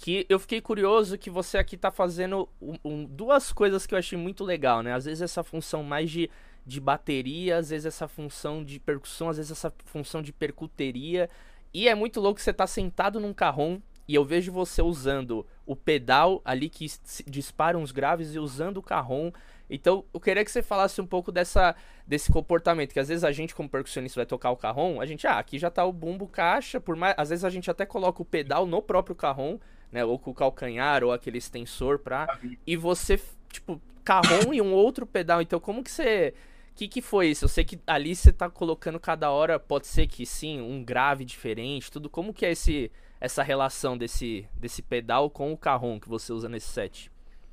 que 0.00 0.24
eu 0.28 0.38
fiquei 0.38 0.60
curioso 0.60 1.18
que 1.18 1.28
você 1.28 1.58
aqui 1.58 1.76
tá 1.76 1.90
fazendo 1.90 2.48
um, 2.62 2.76
um, 2.84 3.04
duas 3.04 3.52
coisas 3.52 3.84
que 3.84 3.92
eu 3.92 3.98
achei 3.98 4.16
muito 4.16 4.44
legal, 4.44 4.80
né? 4.80 4.94
Às 4.94 5.06
vezes 5.06 5.22
essa 5.22 5.42
função 5.42 5.82
mais 5.82 6.08
de, 6.08 6.30
de 6.64 6.80
bateria, 6.80 7.56
às 7.56 7.70
vezes 7.70 7.86
essa 7.86 8.06
função 8.06 8.64
de 8.64 8.78
percussão, 8.78 9.28
às 9.28 9.38
vezes 9.38 9.50
essa 9.50 9.74
função 9.86 10.22
de 10.22 10.32
percuteria. 10.32 11.28
E 11.74 11.88
é 11.88 11.96
muito 11.96 12.20
louco 12.20 12.40
você 12.40 12.52
tá 12.52 12.64
sentado 12.64 13.18
num 13.18 13.34
carrom 13.34 13.80
e 14.06 14.14
eu 14.14 14.24
vejo 14.24 14.52
você 14.52 14.80
usando 14.80 15.44
o 15.66 15.74
pedal 15.74 16.40
ali 16.44 16.68
que 16.68 16.86
dispara 17.26 17.76
uns 17.76 17.90
graves 17.90 18.36
e 18.36 18.38
usando 18.38 18.76
o 18.76 18.82
carrom. 18.82 19.32
Então, 19.68 20.04
eu 20.14 20.20
queria 20.20 20.44
que 20.44 20.50
você 20.52 20.62
falasse 20.62 21.00
um 21.00 21.06
pouco 21.06 21.32
dessa, 21.32 21.74
desse 22.06 22.30
comportamento, 22.30 22.92
que 22.92 23.00
às 23.00 23.08
vezes 23.08 23.24
a 23.24 23.32
gente, 23.32 23.52
como 23.52 23.68
percussionista, 23.68 24.20
vai 24.20 24.26
tocar 24.26 24.52
o 24.52 24.56
carrom, 24.56 25.00
a 25.00 25.04
gente, 25.06 25.26
ah, 25.26 25.40
aqui 25.40 25.58
já 25.58 25.70
tá 25.70 25.84
o 25.84 25.92
bumbo 25.92 26.28
caixa, 26.28 26.80
por 26.80 26.94
mais, 26.94 27.16
às 27.18 27.30
vezes 27.30 27.44
a 27.44 27.50
gente 27.50 27.68
até 27.68 27.84
coloca 27.84 28.22
o 28.22 28.24
pedal 28.24 28.64
no 28.64 28.80
próprio 28.80 29.16
carrom, 29.16 29.58
né? 29.90 30.04
Ou 30.04 30.18
com 30.18 30.30
o 30.30 30.34
calcanhar, 30.34 31.02
ou 31.02 31.12
aquele 31.12 31.38
extensor 31.38 31.98
pra. 31.98 32.38
E 32.66 32.76
você, 32.76 33.20
tipo, 33.50 33.80
carrom 34.04 34.52
e 34.52 34.60
um 34.60 34.72
outro 34.72 35.06
pedal. 35.06 35.42
Então, 35.42 35.60
como 35.60 35.82
que 35.82 35.90
você. 35.90 36.34
O 36.72 36.74
que, 36.78 36.88
que 36.88 37.02
foi 37.02 37.28
isso? 37.28 37.44
Eu 37.44 37.48
sei 37.48 37.64
que 37.64 37.80
ali 37.86 38.14
você 38.14 38.32
tá 38.32 38.48
colocando 38.48 39.00
cada 39.00 39.30
hora, 39.30 39.58
pode 39.58 39.88
ser 39.88 40.06
que 40.06 40.24
sim, 40.24 40.60
um 40.60 40.84
grave 40.84 41.24
diferente, 41.24 41.90
tudo. 41.90 42.08
Como 42.08 42.32
que 42.32 42.46
é 42.46 42.52
esse, 42.52 42.92
essa 43.20 43.42
relação 43.42 43.98
desse, 43.98 44.46
desse 44.54 44.80
pedal 44.80 45.28
com 45.28 45.52
o 45.52 45.58
carrom 45.58 45.98
que 45.98 46.08
você 46.08 46.32
usa 46.32 46.48
nesse 46.48 46.68
set? 46.68 47.10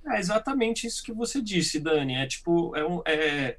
É 0.08 0.20
exatamente 0.20 0.86
isso 0.86 1.04
que 1.04 1.12
você 1.12 1.42
disse, 1.42 1.80
Dani. 1.80 2.14
É 2.14 2.28
tipo, 2.28 2.76
é, 2.76 2.86
um, 2.86 3.02
é 3.04 3.58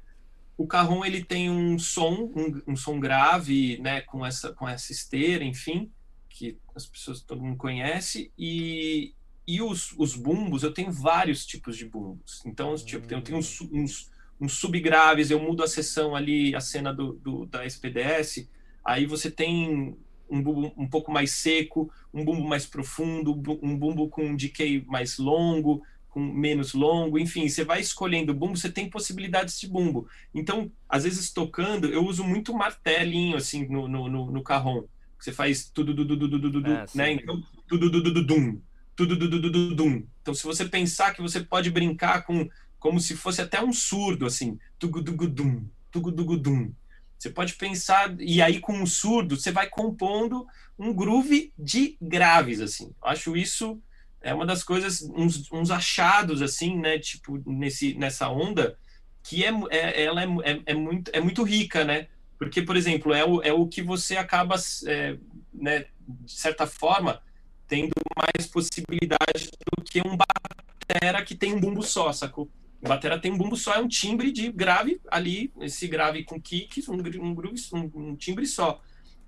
o 0.55 0.65
carrom 0.65 1.03
ele 1.03 1.21
tem 1.21 1.51
um 1.51 1.77
som, 1.77 2.31
um, 2.33 2.61
um, 2.71 2.75
som 2.77 2.97
grave, 2.97 3.77
né, 3.79 3.99
com 4.01 4.25
essa 4.25 4.53
com 4.53 4.67
essa 4.67 4.93
esteira, 4.93 5.43
enfim 5.43 5.91
que 6.37 6.57
as 6.75 6.85
pessoas 6.85 7.21
todo 7.21 7.41
mundo 7.41 7.57
conhece 7.57 8.31
e 8.37 9.13
e 9.49 9.61
os, 9.61 9.93
os 9.97 10.13
bumbos 10.13 10.61
eu 10.61 10.73
tenho 10.73 10.91
vários 10.91 11.45
tipos 11.45 11.77
de 11.77 11.85
bumbos 11.85 12.43
então 12.45 12.75
tipo 12.75 13.11
eu 13.11 13.21
tenho 13.21 13.37
uns, 13.37 13.61
uns, 13.61 14.11
uns 14.39 14.53
subgraves 14.53 15.31
eu 15.31 15.39
mudo 15.39 15.63
a 15.63 15.67
seção 15.67 16.15
ali 16.15 16.53
a 16.53 16.59
cena 16.59 16.93
do, 16.93 17.13
do 17.13 17.45
da 17.45 17.65
SPDS 17.65 18.47
aí 18.83 19.05
você 19.05 19.31
tem 19.31 19.97
um 20.29 20.43
bumbo 20.43 20.73
um 20.77 20.87
pouco 20.87 21.11
mais 21.11 21.31
seco 21.31 21.91
um 22.13 22.23
bumbo 22.23 22.47
mais 22.47 22.65
profundo 22.65 23.31
um 23.63 23.77
bumbo 23.77 24.09
com 24.09 24.25
um 24.25 24.35
decay 24.35 24.83
mais 24.85 25.17
longo 25.17 25.81
com 26.09 26.19
menos 26.19 26.73
longo, 26.73 27.19
enfim, 27.19 27.47
você 27.47 27.63
vai 27.63 27.79
escolhendo 27.79 28.33
bumbo, 28.33 28.57
você 28.57 28.71
tem 28.71 28.89
possibilidades 28.89 29.59
de 29.59 29.67
bumbo. 29.67 30.07
Então, 30.33 30.71
às 30.89 31.03
vezes 31.03 31.31
tocando, 31.31 31.87
eu 31.89 32.03
uso 32.03 32.23
muito 32.23 32.55
martelinho 32.55 33.37
assim 33.37 33.67
no, 33.67 33.87
no, 33.87 34.09
no, 34.09 34.31
no 34.31 34.41
carrom 34.41 34.85
você 35.19 35.31
faz 35.31 35.69
tudo 35.69 35.93
du, 35.93 36.05
du, 36.05 36.15
du, 36.15 36.67
é, 36.67 36.85
né? 36.93 37.11
Então, 37.13 37.41
tudo 37.67 37.89
du, 37.89 38.01
du, 38.01 38.23
dum, 38.25 38.61
tudo 38.95 39.15
du, 39.15 39.27
du, 39.29 39.75
dum. 39.75 40.07
Então, 40.21 40.33
se 40.33 40.43
você 40.43 40.65
pensar 40.65 41.13
que 41.13 41.21
você 41.21 41.41
pode 41.41 41.71
brincar 41.71 42.23
com 42.23 42.47
como 42.79 42.99
se 42.99 43.15
fosse 43.15 43.41
até 43.41 43.61
um 43.61 43.73
surdo 43.73 44.25
assim, 44.25 44.59
tugu 44.77 45.01
du, 45.01 45.27
dum, 45.27 45.67
tugu 45.91 46.11
du, 46.11 46.37
dum. 46.37 46.71
Você 47.17 47.29
pode 47.29 47.55
pensar 47.55 48.15
e 48.19 48.41
aí 48.41 48.59
com 48.59 48.73
um 48.73 48.85
surdo 48.85 49.35
você 49.35 49.51
vai 49.51 49.67
compondo 49.67 50.45
um 50.77 50.93
groove 50.93 51.51
de 51.57 51.97
graves 51.99 52.61
assim. 52.61 52.93
Eu 53.01 53.09
acho 53.09 53.35
isso 53.35 53.81
é 54.21 54.33
uma 54.33 54.45
das 54.45 54.63
coisas 54.63 55.01
uns, 55.01 55.51
uns 55.51 55.71
achados 55.71 56.41
assim, 56.41 56.77
né, 56.77 56.99
tipo 56.99 57.41
nesse 57.45 57.95
nessa 57.95 58.29
onda 58.29 58.77
que 59.23 59.43
é, 59.43 59.51
é 59.71 60.03
ela 60.03 60.21
é, 60.21 60.27
é, 60.43 60.61
é 60.67 60.73
muito 60.75 61.11
é 61.11 61.19
muito 61.19 61.43
rica, 61.43 61.83
né? 61.83 62.07
Porque, 62.37 62.61
por 62.61 62.75
exemplo, 62.75 63.13
é 63.13 63.25
o, 63.25 63.41
é 63.41 63.51
o 63.51 63.67
que 63.67 63.81
você 63.81 64.17
acaba, 64.17 64.55
é, 64.85 65.17
né, 65.53 65.85
de 66.07 66.31
certa 66.31 66.67
forma, 66.67 67.21
tendo 67.67 67.93
mais 68.15 68.47
possibilidade 68.47 69.49
do 69.75 69.83
que 69.83 70.01
um 70.01 70.15
batera 70.15 71.23
que 71.23 71.35
tem 71.35 71.53
um 71.53 71.59
bumbo 71.59 71.83
só, 71.83 72.11
sacou? 72.13 72.49
O 72.81 72.87
batera 72.87 73.19
tem 73.19 73.31
um 73.31 73.37
bumbo 73.37 73.55
só, 73.55 73.73
é 73.73 73.79
um 73.79 73.87
timbre 73.87 74.31
de 74.31 74.51
grave 74.51 75.01
ali, 75.09 75.51
esse 75.59 75.87
grave 75.87 76.23
com 76.23 76.39
kicks, 76.39 76.87
um, 76.87 76.95
um, 76.95 77.35
um, 77.73 77.91
um 77.95 78.15
timbre 78.15 78.45
só. 78.45 78.81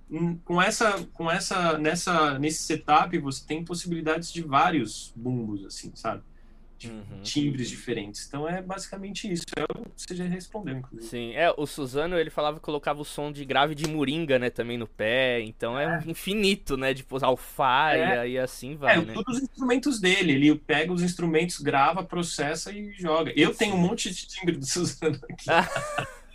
Hum, 0.10 0.38
com 0.44 0.62
essa, 0.62 1.04
com 1.14 1.30
essa, 1.30 1.78
nessa, 1.78 2.40
nesse 2.40 2.64
setup, 2.64 3.18
você 3.20 3.46
tem 3.46 3.64
possibilidades 3.64 4.32
de 4.32 4.42
vários 4.42 5.12
bumbos, 5.16 5.66
assim, 5.66 5.92
sabe? 5.96 6.24
Uhum. 6.88 7.22
timbres 7.22 7.70
diferentes. 7.70 8.26
Então 8.28 8.48
é 8.48 8.62
basicamente 8.62 9.32
isso. 9.32 9.46
É 9.56 9.64
o 9.64 9.84
que 9.84 9.90
você 9.96 10.16
já 10.16 10.24
respondeu, 10.26 10.78
inclusive. 10.78 11.10
Sim, 11.10 11.34
é, 11.34 11.54
o 11.56 11.66
Suzano 11.66 12.18
ele 12.18 12.30
falava 12.30 12.58
que 12.58 12.64
colocava 12.64 13.02
o 13.02 13.06
som 13.06 13.32
de 13.32 13.44
grave 13.44 13.76
de 13.76 13.88
moringa, 13.88 14.40
né, 14.40 14.50
também 14.50 14.78
no 14.78 14.88
pé. 14.88 15.42
Então 15.42 15.78
é, 15.78 16.02
é 16.06 16.10
infinito, 16.10 16.78
né? 16.78 16.94
Tipo, 16.94 17.24
alfaia 17.24 18.26
é. 18.26 18.30
e 18.30 18.40
assim 18.40 18.76
vai. 18.76 18.96
É, 18.96 19.02
né? 19.02 19.14
todos 19.14 19.38
os 19.38 19.44
instrumentos 19.44 20.00
dele. 20.00 20.34
Ele 20.34 20.56
pega 20.56 20.94
os 20.94 21.02
instrumentos, 21.02 21.60
grava, 21.60 22.04
processa 22.04 22.72
e 22.72 22.92
joga. 22.92 23.34
Eu 23.36 23.52
Sim. 23.52 23.60
tenho 23.60 23.76
um 23.76 23.80
monte 23.80 24.14
de 24.14 24.28
timbre 24.28 24.58
do 24.58 24.66
Suzano 24.66 25.20
aqui. 25.30 25.46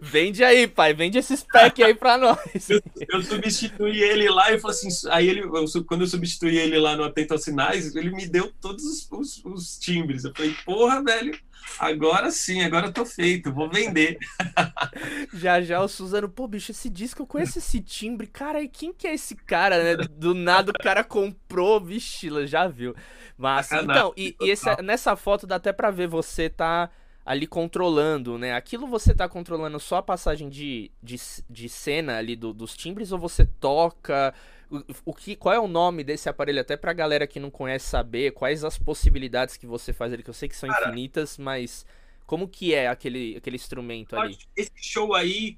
Vende 0.00 0.42
aí, 0.42 0.66
pai. 0.66 0.94
Vende 0.94 1.18
esse 1.18 1.36
pack 1.52 1.82
aí 1.82 1.94
pra 1.94 2.16
nós. 2.16 2.70
Eu, 2.70 2.80
eu 3.10 3.22
substituí 3.22 4.00
ele 4.02 4.28
lá 4.28 4.52
e 4.52 4.58
falei 4.58 4.76
assim. 4.76 5.08
Aí 5.10 5.28
ele, 5.28 5.40
eu, 5.40 5.84
quando 5.86 6.02
eu 6.02 6.06
substituí 6.06 6.56
ele 6.56 6.78
lá 6.78 6.96
no 6.96 7.04
Atento 7.04 7.34
aos 7.34 7.44
Sinais, 7.44 7.94
ele 7.94 8.10
me 8.10 8.26
deu 8.26 8.52
todos 8.60 8.84
os, 8.84 9.08
os, 9.10 9.44
os, 9.44 9.78
timbres. 9.78 10.24
Eu 10.24 10.32
falei, 10.34 10.54
porra, 10.64 11.02
velho, 11.02 11.38
agora 11.78 12.30
sim, 12.30 12.62
agora 12.62 12.86
eu 12.86 12.92
tô 12.92 13.04
feito, 13.04 13.52
vou 13.52 13.68
vender. 13.68 14.18
Já 15.32 15.60
já 15.60 15.80
o 15.80 15.88
Suzano, 15.88 16.28
pô, 16.28 16.48
bicho, 16.48 16.70
esse 16.70 16.88
disco 16.88 17.22
eu 17.22 17.26
conheço 17.26 17.58
esse 17.58 17.80
timbre. 17.80 18.26
Cara, 18.26 18.62
e 18.62 18.68
quem 18.68 18.92
que 18.92 19.06
é 19.06 19.14
esse 19.14 19.34
cara, 19.34 19.82
né? 19.82 19.96
Do 19.96 20.34
nada 20.34 20.70
o 20.70 20.82
cara 20.82 21.04
comprou, 21.04 21.80
vixe, 21.80 22.46
já 22.46 22.66
viu. 22.66 22.94
Mas, 23.36 23.70
então, 23.70 24.12
e, 24.16 24.34
e 24.40 24.50
esse, 24.50 24.64
nessa 24.82 25.14
foto 25.14 25.46
dá 25.46 25.56
até 25.56 25.72
pra 25.72 25.90
ver 25.90 26.08
você 26.08 26.48
tá 26.48 26.90
ali 27.28 27.46
controlando, 27.46 28.38
né? 28.38 28.54
Aquilo 28.54 28.86
você 28.86 29.14
tá 29.14 29.28
controlando 29.28 29.78
só 29.78 29.96
a 29.96 30.02
passagem 30.02 30.48
de, 30.48 30.90
de, 31.02 31.16
de 31.50 31.68
cena 31.68 32.16
ali 32.16 32.34
do, 32.34 32.54
dos 32.54 32.74
timbres 32.74 33.12
ou 33.12 33.18
você 33.18 33.44
toca? 33.44 34.32
O, 34.70 34.82
o, 35.04 35.14
que, 35.14 35.36
qual 35.36 35.54
é 35.54 35.60
o 35.60 35.68
nome 35.68 36.02
desse 36.02 36.26
aparelho? 36.30 36.62
Até 36.62 36.74
pra 36.74 36.94
galera 36.94 37.26
que 37.26 37.38
não 37.38 37.50
conhece 37.50 37.84
saber 37.84 38.32
quais 38.32 38.64
as 38.64 38.78
possibilidades 38.78 39.58
que 39.58 39.66
você 39.66 39.92
faz 39.92 40.10
ali, 40.10 40.22
que 40.22 40.30
eu 40.30 40.34
sei 40.34 40.48
que 40.48 40.56
são 40.56 40.70
Cara, 40.70 40.86
infinitas, 40.86 41.36
mas 41.36 41.84
como 42.24 42.48
que 42.48 42.72
é 42.72 42.88
aquele, 42.88 43.36
aquele 43.36 43.56
instrumento 43.56 44.16
ali? 44.16 44.38
Esse 44.56 44.72
show 44.76 45.14
aí, 45.14 45.54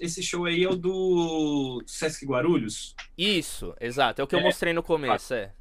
esse 0.00 0.22
show 0.22 0.46
aí 0.46 0.64
é 0.64 0.70
o 0.70 0.74
do 0.74 1.82
Sesc 1.86 2.24
Guarulhos? 2.24 2.96
Isso, 3.18 3.74
exato. 3.78 4.22
É 4.22 4.24
o 4.24 4.26
que 4.26 4.36
é, 4.36 4.38
eu 4.38 4.42
mostrei 4.42 4.72
no 4.72 4.82
começo, 4.82 5.34
é. 5.34 5.52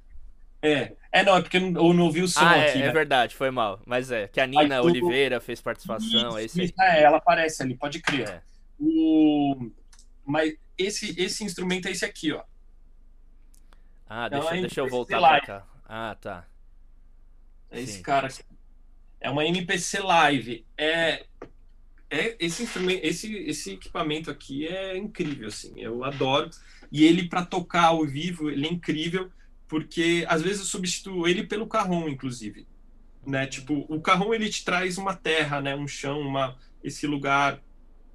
É, 0.62 0.94
é 1.12 1.24
não, 1.24 1.38
é 1.38 1.42
porque 1.42 1.58
eu 1.58 1.72
não 1.72 2.06
ouvi 2.06 2.22
o 2.22 2.28
som 2.28 2.46
ah, 2.46 2.58
é, 2.58 2.70
aqui. 2.70 2.80
É, 2.80 2.88
né? 2.88 2.92
verdade, 2.92 3.36
foi 3.36 3.50
mal. 3.50 3.82
Mas 3.86 4.12
é, 4.12 4.28
que 4.28 4.42
a 4.42 4.48
Nina 4.48 4.82
Oliveira 4.82 5.40
fez 5.40 5.62
participação. 5.62 6.38
Isso, 6.40 6.60
é 6.62 6.64
isso 6.66 6.82
é, 6.82 7.04
ela 7.04 7.18
aparece 7.18 7.64
ali, 7.64 7.76
pode 7.76 8.02
crer. 8.02 8.30
É. 8.30 8.42
O... 8.80 9.72
Mas 10.26 10.54
esse, 10.78 11.20
esse 11.20 11.44
instrumento 11.44 11.88
é 11.88 11.92
esse 11.92 12.06
aqui, 12.06 12.34
ó. 12.34 12.44
Ah, 14.08 14.28
deixa, 14.28 14.48
então, 14.48 14.62
deixa 14.62 14.82
eu 14.82 14.90
voltar 14.90 15.20
pra 15.20 15.42
cá. 15.42 15.68
Ah, 15.86 16.18
tá. 16.20 16.48
É 17.72 17.80
esse 17.80 17.98
Sim. 17.98 18.02
cara 18.02 18.28
aqui. 18.28 18.44
É 19.22 19.30
uma 19.30 19.46
MPC 19.46 20.00
Live. 20.00 20.66
É, 20.78 21.26
é 22.10 22.36
esse 22.40 22.64
instrumento, 22.64 23.04
esse, 23.04 23.34
esse 23.38 23.74
equipamento 23.74 24.32
aqui 24.32 24.68
é 24.68 24.98
incrível, 24.98 25.48
assim. 25.48 25.74
Eu 25.78 26.04
adoro. 26.04 26.50
E 26.92 27.06
ele, 27.06 27.30
para 27.30 27.46
tocar 27.46 27.86
ao 27.86 28.06
vivo, 28.06 28.50
ele 28.50 28.66
é 28.66 28.72
incrível 28.72 29.32
porque 29.70 30.26
às 30.28 30.42
vezes 30.42 30.60
eu 30.60 30.66
substituo 30.66 31.28
ele 31.28 31.46
pelo 31.46 31.68
carrom, 31.68 32.10
inclusive. 32.10 32.68
Né? 33.26 33.46
Tipo, 33.46 33.86
o 33.88 34.02
carrom 34.02 34.34
ele 34.34 34.50
te 34.50 34.66
traz 34.66 34.98
uma 34.98 35.14
terra, 35.14 35.62
né? 35.62 35.76
um 35.76 35.88
chão, 35.88 36.20
uma, 36.20 36.58
esse 36.84 37.06
lugar 37.06 37.62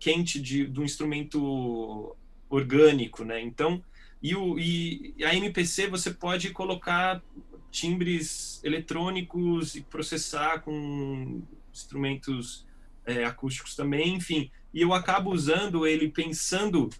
quente 0.01 0.41
de, 0.41 0.67
do 0.67 0.83
instrumento 0.83 2.15
orgânico, 2.51 3.25
né? 3.25 3.41
Então, 3.41 3.83
e, 4.23 4.35
o, 4.35 4.59
e 4.59 5.15
a 5.25 5.35
MPC 5.35 5.87
você 5.87 6.11
pode 6.11 6.51
colocar 6.51 7.23
timbres 7.71 8.61
eletrônicos 8.63 9.75
e 9.77 9.81
processar 9.81 10.61
com 10.61 11.43
instrumentos 11.73 12.67
é, 13.07 13.25
acústicos 13.25 13.75
também, 13.75 14.15
enfim. 14.15 14.51
E 14.73 14.81
eu 14.81 14.93
acabo 14.93 15.31
usando 15.31 15.87
ele 15.87 16.09
pensando 16.09 16.91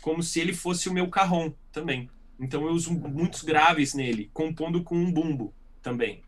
como 0.00 0.22
se 0.22 0.40
ele 0.40 0.52
fosse 0.52 0.88
o 0.88 0.92
meu 0.92 1.08
carrom 1.08 1.52
também. 1.70 2.10
Então 2.38 2.66
eu 2.66 2.72
uso 2.72 2.92
muitos 2.92 3.42
graves 3.42 3.94
nele, 3.94 4.30
compondo 4.32 4.82
com 4.82 4.96
um 4.96 5.10
bumbo 5.10 5.52
também. 5.82 6.22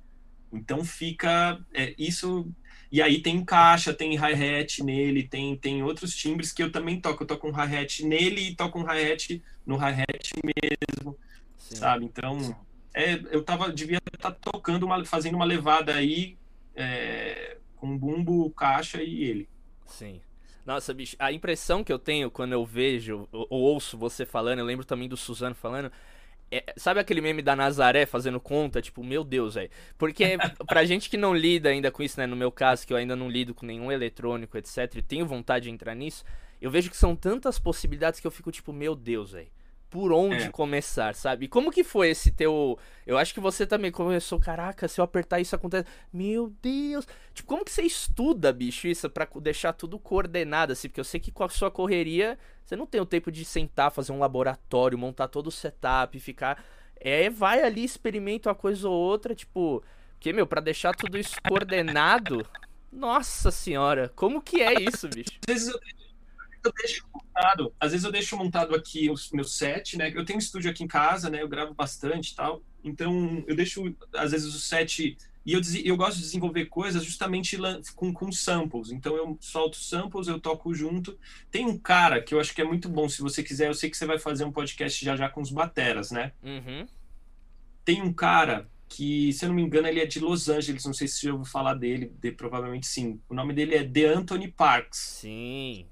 Então 0.53 0.85
fica 0.85 1.61
é, 1.73 1.95
isso. 1.97 2.51
E 2.91 3.01
aí 3.01 3.23
tem 3.23 3.45
caixa, 3.45 3.95
tem 3.95 4.17
hi-hat 4.17 4.83
nele, 4.83 5.23
tem, 5.23 5.57
tem 5.57 5.83
outros 5.83 6.15
timbres 6.15 6.53
que 6.53 6.63
eu 6.63 6.73
também 6.73 7.01
toco. 7.01 7.23
Eu 7.23 7.27
toco 7.27 7.49
um 7.49 7.53
hi-hat 7.53 8.05
nele 8.05 8.49
e 8.49 8.57
toco 8.57 8.81
um 8.81 8.85
hi-hat 8.85 9.41
no 9.65 9.77
hi-hat 9.77 10.33
mesmo, 10.43 11.17
Sim. 11.57 11.77
sabe? 11.77 12.05
Então 12.05 12.57
é, 12.93 13.15
eu 13.31 13.45
tava, 13.45 13.73
devia 13.73 14.01
estar 14.13 14.33
tá 14.33 14.51
tocando, 14.53 14.85
uma, 14.85 15.05
fazendo 15.05 15.37
uma 15.37 15.45
levada 15.45 15.95
aí 15.95 16.37
é, 16.75 17.59
com 17.77 17.97
bumbo, 17.97 18.51
caixa 18.51 19.03
e 19.03 19.23
ele. 19.23 19.49
Sim. 19.87 20.21
Nossa, 20.65 20.93
bicho, 20.93 21.17
a 21.19 21.33
impressão 21.33 21.83
que 21.83 21.93
eu 21.93 21.99
tenho 21.99 22.31
quando 22.31 22.53
eu 22.53 22.65
vejo 22.65 23.29
ou 23.33 23.61
ouço 23.61 23.97
você 23.97 24.25
falando, 24.27 24.59
eu 24.59 24.65
lembro 24.65 24.85
também 24.85 25.09
do 25.09 25.17
Suzano 25.17 25.55
falando, 25.55 25.91
é, 26.51 26.65
sabe 26.77 27.01
aquele 27.01 27.21
meme 27.21 27.43
da 27.43 27.55
Nazaré 27.55 28.07
fazendo 28.07 28.41
conta? 28.41 28.83
Tipo, 28.83 29.05
meu 29.05 29.23
Deus, 29.23 29.55
velho. 29.55 29.71
Porque 29.97 30.37
pra 30.67 30.85
gente 30.85 31.09
que 31.09 31.17
não 31.17 31.35
lida 31.35 31.69
ainda 31.69 31.91
com 31.91 32.03
isso, 32.03 32.19
né? 32.19 32.27
No 32.27 32.37
meu 32.37 32.51
caso, 32.51 32.87
que 32.87 32.93
eu 32.93 32.97
ainda 32.97 33.15
não 33.15 33.31
lido 33.31 33.55
com 33.55 33.65
nenhum 33.65 33.91
eletrônico, 33.91 34.59
etc., 34.59 34.97
e 34.97 35.03
tenho 35.03 35.27
vontade 35.27 35.65
de 35.65 35.71
entrar 35.71 35.95
nisso, 35.95 36.25
eu 36.61 36.71
vejo 36.71 36.91
que 36.91 36.97
são 36.97 37.15
tantas 37.15 37.59
possibilidades 37.59 38.21
que 38.21 38.27
eu 38.27 38.31
fico 38.31 38.51
tipo, 38.51 38.73
meu 38.73 38.95
Deus, 38.95 39.33
velho 39.33 39.49
por 39.91 40.13
onde 40.13 40.45
é. 40.45 40.51
começar, 40.51 41.15
sabe? 41.17 41.47
E 41.47 41.49
como 41.49 41.73
que 41.73 41.83
foi 41.83 42.11
esse 42.11 42.31
teu. 42.31 42.79
Eu 43.05 43.19
acho 43.19 43.35
que 43.35 43.41
você 43.41 43.67
também 43.67 43.91
começou, 43.91 44.39
caraca, 44.39 44.87
se 44.87 45.01
eu 45.01 45.05
apertar 45.05 45.41
isso 45.41 45.55
acontece. 45.57 45.89
Meu 46.13 46.55
Deus! 46.63 47.07
Tipo, 47.35 47.49
como 47.49 47.65
que 47.65 47.73
você 47.73 47.83
estuda, 47.83 48.53
bicho, 48.53 48.87
isso 48.87 49.11
pra 49.11 49.27
deixar 49.41 49.73
tudo 49.73 49.99
coordenado, 49.99 50.73
assim? 50.73 50.89
Porque 50.89 51.01
eu 51.01 51.05
sei 51.05 51.19
que 51.19 51.33
com 51.33 51.43
a 51.43 51.49
sua 51.49 51.73
correria, 51.73 52.39
você 52.65 52.77
não 52.77 52.87
tem 52.87 53.01
o 53.01 53.07
tempo 53.07 53.33
de 53.33 53.45
sentar, 53.45 53.91
fazer 53.91 54.13
um 54.13 54.21
laboratório, 54.21 54.97
montar 54.97 55.27
todo 55.27 55.49
o 55.49 55.53
setup, 55.53 56.19
ficar. 56.21 56.65
É, 57.01 57.29
vai 57.29 57.63
ali, 57.63 57.83
experimenta 57.83 58.49
uma 58.49 58.55
coisa 58.55 58.89
ou 58.89 58.95
outra, 58.95 59.35
tipo. 59.35 59.83
Porque, 60.13 60.33
meu, 60.33 60.47
pra 60.47 60.61
deixar 60.61 60.95
tudo 60.95 61.19
isso 61.19 61.35
coordenado. 61.49 62.47
Nossa 62.93 63.51
senhora, 63.51 64.13
como 64.15 64.43
que 64.43 64.63
é 64.63 64.75
isso, 64.81 65.09
bicho? 65.09 65.31
Às 65.49 65.55
vezes 65.55 65.69
eu 65.69 65.81
eu 66.69 66.73
deixo 66.73 67.05
montado. 67.13 67.75
Às 67.79 67.93
vezes 67.93 68.05
eu 68.05 68.13
deixo 68.13 68.37
montado 68.37 68.75
aqui 68.75 69.11
o 69.11 69.15
meu 69.33 69.45
set, 69.45 69.97
né? 69.97 70.13
Eu 70.15 70.25
tenho 70.25 70.39
um 70.39 70.41
estúdio 70.41 70.71
aqui 70.71 70.85
em 70.85 70.89
casa, 70.89 71.31
né? 71.31 71.43
Eu 71.43 71.49
gravo 71.49 71.75
bastante 71.75 72.33
e 72.33 72.35
tal. 72.35 72.63
Então 72.83 73.45
eu 73.47 73.55
deixo, 73.55 73.95
às 74.15 74.33
vezes, 74.33 74.55
o 74.55 74.59
set. 74.59 75.17
E 75.45 75.53
eu, 75.53 75.61
eu 75.85 75.97
gosto 75.97 76.17
de 76.17 76.23
desenvolver 76.23 76.67
coisas 76.67 77.05
justamente 77.05 77.59
com, 77.95 78.13
com 78.13 78.31
samples. 78.31 78.91
Então 78.91 79.17
eu 79.17 79.39
solto 79.41 79.77
samples, 79.77 80.29
eu 80.29 80.41
toco 80.41 80.75
junto. 80.75 81.19
Tem 81.51 81.67
um 81.67 81.79
cara 81.79 82.23
que 82.23 82.35
eu 82.35 82.41
acho 82.41 82.55
que 82.55 82.61
é 82.61 82.65
muito 82.65 82.89
bom, 82.89 83.09
se 83.09 83.23
você 83.23 83.43
quiser. 83.43 83.69
Eu 83.69 83.75
sei 83.75 83.91
que 83.91 83.97
você 83.97 84.07
vai 84.07 84.19
fazer 84.19 84.45
um 84.45 84.53
podcast 84.53 85.05
já 85.05 85.17
já 85.17 85.29
com 85.29 85.41
os 85.41 85.51
bateras, 85.51 86.11
né? 86.11 86.33
Uhum. 86.43 86.87
Tem 87.85 88.03
um 88.03 88.13
cara 88.13 88.69
que, 88.91 89.33
se 89.33 89.45
eu 89.45 89.49
não 89.49 89.57
me 89.57 89.63
engano, 89.63 89.87
ele 89.87 90.01
é 90.01 90.07
de 90.07 90.19
Los 90.19 90.49
Angeles. 90.49 90.85
Não 90.85 90.93
sei 90.93 91.07
se 91.07 91.21
você 91.21 91.31
ouviu 91.31 91.47
falar 91.47 91.75
dele, 91.75 92.13
de, 92.21 92.33
provavelmente 92.33 92.87
sim. 92.87 93.21
O 93.29 93.35
nome 93.35 93.55
dele 93.55 93.77
é 93.77 93.85
The 93.85 94.07
Anthony 94.07 94.49
Parks. 94.49 94.99
Sim. 94.99 95.87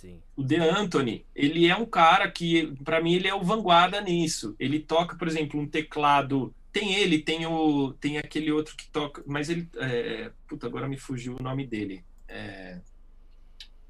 Sim. 0.00 0.18
O 0.34 0.42
De 0.42 0.56
Anthony, 0.56 1.26
ele 1.34 1.68
é 1.68 1.76
um 1.76 1.84
cara 1.84 2.30
que, 2.30 2.74
para 2.82 3.02
mim, 3.02 3.12
ele 3.12 3.28
é 3.28 3.34
o 3.34 3.42
vanguarda 3.42 4.00
nisso. 4.00 4.56
Ele 4.58 4.80
toca, 4.80 5.14
por 5.14 5.28
exemplo, 5.28 5.60
um 5.60 5.66
teclado. 5.66 6.54
Tem 6.72 6.94
ele, 6.94 7.18
tem 7.18 7.44
o, 7.44 7.92
tem 8.00 8.16
aquele 8.16 8.50
outro 8.50 8.74
que 8.76 8.88
toca, 8.88 9.22
mas 9.26 9.50
ele, 9.50 9.68
é, 9.76 10.30
puta, 10.48 10.66
agora 10.66 10.88
me 10.88 10.96
fugiu 10.96 11.36
o 11.38 11.42
nome 11.42 11.66
dele. 11.66 12.02
É, 12.26 12.78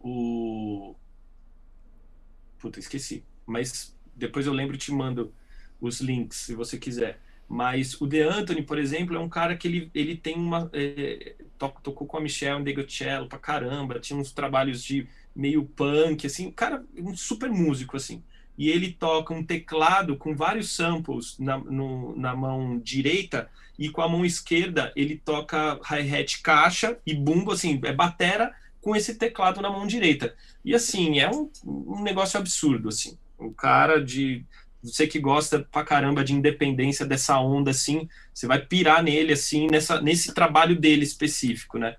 o, 0.01 0.97
puta, 2.59 2.81
esqueci. 2.81 3.23
Mas 3.47 3.97
depois 4.17 4.47
eu 4.47 4.53
lembro 4.53 4.75
e 4.75 4.79
te 4.79 4.91
mando 4.91 5.33
os 5.81 6.01
links, 6.01 6.39
se 6.39 6.57
você 6.57 6.77
quiser. 6.77 7.21
Mas 7.49 8.01
o 8.01 8.07
De 8.07 8.21
Anthony, 8.21 8.63
por 8.63 8.79
exemplo, 8.79 9.15
é 9.15 9.21
um 9.21 9.29
cara 9.29 9.57
que 9.57 9.69
ele, 9.69 9.91
ele 9.95 10.17
tem 10.17 10.35
uma. 10.35 10.69
É, 10.73 11.37
tocou 11.57 12.07
com 12.07 12.17
a 12.17 12.21
Michelle 12.21 12.61
Ndegocello 12.61 13.29
pra 13.29 13.39
caramba, 13.39 14.01
tinha 14.01 14.19
uns 14.19 14.33
trabalhos 14.33 14.83
de 14.83 15.07
meio 15.35 15.65
punk, 15.65 16.27
assim, 16.27 16.51
cara, 16.51 16.85
um 16.99 17.17
super 17.17 17.51
músico, 17.51 17.97
assim. 17.97 18.23
E 18.57 18.69
ele 18.69 18.93
toca 18.93 19.33
um 19.33 19.43
teclado 19.43 20.17
com 20.17 20.37
vários 20.37 20.75
samples 20.75 21.39
na, 21.39 21.57
no, 21.57 22.15
na 22.17 22.37
mão 22.37 22.79
direita 22.79 23.49
e 23.79 23.89
com 23.89 24.03
a 24.03 24.09
mão 24.09 24.25
esquerda 24.25 24.93
ele 24.95 25.17
toca 25.17 25.81
hi-hat 25.83 26.43
caixa 26.43 26.99
e 27.07 27.15
bumbo, 27.15 27.53
assim, 27.53 27.81
é 27.85 27.93
batera 27.93 28.55
com 28.81 28.95
esse 28.95 29.15
teclado 29.15 29.61
na 29.61 29.71
mão 29.71 29.87
direita. 29.87 30.35
E 30.65 30.75
assim, 30.75 31.19
é 31.21 31.31
um, 31.31 31.51
um 31.65 32.03
negócio 32.03 32.39
absurdo, 32.39 32.89
assim. 32.89 33.17
O 33.39 33.51
cara 33.51 34.03
de 34.03 34.45
você 34.83 35.07
que 35.07 35.19
gosta 35.19 35.67
pra 35.71 35.85
caramba 35.85 36.25
de 36.25 36.33
independência 36.33 37.05
dessa 37.05 37.39
onda 37.39 37.71
assim, 37.71 38.09
você 38.33 38.47
vai 38.47 38.59
pirar 38.65 39.03
nele 39.03 39.33
assim, 39.33 39.67
nessa 39.71 40.01
nesse 40.01 40.33
trabalho 40.33 40.79
dele 40.79 41.05
específico, 41.05 41.79
né? 41.79 41.97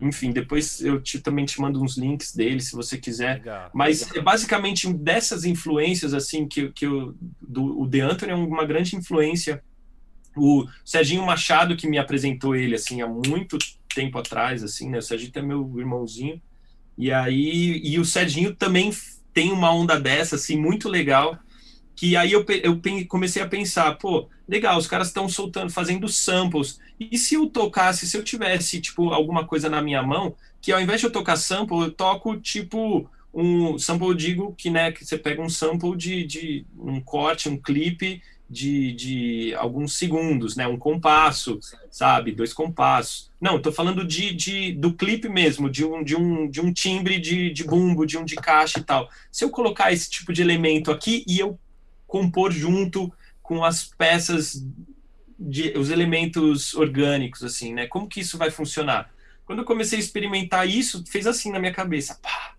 Enfim, 0.00 0.30
depois 0.30 0.80
eu 0.80 1.00
te, 1.00 1.18
também 1.18 1.44
te 1.44 1.60
mando 1.60 1.82
uns 1.82 1.96
links 1.96 2.34
dele, 2.34 2.60
se 2.60 2.72
você 2.72 2.96
quiser. 2.96 3.38
Legal, 3.38 3.70
Mas 3.74 4.02
legal. 4.02 4.18
é 4.18 4.22
basicamente 4.22 4.92
dessas 4.92 5.44
influências, 5.44 6.14
assim, 6.14 6.46
que, 6.46 6.70
que 6.70 6.86
eu, 6.86 7.14
do, 7.40 7.80
o 7.80 7.86
De 7.86 8.00
Anthony 8.00 8.32
é 8.32 8.34
uma 8.34 8.64
grande 8.64 8.94
influência. 8.94 9.62
O 10.36 10.66
Serginho 10.84 11.26
Machado, 11.26 11.76
que 11.76 11.88
me 11.88 11.98
apresentou 11.98 12.54
ele, 12.54 12.76
assim, 12.76 13.02
há 13.02 13.08
muito 13.08 13.58
tempo 13.92 14.18
atrás, 14.18 14.62
assim, 14.62 14.88
né? 14.88 14.98
O 14.98 15.02
Serginho 15.02 15.32
é 15.34 15.42
meu 15.42 15.74
irmãozinho. 15.78 16.40
E 16.96 17.10
aí, 17.12 17.80
e 17.84 17.98
o 17.98 18.04
Serginho 18.04 18.54
também 18.54 18.92
tem 19.34 19.50
uma 19.50 19.72
onda 19.72 19.98
dessa, 19.98 20.36
assim, 20.36 20.56
muito 20.56 20.88
legal 20.88 21.38
que 21.98 22.16
aí 22.16 22.30
eu, 22.30 22.46
eu 22.62 22.80
comecei 23.08 23.42
a 23.42 23.48
pensar, 23.48 23.92
pô, 23.98 24.28
legal, 24.48 24.78
os 24.78 24.86
caras 24.86 25.08
estão 25.08 25.28
soltando, 25.28 25.72
fazendo 25.72 26.06
samples. 26.06 26.78
E 26.98 27.18
se 27.18 27.34
eu 27.34 27.50
tocasse, 27.50 28.06
se 28.06 28.16
eu 28.16 28.22
tivesse, 28.22 28.80
tipo, 28.80 29.12
alguma 29.12 29.44
coisa 29.44 29.68
na 29.68 29.82
minha 29.82 30.00
mão, 30.00 30.36
que 30.60 30.70
ao 30.70 30.80
invés 30.80 31.00
de 31.00 31.08
eu 31.08 31.10
tocar 31.10 31.34
sample, 31.34 31.80
eu 31.80 31.90
toco, 31.90 32.36
tipo, 32.36 33.10
um 33.34 33.76
sample, 33.80 34.14
digo 34.14 34.54
que, 34.56 34.70
né, 34.70 34.92
que 34.92 35.04
você 35.04 35.18
pega 35.18 35.42
um 35.42 35.48
sample 35.48 35.96
de, 35.96 36.24
de 36.24 36.66
um 36.78 37.00
corte, 37.00 37.48
um 37.48 37.60
clipe 37.60 38.22
de, 38.48 38.92
de 38.92 39.54
alguns 39.56 39.94
segundos, 39.94 40.54
né, 40.54 40.68
um 40.68 40.78
compasso, 40.78 41.58
sabe, 41.90 42.30
dois 42.30 42.52
compassos. 42.52 43.28
Não, 43.40 43.56
estou 43.56 43.72
falando 43.72 44.04
de, 44.04 44.32
de, 44.32 44.70
do 44.70 44.92
clipe 44.92 45.28
mesmo, 45.28 45.68
de 45.68 45.84
um, 45.84 46.04
de 46.04 46.14
um, 46.14 46.48
de 46.48 46.60
um 46.60 46.72
timbre 46.72 47.18
de, 47.18 47.50
de 47.50 47.64
bumbo, 47.64 48.06
de 48.06 48.16
um 48.16 48.24
de 48.24 48.36
caixa 48.36 48.78
e 48.78 48.84
tal. 48.84 49.10
Se 49.32 49.44
eu 49.44 49.50
colocar 49.50 49.92
esse 49.92 50.08
tipo 50.08 50.32
de 50.32 50.42
elemento 50.42 50.92
aqui 50.92 51.24
e 51.26 51.40
eu 51.40 51.58
compor 52.08 52.50
junto 52.50 53.12
com 53.40 53.64
as 53.64 53.84
peças 53.84 54.66
de, 55.38 55.78
os 55.78 55.90
elementos 55.90 56.74
orgânicos 56.74 57.44
assim, 57.44 57.72
né? 57.72 57.86
Como 57.86 58.08
que 58.08 58.20
isso 58.20 58.36
vai 58.36 58.50
funcionar? 58.50 59.14
Quando 59.44 59.60
eu 59.60 59.64
comecei 59.64 59.98
a 59.98 60.02
experimentar 60.02 60.68
isso, 60.68 61.04
fez 61.06 61.26
assim 61.26 61.52
na 61.52 61.60
minha 61.60 61.72
cabeça, 61.72 62.18
pá, 62.20 62.56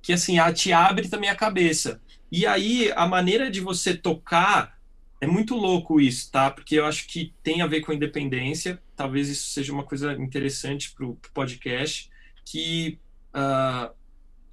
que 0.00 0.12
assim, 0.12 0.38
a 0.38 0.52
te 0.52 0.72
abre 0.72 1.08
também 1.08 1.28
a 1.28 1.36
cabeça. 1.36 2.00
E 2.32 2.46
aí 2.46 2.90
a 2.96 3.06
maneira 3.06 3.50
de 3.50 3.60
você 3.60 3.94
tocar 3.94 4.78
é 5.20 5.26
muito 5.26 5.54
louco 5.54 6.00
isso, 6.00 6.30
tá? 6.30 6.50
Porque 6.50 6.76
eu 6.76 6.86
acho 6.86 7.06
que 7.06 7.34
tem 7.42 7.60
a 7.60 7.66
ver 7.66 7.82
com 7.82 7.92
independência. 7.92 8.82
Talvez 8.96 9.28
isso 9.28 9.50
seja 9.50 9.72
uma 9.72 9.84
coisa 9.84 10.14
interessante 10.14 10.92
para 10.92 11.04
o 11.04 11.18
podcast, 11.34 12.10
que 12.44 12.98
uh, 13.34 13.92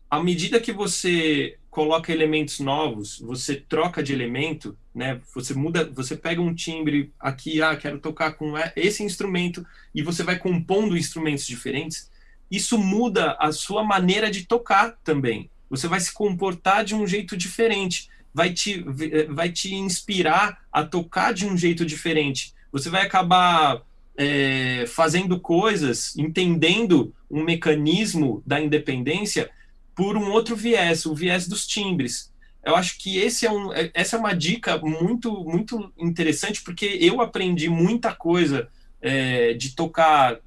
à 0.10 0.22
medida 0.22 0.60
que 0.60 0.74
você 0.74 1.58
coloca 1.78 2.12
elementos 2.12 2.60
novos, 2.60 3.20
você 3.20 3.56
troca 3.56 4.02
de 4.02 4.12
elemento, 4.12 4.76
né? 4.96 5.22
Você 5.36 5.54
muda, 5.54 5.88
você 5.94 6.18
pega 6.18 6.42
um 6.42 6.52
timbre 6.52 7.14
aqui, 7.20 7.62
ah, 7.62 7.76
quero 7.76 8.00
tocar 8.00 8.32
com 8.32 8.56
esse 8.76 9.04
instrumento 9.04 9.64
e 9.94 10.02
você 10.02 10.24
vai 10.24 10.40
compondo 10.40 10.98
instrumentos 10.98 11.46
diferentes. 11.46 12.10
Isso 12.50 12.80
muda 12.80 13.38
a 13.40 13.52
sua 13.52 13.84
maneira 13.84 14.32
de 14.32 14.48
tocar 14.48 14.98
também. 15.04 15.52
Você 15.70 15.88
vai 15.88 16.00
se 16.00 16.12
comportar 16.12 16.84
de 16.84 16.96
um 16.96 17.06
jeito 17.06 17.38
diferente, 17.38 18.10
vai 18.34 18.52
te 18.52 18.84
vai 19.30 19.52
te 19.52 19.76
inspirar 19.76 20.66
a 20.74 20.84
tocar 20.84 21.32
de 21.32 21.46
um 21.46 21.56
jeito 21.56 21.86
diferente. 21.86 22.56
Você 22.72 22.90
vai 22.90 23.04
acabar 23.06 23.84
é, 24.18 24.86
fazendo 24.88 25.40
coisas, 25.40 26.18
entendendo 26.18 27.14
um 27.30 27.44
mecanismo 27.44 28.42
da 28.48 28.60
independência 28.60 29.52
por 29.98 30.16
um 30.16 30.30
outro 30.30 30.56
viés, 30.56 31.08
o 31.08 31.16
viés 31.16 31.48
dos 31.48 31.66
timbres. 31.66 32.32
Eu 32.64 32.76
acho 32.76 33.00
que 33.00 33.18
esse 33.18 33.48
é 33.48 33.52
um, 33.52 33.74
é, 33.74 33.90
essa 33.96 34.16
é 34.16 34.20
uma 34.20 34.36
dica 34.36 34.78
muito, 34.78 35.44
muito 35.44 35.92
interessante, 35.98 36.62
porque 36.62 36.86
eu 37.02 37.20
aprendi 37.20 37.68
muita 37.68 38.14
coisa 38.14 38.70
é, 39.02 39.56
de 39.56 39.76
tocar 39.76 40.38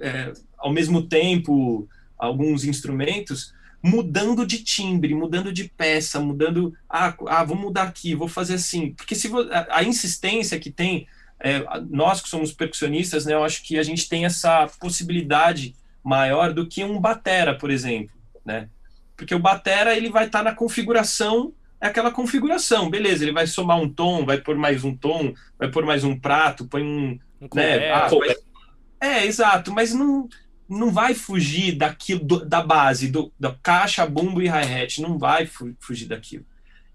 é, 0.00 0.32
ao 0.56 0.72
mesmo 0.72 1.02
tempo 1.02 1.88
alguns 2.16 2.64
instrumentos, 2.64 3.52
mudando 3.82 4.46
de 4.46 4.62
timbre, 4.62 5.12
mudando 5.12 5.52
de 5.52 5.64
peça, 5.64 6.20
mudando. 6.20 6.72
Ah, 6.88 7.12
ah 7.26 7.42
vou 7.42 7.56
mudar 7.56 7.84
aqui, 7.84 8.14
vou 8.14 8.28
fazer 8.28 8.54
assim. 8.54 8.92
Porque 8.92 9.16
se 9.16 9.28
a, 9.50 9.78
a 9.78 9.82
insistência 9.82 10.60
que 10.60 10.70
tem, 10.70 11.08
é, 11.40 11.64
nós 11.88 12.20
que 12.20 12.28
somos 12.28 12.52
percussionistas, 12.52 13.26
né, 13.26 13.34
eu 13.34 13.42
acho 13.42 13.64
que 13.64 13.76
a 13.76 13.82
gente 13.82 14.08
tem 14.08 14.24
essa 14.24 14.68
possibilidade 14.78 15.74
maior 16.04 16.52
do 16.52 16.68
que 16.68 16.84
um 16.84 17.00
batera, 17.00 17.58
por 17.58 17.72
exemplo, 17.72 18.14
né? 18.44 18.68
Porque 19.20 19.34
o 19.34 19.38
batera 19.38 19.94
ele 19.94 20.08
vai 20.08 20.24
estar 20.24 20.38
tá 20.38 20.44
na 20.46 20.54
configuração, 20.54 21.52
é 21.78 21.88
aquela 21.88 22.10
configuração, 22.10 22.88
beleza, 22.88 23.22
ele 23.22 23.34
vai 23.34 23.46
somar 23.46 23.78
um 23.78 23.86
tom, 23.86 24.24
vai 24.24 24.38
pôr 24.38 24.56
mais 24.56 24.82
um 24.82 24.96
tom, 24.96 25.34
vai 25.58 25.70
pôr 25.70 25.84
mais 25.84 26.04
um 26.04 26.18
prato, 26.18 26.66
põe 26.66 26.82
um, 26.82 27.18
um 27.38 27.48
né, 27.54 27.92
ah, 27.92 28.08
é, 28.98 29.26
exato, 29.26 29.72
mas 29.74 29.92
não 29.92 30.26
não 30.66 30.90
vai 30.90 31.14
fugir 31.14 31.72
daquilo 31.72 32.24
do, 32.24 32.46
da 32.46 32.62
base 32.62 33.08
do, 33.08 33.30
da 33.38 33.54
caixa, 33.62 34.06
bumbo 34.06 34.40
e 34.40 34.48
hi-hat, 34.48 35.02
não 35.02 35.18
vai 35.18 35.44
fu 35.44 35.74
fugir 35.80 36.06
daquilo. 36.06 36.46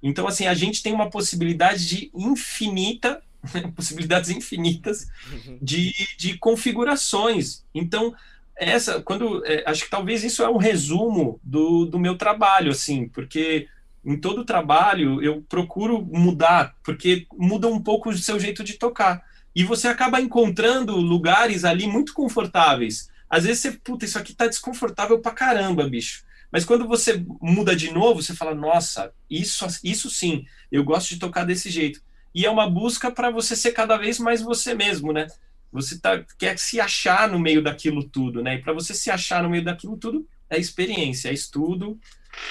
Então 0.02 0.28
assim, 0.28 0.48
a 0.48 0.56
gente 0.56 0.82
tem 0.82 0.94
uma 0.94 1.12
possibilidade 1.12 1.88
de 1.88 2.10
infinita 2.16 3.22
possibilidades 3.76 4.32
infinitas 4.32 5.08
uhum. 5.32 5.60
de, 5.62 5.94
de 6.18 6.40
configurações. 6.40 7.64
Então, 7.74 8.16
essa, 8.58 9.02
quando 9.02 9.46
é, 9.46 9.64
acho 9.68 9.84
que 9.84 9.90
talvez 9.90 10.24
isso 10.24 10.44
é 10.44 10.50
um 10.50 10.58
resumo 10.58 11.40
do, 11.44 11.86
do 11.86 12.00
meu 12.00 12.18
trabalho, 12.18 12.72
assim, 12.72 13.08
porque 13.10 13.68
em 14.04 14.18
todo 14.18 14.46
trabalho 14.46 15.22
eu 15.22 15.42
procuro 15.50 16.02
mudar, 16.06 16.76
porque 16.84 17.26
muda 17.38 17.68
um 17.68 17.82
pouco 17.82 18.10
o 18.10 18.18
seu 18.18 18.40
jeito 18.40 18.64
de 18.64 18.74
tocar. 18.74 19.24
E 19.56 19.64
você 19.64 19.88
acaba 19.88 20.22
encontrando 20.22 20.96
lugares 20.96 21.64
ali 21.64 21.88
muito 21.88 22.14
confortáveis. 22.14 23.10
Às 23.30 23.46
vezes 23.46 23.62
você, 23.62 23.72
puta, 23.72 24.06
isso 24.06 24.20
aqui 24.20 24.34
tá 24.34 24.48
desconfortável 24.48 25.20
pra 25.20 25.32
caramba, 25.32 25.90
bicho. 25.90 26.24
Mas 26.52 26.64
quando 26.64 26.88
você 26.88 27.26
muda 27.42 27.76
de 27.76 27.92
novo, 27.92 28.22
você 28.22 28.34
fala, 28.34 28.54
nossa, 28.54 29.12
isso, 29.30 29.66
isso 29.84 30.10
sim, 30.10 30.46
eu 30.72 30.84
gosto 30.84 31.10
de 31.10 31.20
tocar 31.20 31.46
desse 31.46 31.70
jeito. 31.70 32.02
E 32.34 32.46
é 32.46 32.50
uma 32.50 32.70
busca 32.70 33.10
para 33.10 33.32
você 33.32 33.56
ser 33.56 33.72
cada 33.72 33.98
vez 33.98 34.20
mais 34.20 34.42
você 34.42 34.74
mesmo, 34.74 35.12
né? 35.12 35.28
Você 35.76 36.00
tá, 36.00 36.24
quer 36.38 36.58
se 36.58 36.80
achar 36.80 37.30
no 37.30 37.40
meio 37.40 37.62
daquilo 37.62 38.04
tudo, 38.04 38.42
né? 38.42 38.56
E 38.56 38.62
para 38.62 38.74
você 38.74 38.94
se 38.94 39.12
achar 39.12 39.44
no 39.44 39.50
meio 39.50 39.64
daquilo 39.64 39.98
tudo, 39.98 40.28
é 40.50 40.58
experiência, 40.58 41.30
é 41.30 41.34
estudo 41.34 42.00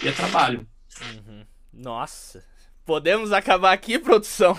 e 0.02 0.08
é 0.08 0.12
trabalho. 0.12 0.66
Uhum. 1.00 1.44
Nossa, 1.72 2.44
Podemos 2.84 3.32
acabar 3.32 3.72
aqui, 3.72 3.98
produção? 3.98 4.54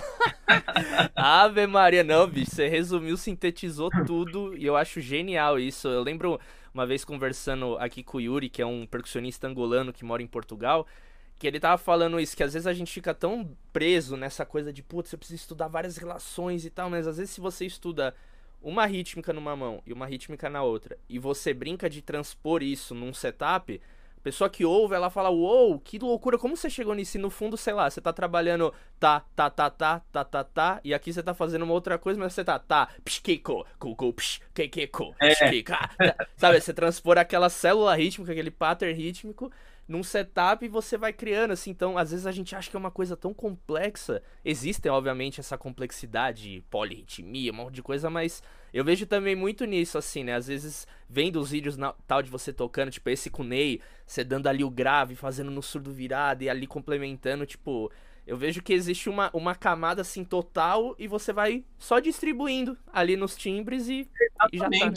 Ave 1.14 1.64
Maria, 1.64 2.02
não, 2.02 2.26
bicho. 2.26 2.50
Você 2.50 2.66
resumiu, 2.66 3.16
sintetizou 3.16 3.88
tudo 4.04 4.56
e 4.56 4.66
eu 4.66 4.76
acho 4.76 5.00
genial 5.00 5.60
isso. 5.60 5.86
Eu 5.86 6.02
lembro 6.02 6.40
uma 6.74 6.84
vez 6.84 7.04
conversando 7.04 7.78
aqui 7.78 8.02
com 8.02 8.18
o 8.18 8.20
Yuri, 8.20 8.48
que 8.48 8.60
é 8.60 8.66
um 8.66 8.84
percussionista 8.84 9.46
angolano 9.46 9.92
que 9.92 10.04
mora 10.04 10.24
em 10.24 10.26
Portugal, 10.26 10.88
que 11.38 11.46
ele 11.46 11.60
tava 11.60 11.78
falando 11.78 12.18
isso, 12.18 12.36
que 12.36 12.42
às 12.42 12.52
vezes 12.52 12.66
a 12.66 12.72
gente 12.72 12.92
fica 12.92 13.14
tão 13.14 13.56
preso 13.72 14.16
nessa 14.16 14.44
coisa 14.44 14.72
de, 14.72 14.82
putz, 14.82 15.08
você 15.10 15.16
precisa 15.16 15.40
estudar 15.40 15.68
várias 15.68 15.96
relações 15.96 16.64
e 16.64 16.70
tal, 16.70 16.90
mas 16.90 17.06
às 17.06 17.18
vezes 17.18 17.32
se 17.32 17.40
você 17.40 17.64
estuda 17.64 18.12
uma 18.66 18.84
rítmica 18.84 19.32
numa 19.32 19.54
mão 19.54 19.80
e 19.86 19.92
uma 19.92 20.06
rítmica 20.06 20.50
na 20.50 20.60
outra, 20.60 20.98
e 21.08 21.20
você 21.20 21.54
brinca 21.54 21.88
de 21.88 22.02
transpor 22.02 22.64
isso 22.64 22.96
num 22.96 23.14
setup, 23.14 23.80
a 24.16 24.20
pessoa 24.20 24.50
que 24.50 24.64
ouve, 24.64 24.92
ela 24.92 25.08
fala, 25.08 25.30
uou, 25.30 25.78
que 25.78 26.00
loucura, 26.00 26.36
como 26.36 26.56
você 26.56 26.68
chegou 26.68 26.92
nisso? 26.92 27.16
E 27.16 27.20
no 27.20 27.30
fundo, 27.30 27.56
sei 27.56 27.72
lá, 27.72 27.88
você 27.88 28.00
tá 28.00 28.12
trabalhando 28.12 28.74
tá, 28.98 29.20
tá, 29.36 29.48
tá, 29.48 29.70
tá, 29.70 30.00
tá, 30.10 30.24
tá, 30.24 30.42
tá, 30.42 30.80
e 30.82 30.92
aqui 30.92 31.12
você 31.12 31.22
tá 31.22 31.32
fazendo 31.32 31.62
uma 31.62 31.74
outra 31.74 31.96
coisa, 31.96 32.18
mas 32.18 32.32
você 32.32 32.42
tá, 32.42 32.58
tá, 32.58 32.88
pshkeko, 33.04 33.64
kuku, 33.78 34.12
psh, 34.14 34.40
kekeko, 34.52 35.14
pshkeka, 35.14 35.90
sabe? 36.36 36.60
Você 36.60 36.74
transpor 36.74 37.18
aquela 37.18 37.48
célula 37.48 37.94
rítmica, 37.94 38.32
aquele 38.32 38.50
pattern 38.50 38.92
rítmico, 39.00 39.52
num 39.88 40.02
setup 40.02 40.64
e 40.64 40.68
você 40.68 40.96
vai 40.96 41.12
criando, 41.12 41.52
assim. 41.52 41.70
Então, 41.70 41.96
às 41.96 42.10
vezes 42.10 42.26
a 42.26 42.32
gente 42.32 42.54
acha 42.54 42.68
que 42.68 42.76
é 42.76 42.78
uma 42.78 42.90
coisa 42.90 43.16
tão 43.16 43.32
complexa. 43.32 44.22
Existem, 44.44 44.90
obviamente, 44.90 45.40
essa 45.40 45.56
complexidade, 45.56 46.64
polirritmia, 46.70 47.52
um 47.52 47.56
monte 47.56 47.74
de 47.74 47.82
coisa, 47.82 48.10
mas 48.10 48.42
eu 48.72 48.84
vejo 48.84 49.06
também 49.06 49.36
muito 49.36 49.64
nisso, 49.64 49.96
assim, 49.96 50.24
né? 50.24 50.34
Às 50.34 50.48
vezes, 50.48 50.86
vendo 51.08 51.40
os 51.40 51.50
vídeos 51.50 51.76
na, 51.76 51.92
tal 52.06 52.22
de 52.22 52.30
você 52.30 52.52
tocando, 52.52 52.90
tipo, 52.90 53.08
esse 53.08 53.30
com 53.30 53.44
Ney, 53.44 53.80
você 54.06 54.24
dando 54.24 54.48
ali 54.48 54.64
o 54.64 54.70
grave, 54.70 55.14
fazendo 55.14 55.50
no 55.50 55.62
surdo 55.62 55.92
virado 55.92 56.42
e 56.42 56.50
ali 56.50 56.66
complementando, 56.66 57.46
tipo. 57.46 57.90
Eu 58.26 58.36
vejo 58.36 58.60
que 58.60 58.72
existe 58.72 59.08
uma, 59.08 59.30
uma 59.32 59.54
camada 59.54 60.02
assim 60.02 60.24
total 60.24 60.96
e 60.98 61.06
você 61.06 61.32
vai 61.32 61.64
só 61.78 62.00
distribuindo 62.00 62.76
ali 62.92 63.16
nos 63.16 63.36
timbres 63.36 63.88
e, 63.88 64.10
e 64.52 64.58
já 64.58 64.64
tá. 64.64 64.68
Né? 64.68 64.92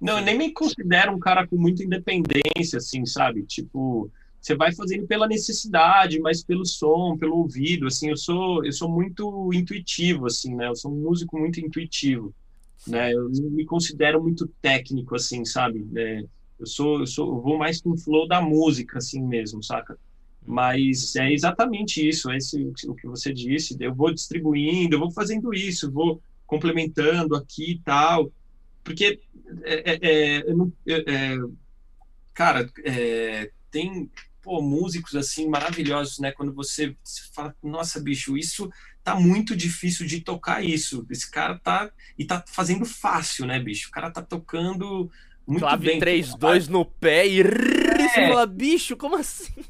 Não, 0.00 0.18
eu 0.18 0.24
nem 0.24 0.38
me 0.38 0.52
considero 0.52 1.12
um 1.12 1.18
cara 1.18 1.46
com 1.46 1.56
muita 1.56 1.82
independência, 1.82 2.76
assim, 2.76 3.04
sabe? 3.04 3.42
Tipo, 3.42 4.10
você 4.40 4.54
vai 4.54 4.72
fazendo 4.72 5.06
pela 5.06 5.26
necessidade, 5.26 6.20
mas 6.20 6.42
pelo 6.42 6.64
som, 6.64 7.16
pelo 7.18 7.38
ouvido, 7.38 7.86
assim, 7.86 8.08
eu 8.08 8.16
sou 8.16 8.64
eu 8.64 8.72
sou 8.72 8.88
muito 8.88 9.50
intuitivo, 9.52 10.26
assim, 10.26 10.54
né? 10.54 10.68
Eu 10.68 10.76
sou 10.76 10.92
um 10.92 11.02
músico 11.02 11.38
muito 11.38 11.60
intuitivo, 11.60 12.32
né? 12.86 13.12
Eu 13.12 13.28
não 13.28 13.50
me 13.50 13.64
considero 13.64 14.22
muito 14.22 14.46
técnico, 14.62 15.16
assim, 15.16 15.44
sabe? 15.44 15.84
É, 15.96 16.24
eu 16.60 16.66
sou 16.66 17.00
eu 17.00 17.06
sou 17.06 17.28
eu 17.36 17.42
vou 17.42 17.58
mais 17.58 17.80
com 17.80 17.90
o 17.90 17.98
flow 17.98 18.28
da 18.28 18.40
música, 18.40 18.98
assim 18.98 19.20
mesmo, 19.20 19.62
saca? 19.62 19.98
Mas 20.46 21.14
é 21.16 21.32
exatamente 21.32 22.08
isso, 22.08 22.30
esse 22.32 22.62
o 22.86 22.94
que 22.94 23.06
você 23.06 23.32
disse. 23.32 23.76
Eu 23.80 23.94
vou 23.94 24.14
distribuindo, 24.14 24.94
eu 24.94 25.00
vou 25.00 25.10
fazendo 25.10 25.52
isso, 25.52 25.90
vou 25.90 26.22
complementando 26.46 27.34
aqui 27.36 27.72
e 27.72 27.78
tal 27.80 28.32
porque, 28.88 29.20
é, 29.64 29.92
é, 29.92 29.98
é, 30.02 31.14
é 31.14 31.36
cara, 32.34 32.70
é, 32.84 33.50
tem 33.70 34.10
pô, 34.42 34.62
músicos 34.62 35.14
assim 35.14 35.48
maravilhosos, 35.48 36.18
né? 36.18 36.32
Quando 36.32 36.54
você, 36.54 36.96
você 37.04 37.22
fala, 37.34 37.54
nossa, 37.62 38.00
bicho, 38.00 38.36
isso 38.36 38.70
tá 39.04 39.14
muito 39.14 39.54
difícil 39.56 40.06
de 40.06 40.20
tocar 40.20 40.64
isso. 40.64 41.06
Esse 41.10 41.30
cara 41.30 41.58
tá 41.58 41.90
e 42.18 42.24
tá 42.24 42.42
fazendo 42.46 42.84
fácil, 42.84 43.44
né, 43.44 43.58
bicho? 43.58 43.88
O 43.88 43.90
cara 43.90 44.10
tá 44.10 44.22
tocando 44.22 45.10
muito 45.46 45.60
Clave 45.60 45.86
bem. 45.86 45.98
3 45.98 46.34
2 46.34 46.68
no 46.68 46.84
pé 46.84 47.26
e 47.26 47.40
é. 47.40 47.44
você 47.44 48.28
fala, 48.28 48.46
bicho, 48.46 48.96
como 48.96 49.16
assim? 49.16 49.64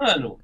Mano, 0.00 0.40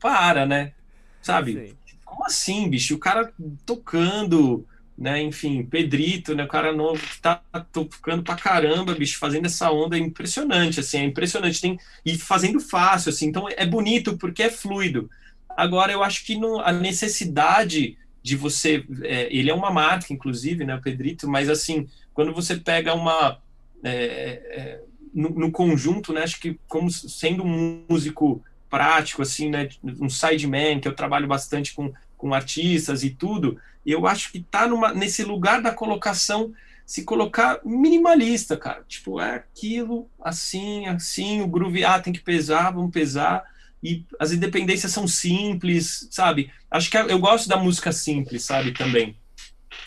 para, 0.00 0.46
né? 0.46 0.72
Sabe? 1.20 1.76
Como 2.04 2.24
assim, 2.24 2.70
bicho? 2.70 2.94
O 2.94 2.98
cara 2.98 3.32
tocando 3.64 4.66
né? 4.96 5.22
Enfim, 5.22 5.64
Pedrito, 5.64 6.34
né? 6.34 6.44
O 6.44 6.48
cara 6.48 6.72
novo 6.72 7.00
que 7.00 7.20
tá 7.20 7.42
tocando 7.72 8.22
pra 8.22 8.36
caramba, 8.36 8.94
bicho, 8.94 9.18
fazendo 9.18 9.46
essa 9.46 9.70
onda 9.70 9.96
é 9.96 10.00
impressionante, 10.00 10.80
assim, 10.80 10.98
é 10.98 11.04
impressionante. 11.04 11.60
Tem, 11.60 11.78
e 12.04 12.16
fazendo 12.16 12.60
fácil, 12.60 13.10
assim, 13.10 13.26
então 13.26 13.46
é 13.48 13.66
bonito 13.66 14.16
porque 14.16 14.44
é 14.44 14.50
fluido. 14.50 15.10
Agora, 15.56 15.92
eu 15.92 16.02
acho 16.02 16.24
que 16.24 16.36
no, 16.36 16.60
a 16.60 16.72
necessidade 16.72 17.96
de 18.22 18.36
você. 18.36 18.84
É, 19.02 19.28
ele 19.30 19.50
é 19.50 19.54
uma 19.54 19.70
marca, 19.70 20.12
inclusive, 20.12 20.64
né, 20.64 20.74
o 20.74 20.82
Pedrito, 20.82 21.28
mas 21.28 21.48
assim, 21.48 21.88
quando 22.12 22.32
você 22.32 22.56
pega 22.56 22.94
uma. 22.94 23.38
É, 23.84 23.92
é, 23.92 24.80
no, 25.14 25.30
no, 25.30 25.50
conjunto, 25.50 26.12
né? 26.12 26.22
Acho 26.22 26.40
que 26.40 26.58
como 26.66 26.90
sendo 26.90 27.42
um 27.44 27.84
músico 27.88 28.42
prático, 28.68 29.22
assim, 29.22 29.48
né? 29.48 29.68
Um 30.00 30.08
sideman, 30.08 30.80
que 30.80 30.88
eu 30.88 30.94
trabalho 30.94 31.26
bastante 31.26 31.72
com, 31.72 31.92
com 32.16 32.34
artistas 32.34 33.02
e 33.02 33.10
tudo, 33.10 33.58
eu 33.84 34.06
acho 34.06 34.32
que 34.32 34.40
tá 34.40 34.66
numa, 34.66 34.92
nesse 34.92 35.22
lugar 35.22 35.62
da 35.62 35.70
colocação, 35.70 36.52
se 36.84 37.04
colocar 37.04 37.60
minimalista, 37.64 38.56
cara. 38.56 38.84
Tipo, 38.86 39.20
é 39.20 39.34
aquilo, 39.34 40.08
assim, 40.20 40.86
assim, 40.86 41.40
o 41.40 41.46
groove, 41.46 41.84
ah, 41.84 42.00
tem 42.00 42.12
que 42.12 42.20
pesar, 42.20 42.70
vamos 42.70 42.92
pesar. 42.92 43.44
E 43.82 44.04
as 44.18 44.32
independências 44.32 44.92
são 44.92 45.06
simples, 45.06 46.08
sabe? 46.10 46.50
Acho 46.70 46.90
que 46.90 46.96
eu 46.96 47.18
gosto 47.18 47.48
da 47.48 47.56
música 47.56 47.92
simples, 47.92 48.44
sabe, 48.44 48.72
também. 48.72 49.16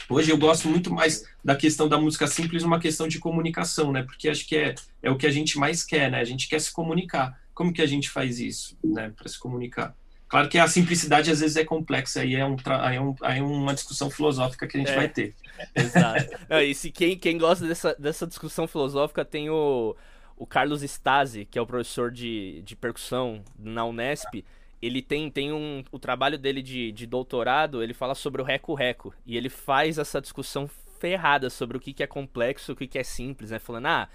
Hoje 0.09 0.31
eu 0.31 0.37
gosto 0.37 0.67
muito 0.67 0.93
mais 0.93 1.25
da 1.43 1.55
questão 1.55 1.87
da 1.87 1.99
música 1.99 2.25
simples, 2.27 2.63
uma 2.63 2.79
questão 2.79 3.07
de 3.07 3.19
comunicação, 3.19 3.91
né? 3.91 4.03
Porque 4.03 4.29
acho 4.29 4.47
que 4.47 4.55
é, 4.55 4.75
é 5.03 5.11
o 5.11 5.17
que 5.17 5.27
a 5.27 5.31
gente 5.31 5.57
mais 5.57 5.83
quer, 5.83 6.09
né? 6.09 6.19
A 6.19 6.25
gente 6.25 6.47
quer 6.47 6.59
se 6.59 6.71
comunicar. 6.71 7.39
Como 7.53 7.73
que 7.73 7.81
a 7.81 7.85
gente 7.85 8.09
faz 8.09 8.39
isso, 8.39 8.77
né? 8.83 9.11
Para 9.15 9.27
se 9.27 9.37
comunicar? 9.37 9.95
Claro 10.29 10.47
que 10.47 10.59
a 10.59 10.67
simplicidade 10.67 11.31
às 11.31 11.39
vezes 11.39 11.57
é 11.57 11.65
complexa, 11.65 12.21
aí 12.21 12.35
é, 12.35 12.45
um, 12.45 12.55
aí 12.65 12.95
é, 12.95 13.01
um, 13.01 13.15
aí 13.21 13.39
é 13.39 13.43
uma 13.43 13.73
discussão 13.73 14.11
filosófica 14.11 14.67
que 14.67 14.77
a 14.77 14.79
gente 14.79 14.91
é, 14.91 14.95
vai 14.95 15.09
ter. 15.09 15.33
Exato. 15.73 16.29
e 16.63 16.75
se 16.75 16.91
quem, 16.91 17.17
quem 17.17 17.37
gosta 17.37 17.67
dessa, 17.67 17.95
dessa 17.97 18.27
discussão 18.27 18.67
filosófica 18.67 19.25
tem 19.25 19.49
o, 19.49 19.95
o 20.37 20.45
Carlos 20.45 20.83
Stasi, 20.83 21.45
que 21.45 21.57
é 21.57 21.61
o 21.61 21.65
professor 21.65 22.11
de, 22.11 22.61
de 22.61 22.75
percussão 22.75 23.43
na 23.57 23.83
Unesp. 23.85 24.45
Ele 24.81 25.01
tem, 25.01 25.29
tem 25.29 25.51
um. 25.51 25.83
O 25.91 25.99
trabalho 25.99 26.37
dele 26.37 26.61
de, 26.61 26.91
de 26.93 27.05
doutorado, 27.05 27.83
ele 27.83 27.93
fala 27.93 28.15
sobre 28.15 28.41
o 28.41 28.45
reco-reco. 28.45 29.13
E 29.25 29.35
ele 29.35 29.49
faz 29.49 29.97
essa 29.97 30.21
discussão 30.21 30.69
ferrada 30.99 31.49
sobre 31.49 31.75
o 31.75 31.79
que, 31.79 31.91
que 31.91 32.03
é 32.03 32.07
complexo, 32.07 32.71
o 32.71 32.75
que, 32.75 32.87
que 32.87 32.97
é 32.99 33.03
simples, 33.03 33.51
né? 33.51 33.59
Falando, 33.59 33.87
ah, 33.87 34.09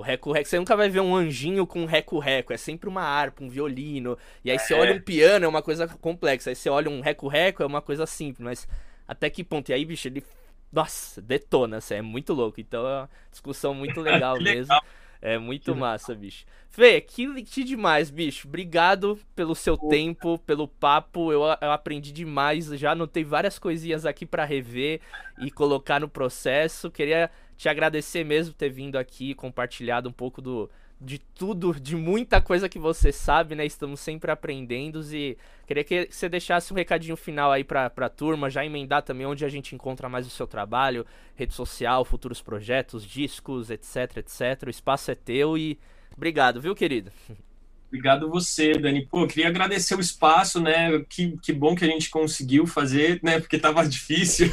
o 0.00 0.02
reco-reco, 0.02 0.48
você 0.48 0.58
nunca 0.58 0.74
vai 0.74 0.88
ver 0.88 1.00
um 1.00 1.14
anjinho 1.14 1.66
com 1.66 1.84
reco-reco, 1.84 2.54
é 2.54 2.56
sempre 2.56 2.88
uma 2.88 3.02
harpa, 3.02 3.44
um 3.44 3.50
violino. 3.50 4.16
E 4.42 4.50
aí 4.50 4.58
você 4.58 4.72
olha 4.72 4.92
é. 4.92 4.94
um 4.94 5.00
piano, 5.00 5.44
é 5.44 5.48
uma 5.48 5.60
coisa 5.60 5.86
complexa. 5.86 6.50
Aí 6.50 6.56
você 6.56 6.70
olha 6.70 6.90
um 6.90 7.00
reco-reco, 7.00 7.62
é 7.62 7.66
uma 7.66 7.82
coisa 7.82 8.06
simples. 8.06 8.40
Mas 8.42 8.68
até 9.06 9.28
que 9.28 9.44
ponto? 9.44 9.68
E 9.68 9.74
aí, 9.74 9.84
bicho, 9.84 10.08
ele. 10.08 10.24
Nossa, 10.72 11.20
detona, 11.20 11.78
assim, 11.78 11.94
é 11.94 12.02
muito 12.02 12.32
louco. 12.32 12.60
Então 12.60 12.86
é 12.86 13.00
uma 13.00 13.10
discussão 13.30 13.74
muito 13.74 14.00
legal 14.00 14.40
mesmo. 14.40 14.74
É 15.20 15.36
muito 15.36 15.76
massa, 15.76 16.14
bicho. 16.14 16.46
Fê, 16.70 16.98
que, 16.98 17.42
que 17.42 17.62
demais, 17.62 18.10
bicho. 18.10 18.48
Obrigado 18.48 19.18
pelo 19.36 19.54
seu 19.54 19.76
tempo, 19.76 20.38
pelo 20.38 20.66
papo. 20.66 21.30
Eu, 21.30 21.42
eu 21.60 21.72
aprendi 21.72 22.10
demais. 22.10 22.66
Já 22.68 22.92
anotei 22.92 23.22
várias 23.22 23.58
coisinhas 23.58 24.06
aqui 24.06 24.24
para 24.24 24.46
rever 24.46 25.02
e 25.38 25.50
colocar 25.50 26.00
no 26.00 26.08
processo. 26.08 26.90
Queria 26.90 27.30
te 27.60 27.68
agradecer 27.68 28.24
mesmo 28.24 28.54
ter 28.54 28.70
vindo 28.70 28.96
aqui, 28.96 29.34
compartilhado 29.34 30.08
um 30.08 30.12
pouco 30.12 30.40
do, 30.40 30.70
de 30.98 31.18
tudo, 31.18 31.78
de 31.78 31.94
muita 31.94 32.40
coisa 32.40 32.70
que 32.70 32.78
você 32.78 33.12
sabe, 33.12 33.54
né? 33.54 33.66
Estamos 33.66 34.00
sempre 34.00 34.30
aprendendo 34.30 35.02
e 35.14 35.36
queria 35.66 35.84
que 35.84 36.08
você 36.10 36.26
deixasse 36.26 36.72
um 36.72 36.76
recadinho 36.76 37.18
final 37.18 37.52
aí 37.52 37.62
pra, 37.62 37.90
pra 37.90 38.08
turma, 38.08 38.48
já 38.48 38.64
emendar 38.64 39.02
também 39.02 39.26
onde 39.26 39.44
a 39.44 39.48
gente 39.50 39.74
encontra 39.74 40.08
mais 40.08 40.26
o 40.26 40.30
seu 40.30 40.46
trabalho, 40.46 41.04
rede 41.36 41.52
social, 41.52 42.02
futuros 42.02 42.40
projetos, 42.40 43.04
discos, 43.04 43.68
etc, 43.68 44.16
etc. 44.16 44.66
O 44.66 44.70
espaço 44.70 45.10
é 45.10 45.14
teu 45.14 45.58
e 45.58 45.78
obrigado, 46.16 46.62
viu, 46.62 46.74
querido? 46.74 47.12
Obrigado 47.90 48.30
você, 48.30 48.72
Dani. 48.74 49.04
Pô, 49.04 49.26
queria 49.26 49.48
agradecer 49.48 49.96
o 49.96 50.00
espaço, 50.00 50.60
né? 50.60 51.04
Que, 51.08 51.36
que 51.42 51.52
bom 51.52 51.74
que 51.74 51.84
a 51.84 51.88
gente 51.88 52.08
conseguiu 52.08 52.64
fazer, 52.64 53.18
né? 53.20 53.40
Porque 53.40 53.58
tava 53.58 53.82
difícil, 53.86 54.48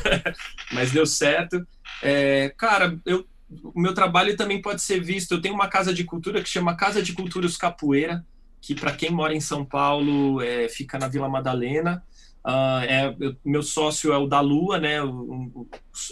mas 0.73 0.91
deu 0.91 1.05
certo. 1.05 1.65
É, 2.01 2.51
cara, 2.57 2.99
eu 3.05 3.25
o 3.49 3.79
meu 3.79 3.93
trabalho 3.93 4.35
também 4.35 4.61
pode 4.61 4.81
ser 4.81 4.99
visto. 4.99 5.33
Eu 5.33 5.41
tenho 5.41 5.55
uma 5.55 5.67
casa 5.67 5.93
de 5.93 6.03
cultura 6.03 6.41
que 6.41 6.49
chama 6.49 6.75
Casa 6.75 7.01
de 7.01 7.13
Culturas 7.13 7.55
Capoeira, 7.55 8.25
que 8.61 8.75
para 8.75 8.91
quem 8.91 9.09
mora 9.09 9.33
em 9.33 9.39
São 9.39 9.63
Paulo 9.63 10.41
é, 10.41 10.67
fica 10.67 10.99
na 10.99 11.07
Vila 11.07 11.29
Madalena. 11.29 12.03
Uh, 12.45 12.83
é, 12.87 13.15
eu, 13.19 13.35
meu 13.43 13.61
sócio 13.61 14.11
é 14.11 14.17
o 14.17 14.27
da 14.27 14.39
Lua, 14.39 14.79
né? 14.79 14.99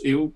Eu, 0.03 0.33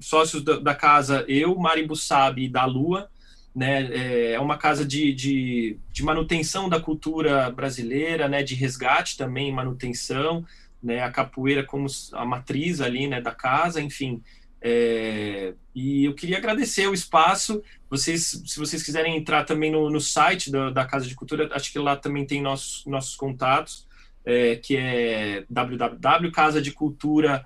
sócios 0.00 0.42
da, 0.42 0.58
da 0.58 0.74
casa, 0.74 1.24
eu, 1.28 1.54
Mari 1.56 1.86
Bussabi 1.86 2.44
e 2.44 2.48
da 2.48 2.64
Lua, 2.64 3.10
né? 3.54 4.32
É, 4.32 4.40
uma 4.40 4.58
casa 4.58 4.84
de, 4.84 5.12
de, 5.12 5.78
de, 5.92 6.02
manutenção 6.02 6.68
da 6.68 6.80
cultura 6.80 7.50
brasileira, 7.50 8.28
né? 8.28 8.42
De 8.42 8.54
resgate 8.54 9.16
também, 9.16 9.52
manutenção, 9.52 10.44
né? 10.82 11.02
A 11.02 11.10
capoeira 11.10 11.62
como 11.62 11.86
a 12.12 12.24
matriz 12.24 12.80
ali, 12.80 13.06
né? 13.06 13.20
Da 13.20 13.32
casa, 13.32 13.80
enfim. 13.80 14.22
É, 14.60 15.52
e 15.74 16.04
eu 16.06 16.14
queria 16.14 16.38
agradecer 16.38 16.88
o 16.88 16.94
espaço. 16.94 17.62
Vocês, 17.88 18.42
se 18.46 18.58
vocês 18.58 18.82
quiserem 18.82 19.16
entrar 19.16 19.44
também 19.44 19.70
no, 19.70 19.90
no 19.90 20.00
site 20.00 20.50
da, 20.50 20.70
da, 20.70 20.86
Casa 20.86 21.06
de 21.06 21.14
Cultura, 21.14 21.48
acho 21.52 21.70
que 21.70 21.78
lá 21.78 21.96
também 21.96 22.26
tem 22.26 22.40
nossos, 22.40 22.84
nossos 22.86 23.14
contatos, 23.14 23.86
é, 24.24 24.56
que 24.56 24.76
é 24.76 25.44
www.casadecultura 25.50 27.44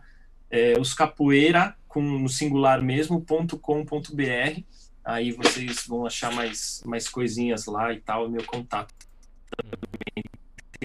é, 0.50 0.78
os 0.78 0.94
capoeira 0.94 1.74
com 1.86 2.00
no 2.00 2.28
singular 2.28 2.80
mesmo 2.80 3.24
.com.br. 3.60 4.62
Aí 5.08 5.32
vocês 5.32 5.86
vão 5.86 6.04
achar 6.04 6.30
mais 6.30 6.82
mais 6.84 7.08
coisinhas 7.08 7.64
lá 7.64 7.94
e 7.94 7.98
tal, 7.98 8.28
meu 8.28 8.44
contato. 8.44 8.94
Também 9.56 10.12
tem 10.12 10.22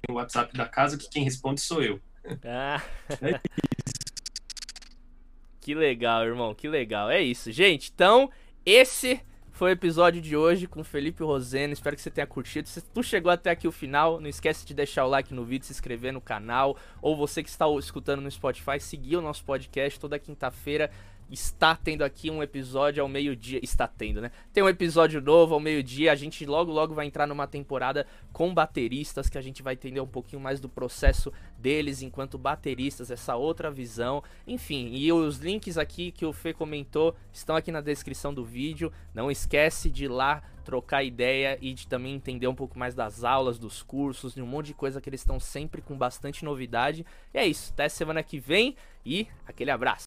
o 0.10 0.14
WhatsApp 0.14 0.56
da 0.56 0.66
casa 0.66 0.98
que 0.98 1.10
quem 1.10 1.26
responde 1.26 1.60
sou 1.60 1.84
eu. 1.84 2.00
Ah. 2.46 2.82
É 3.22 3.42
que 5.60 5.76
legal, 5.76 6.24
irmão, 6.24 6.56
que 6.56 6.70
legal. 6.70 7.10
É 7.10 7.22
isso, 7.22 7.52
gente. 7.52 7.92
Então, 7.94 8.32
esse 8.66 9.20
foi 9.52 9.72
o 9.72 9.74
episódio 9.74 10.22
de 10.22 10.38
hoje 10.38 10.68
com 10.68 10.86
Felipe 10.86 11.22
Roseno. 11.22 11.74
Espero 11.74 11.94
que 11.94 12.02
você 12.02 12.10
tenha 12.10 12.26
curtido. 12.26 12.70
Se 12.70 12.82
tu 12.82 13.04
chegou 13.04 13.30
até 13.30 13.52
aqui 13.52 13.68
o 13.68 13.74
final, 13.74 14.22
não 14.22 14.30
esquece 14.30 14.66
de 14.66 14.74
deixar 14.74 15.06
o 15.06 15.10
like 15.10 15.34
no 15.34 15.44
vídeo, 15.44 15.66
se 15.66 15.74
inscrever 15.74 16.14
no 16.14 16.22
canal. 16.22 16.78
Ou 17.02 17.18
você 17.18 17.44
que 17.44 17.50
está 17.50 17.66
escutando 17.78 18.22
no 18.22 18.32
Spotify, 18.32 18.80
seguir 18.80 19.18
o 19.18 19.22
nosso 19.22 19.44
podcast 19.44 20.00
toda 20.00 20.18
quinta-feira 20.18 20.90
está 21.30 21.76
tendo 21.76 22.04
aqui 22.04 22.30
um 22.30 22.44
episódio 22.44 23.02
ao 23.02 23.10
meio-dia. 23.10 23.60
Está 23.64 23.88
tendo, 23.88 24.22
né? 24.22 24.32
Tem 24.52 24.64
um 24.64 24.70
episódio 24.70 25.22
novo 25.22 25.54
ao 25.54 25.60
meio-dia. 25.60 26.12
A 26.12 26.16
gente 26.16 26.46
logo, 26.46 26.72
logo 26.72 26.94
vai 26.94 27.06
entrar 27.06 27.28
numa 27.28 27.48
temporada 27.48 28.06
com 28.32 28.54
bateristas, 28.54 29.30
que 29.30 29.38
a 29.38 29.42
gente 29.42 29.64
vai 29.64 29.74
entender 29.74 30.00
um 30.00 30.08
pouquinho 30.08 30.42
mais 30.42 30.60
do 30.60 30.70
processo 30.70 31.32
deles 31.58 32.02
enquanto 32.02 32.38
bateristas, 32.38 33.12
essa 33.12 33.36
outra 33.36 33.72
visão. 33.72 34.24
Enfim, 34.48 34.90
e 34.94 35.12
os 35.12 35.38
links 35.38 35.78
aqui 35.78 36.12
que 36.12 36.26
o 36.26 36.34
Fê 36.34 36.54
comentou 36.54 37.16
estão 37.32 37.56
aqui 37.56 37.72
na 37.72 37.82
descrição 37.82 38.34
do 38.34 38.44
vídeo. 38.44 38.92
Não 39.14 39.32
esquece 39.32 39.90
de 39.90 40.06
ir 40.06 40.10
lá 40.10 40.44
trocar 40.64 41.04
ideia 41.04 41.58
e 41.62 41.74
de 41.74 41.88
também 41.88 42.16
entender 42.16 42.48
um 42.48 42.56
pouco 42.56 42.80
mais 42.80 42.96
das 42.96 43.24
aulas, 43.24 43.60
dos 43.60 43.84
cursos, 43.84 44.34
de 44.34 44.42
um 44.42 44.48
monte 44.48 44.68
de 44.68 44.74
coisa 44.74 45.02
que 45.02 45.10
eles 45.10 45.22
estão 45.22 45.40
sempre 45.40 45.82
com 45.82 45.98
bastante 45.98 46.44
novidade. 46.44 47.06
E 47.34 47.38
é 47.38 47.46
isso, 47.46 47.72
até 47.74 47.90
semana 47.90 48.24
que 48.24 48.40
vem 48.40 48.76
e 49.06 49.28
aquele 49.46 49.72
abraço. 49.72 50.02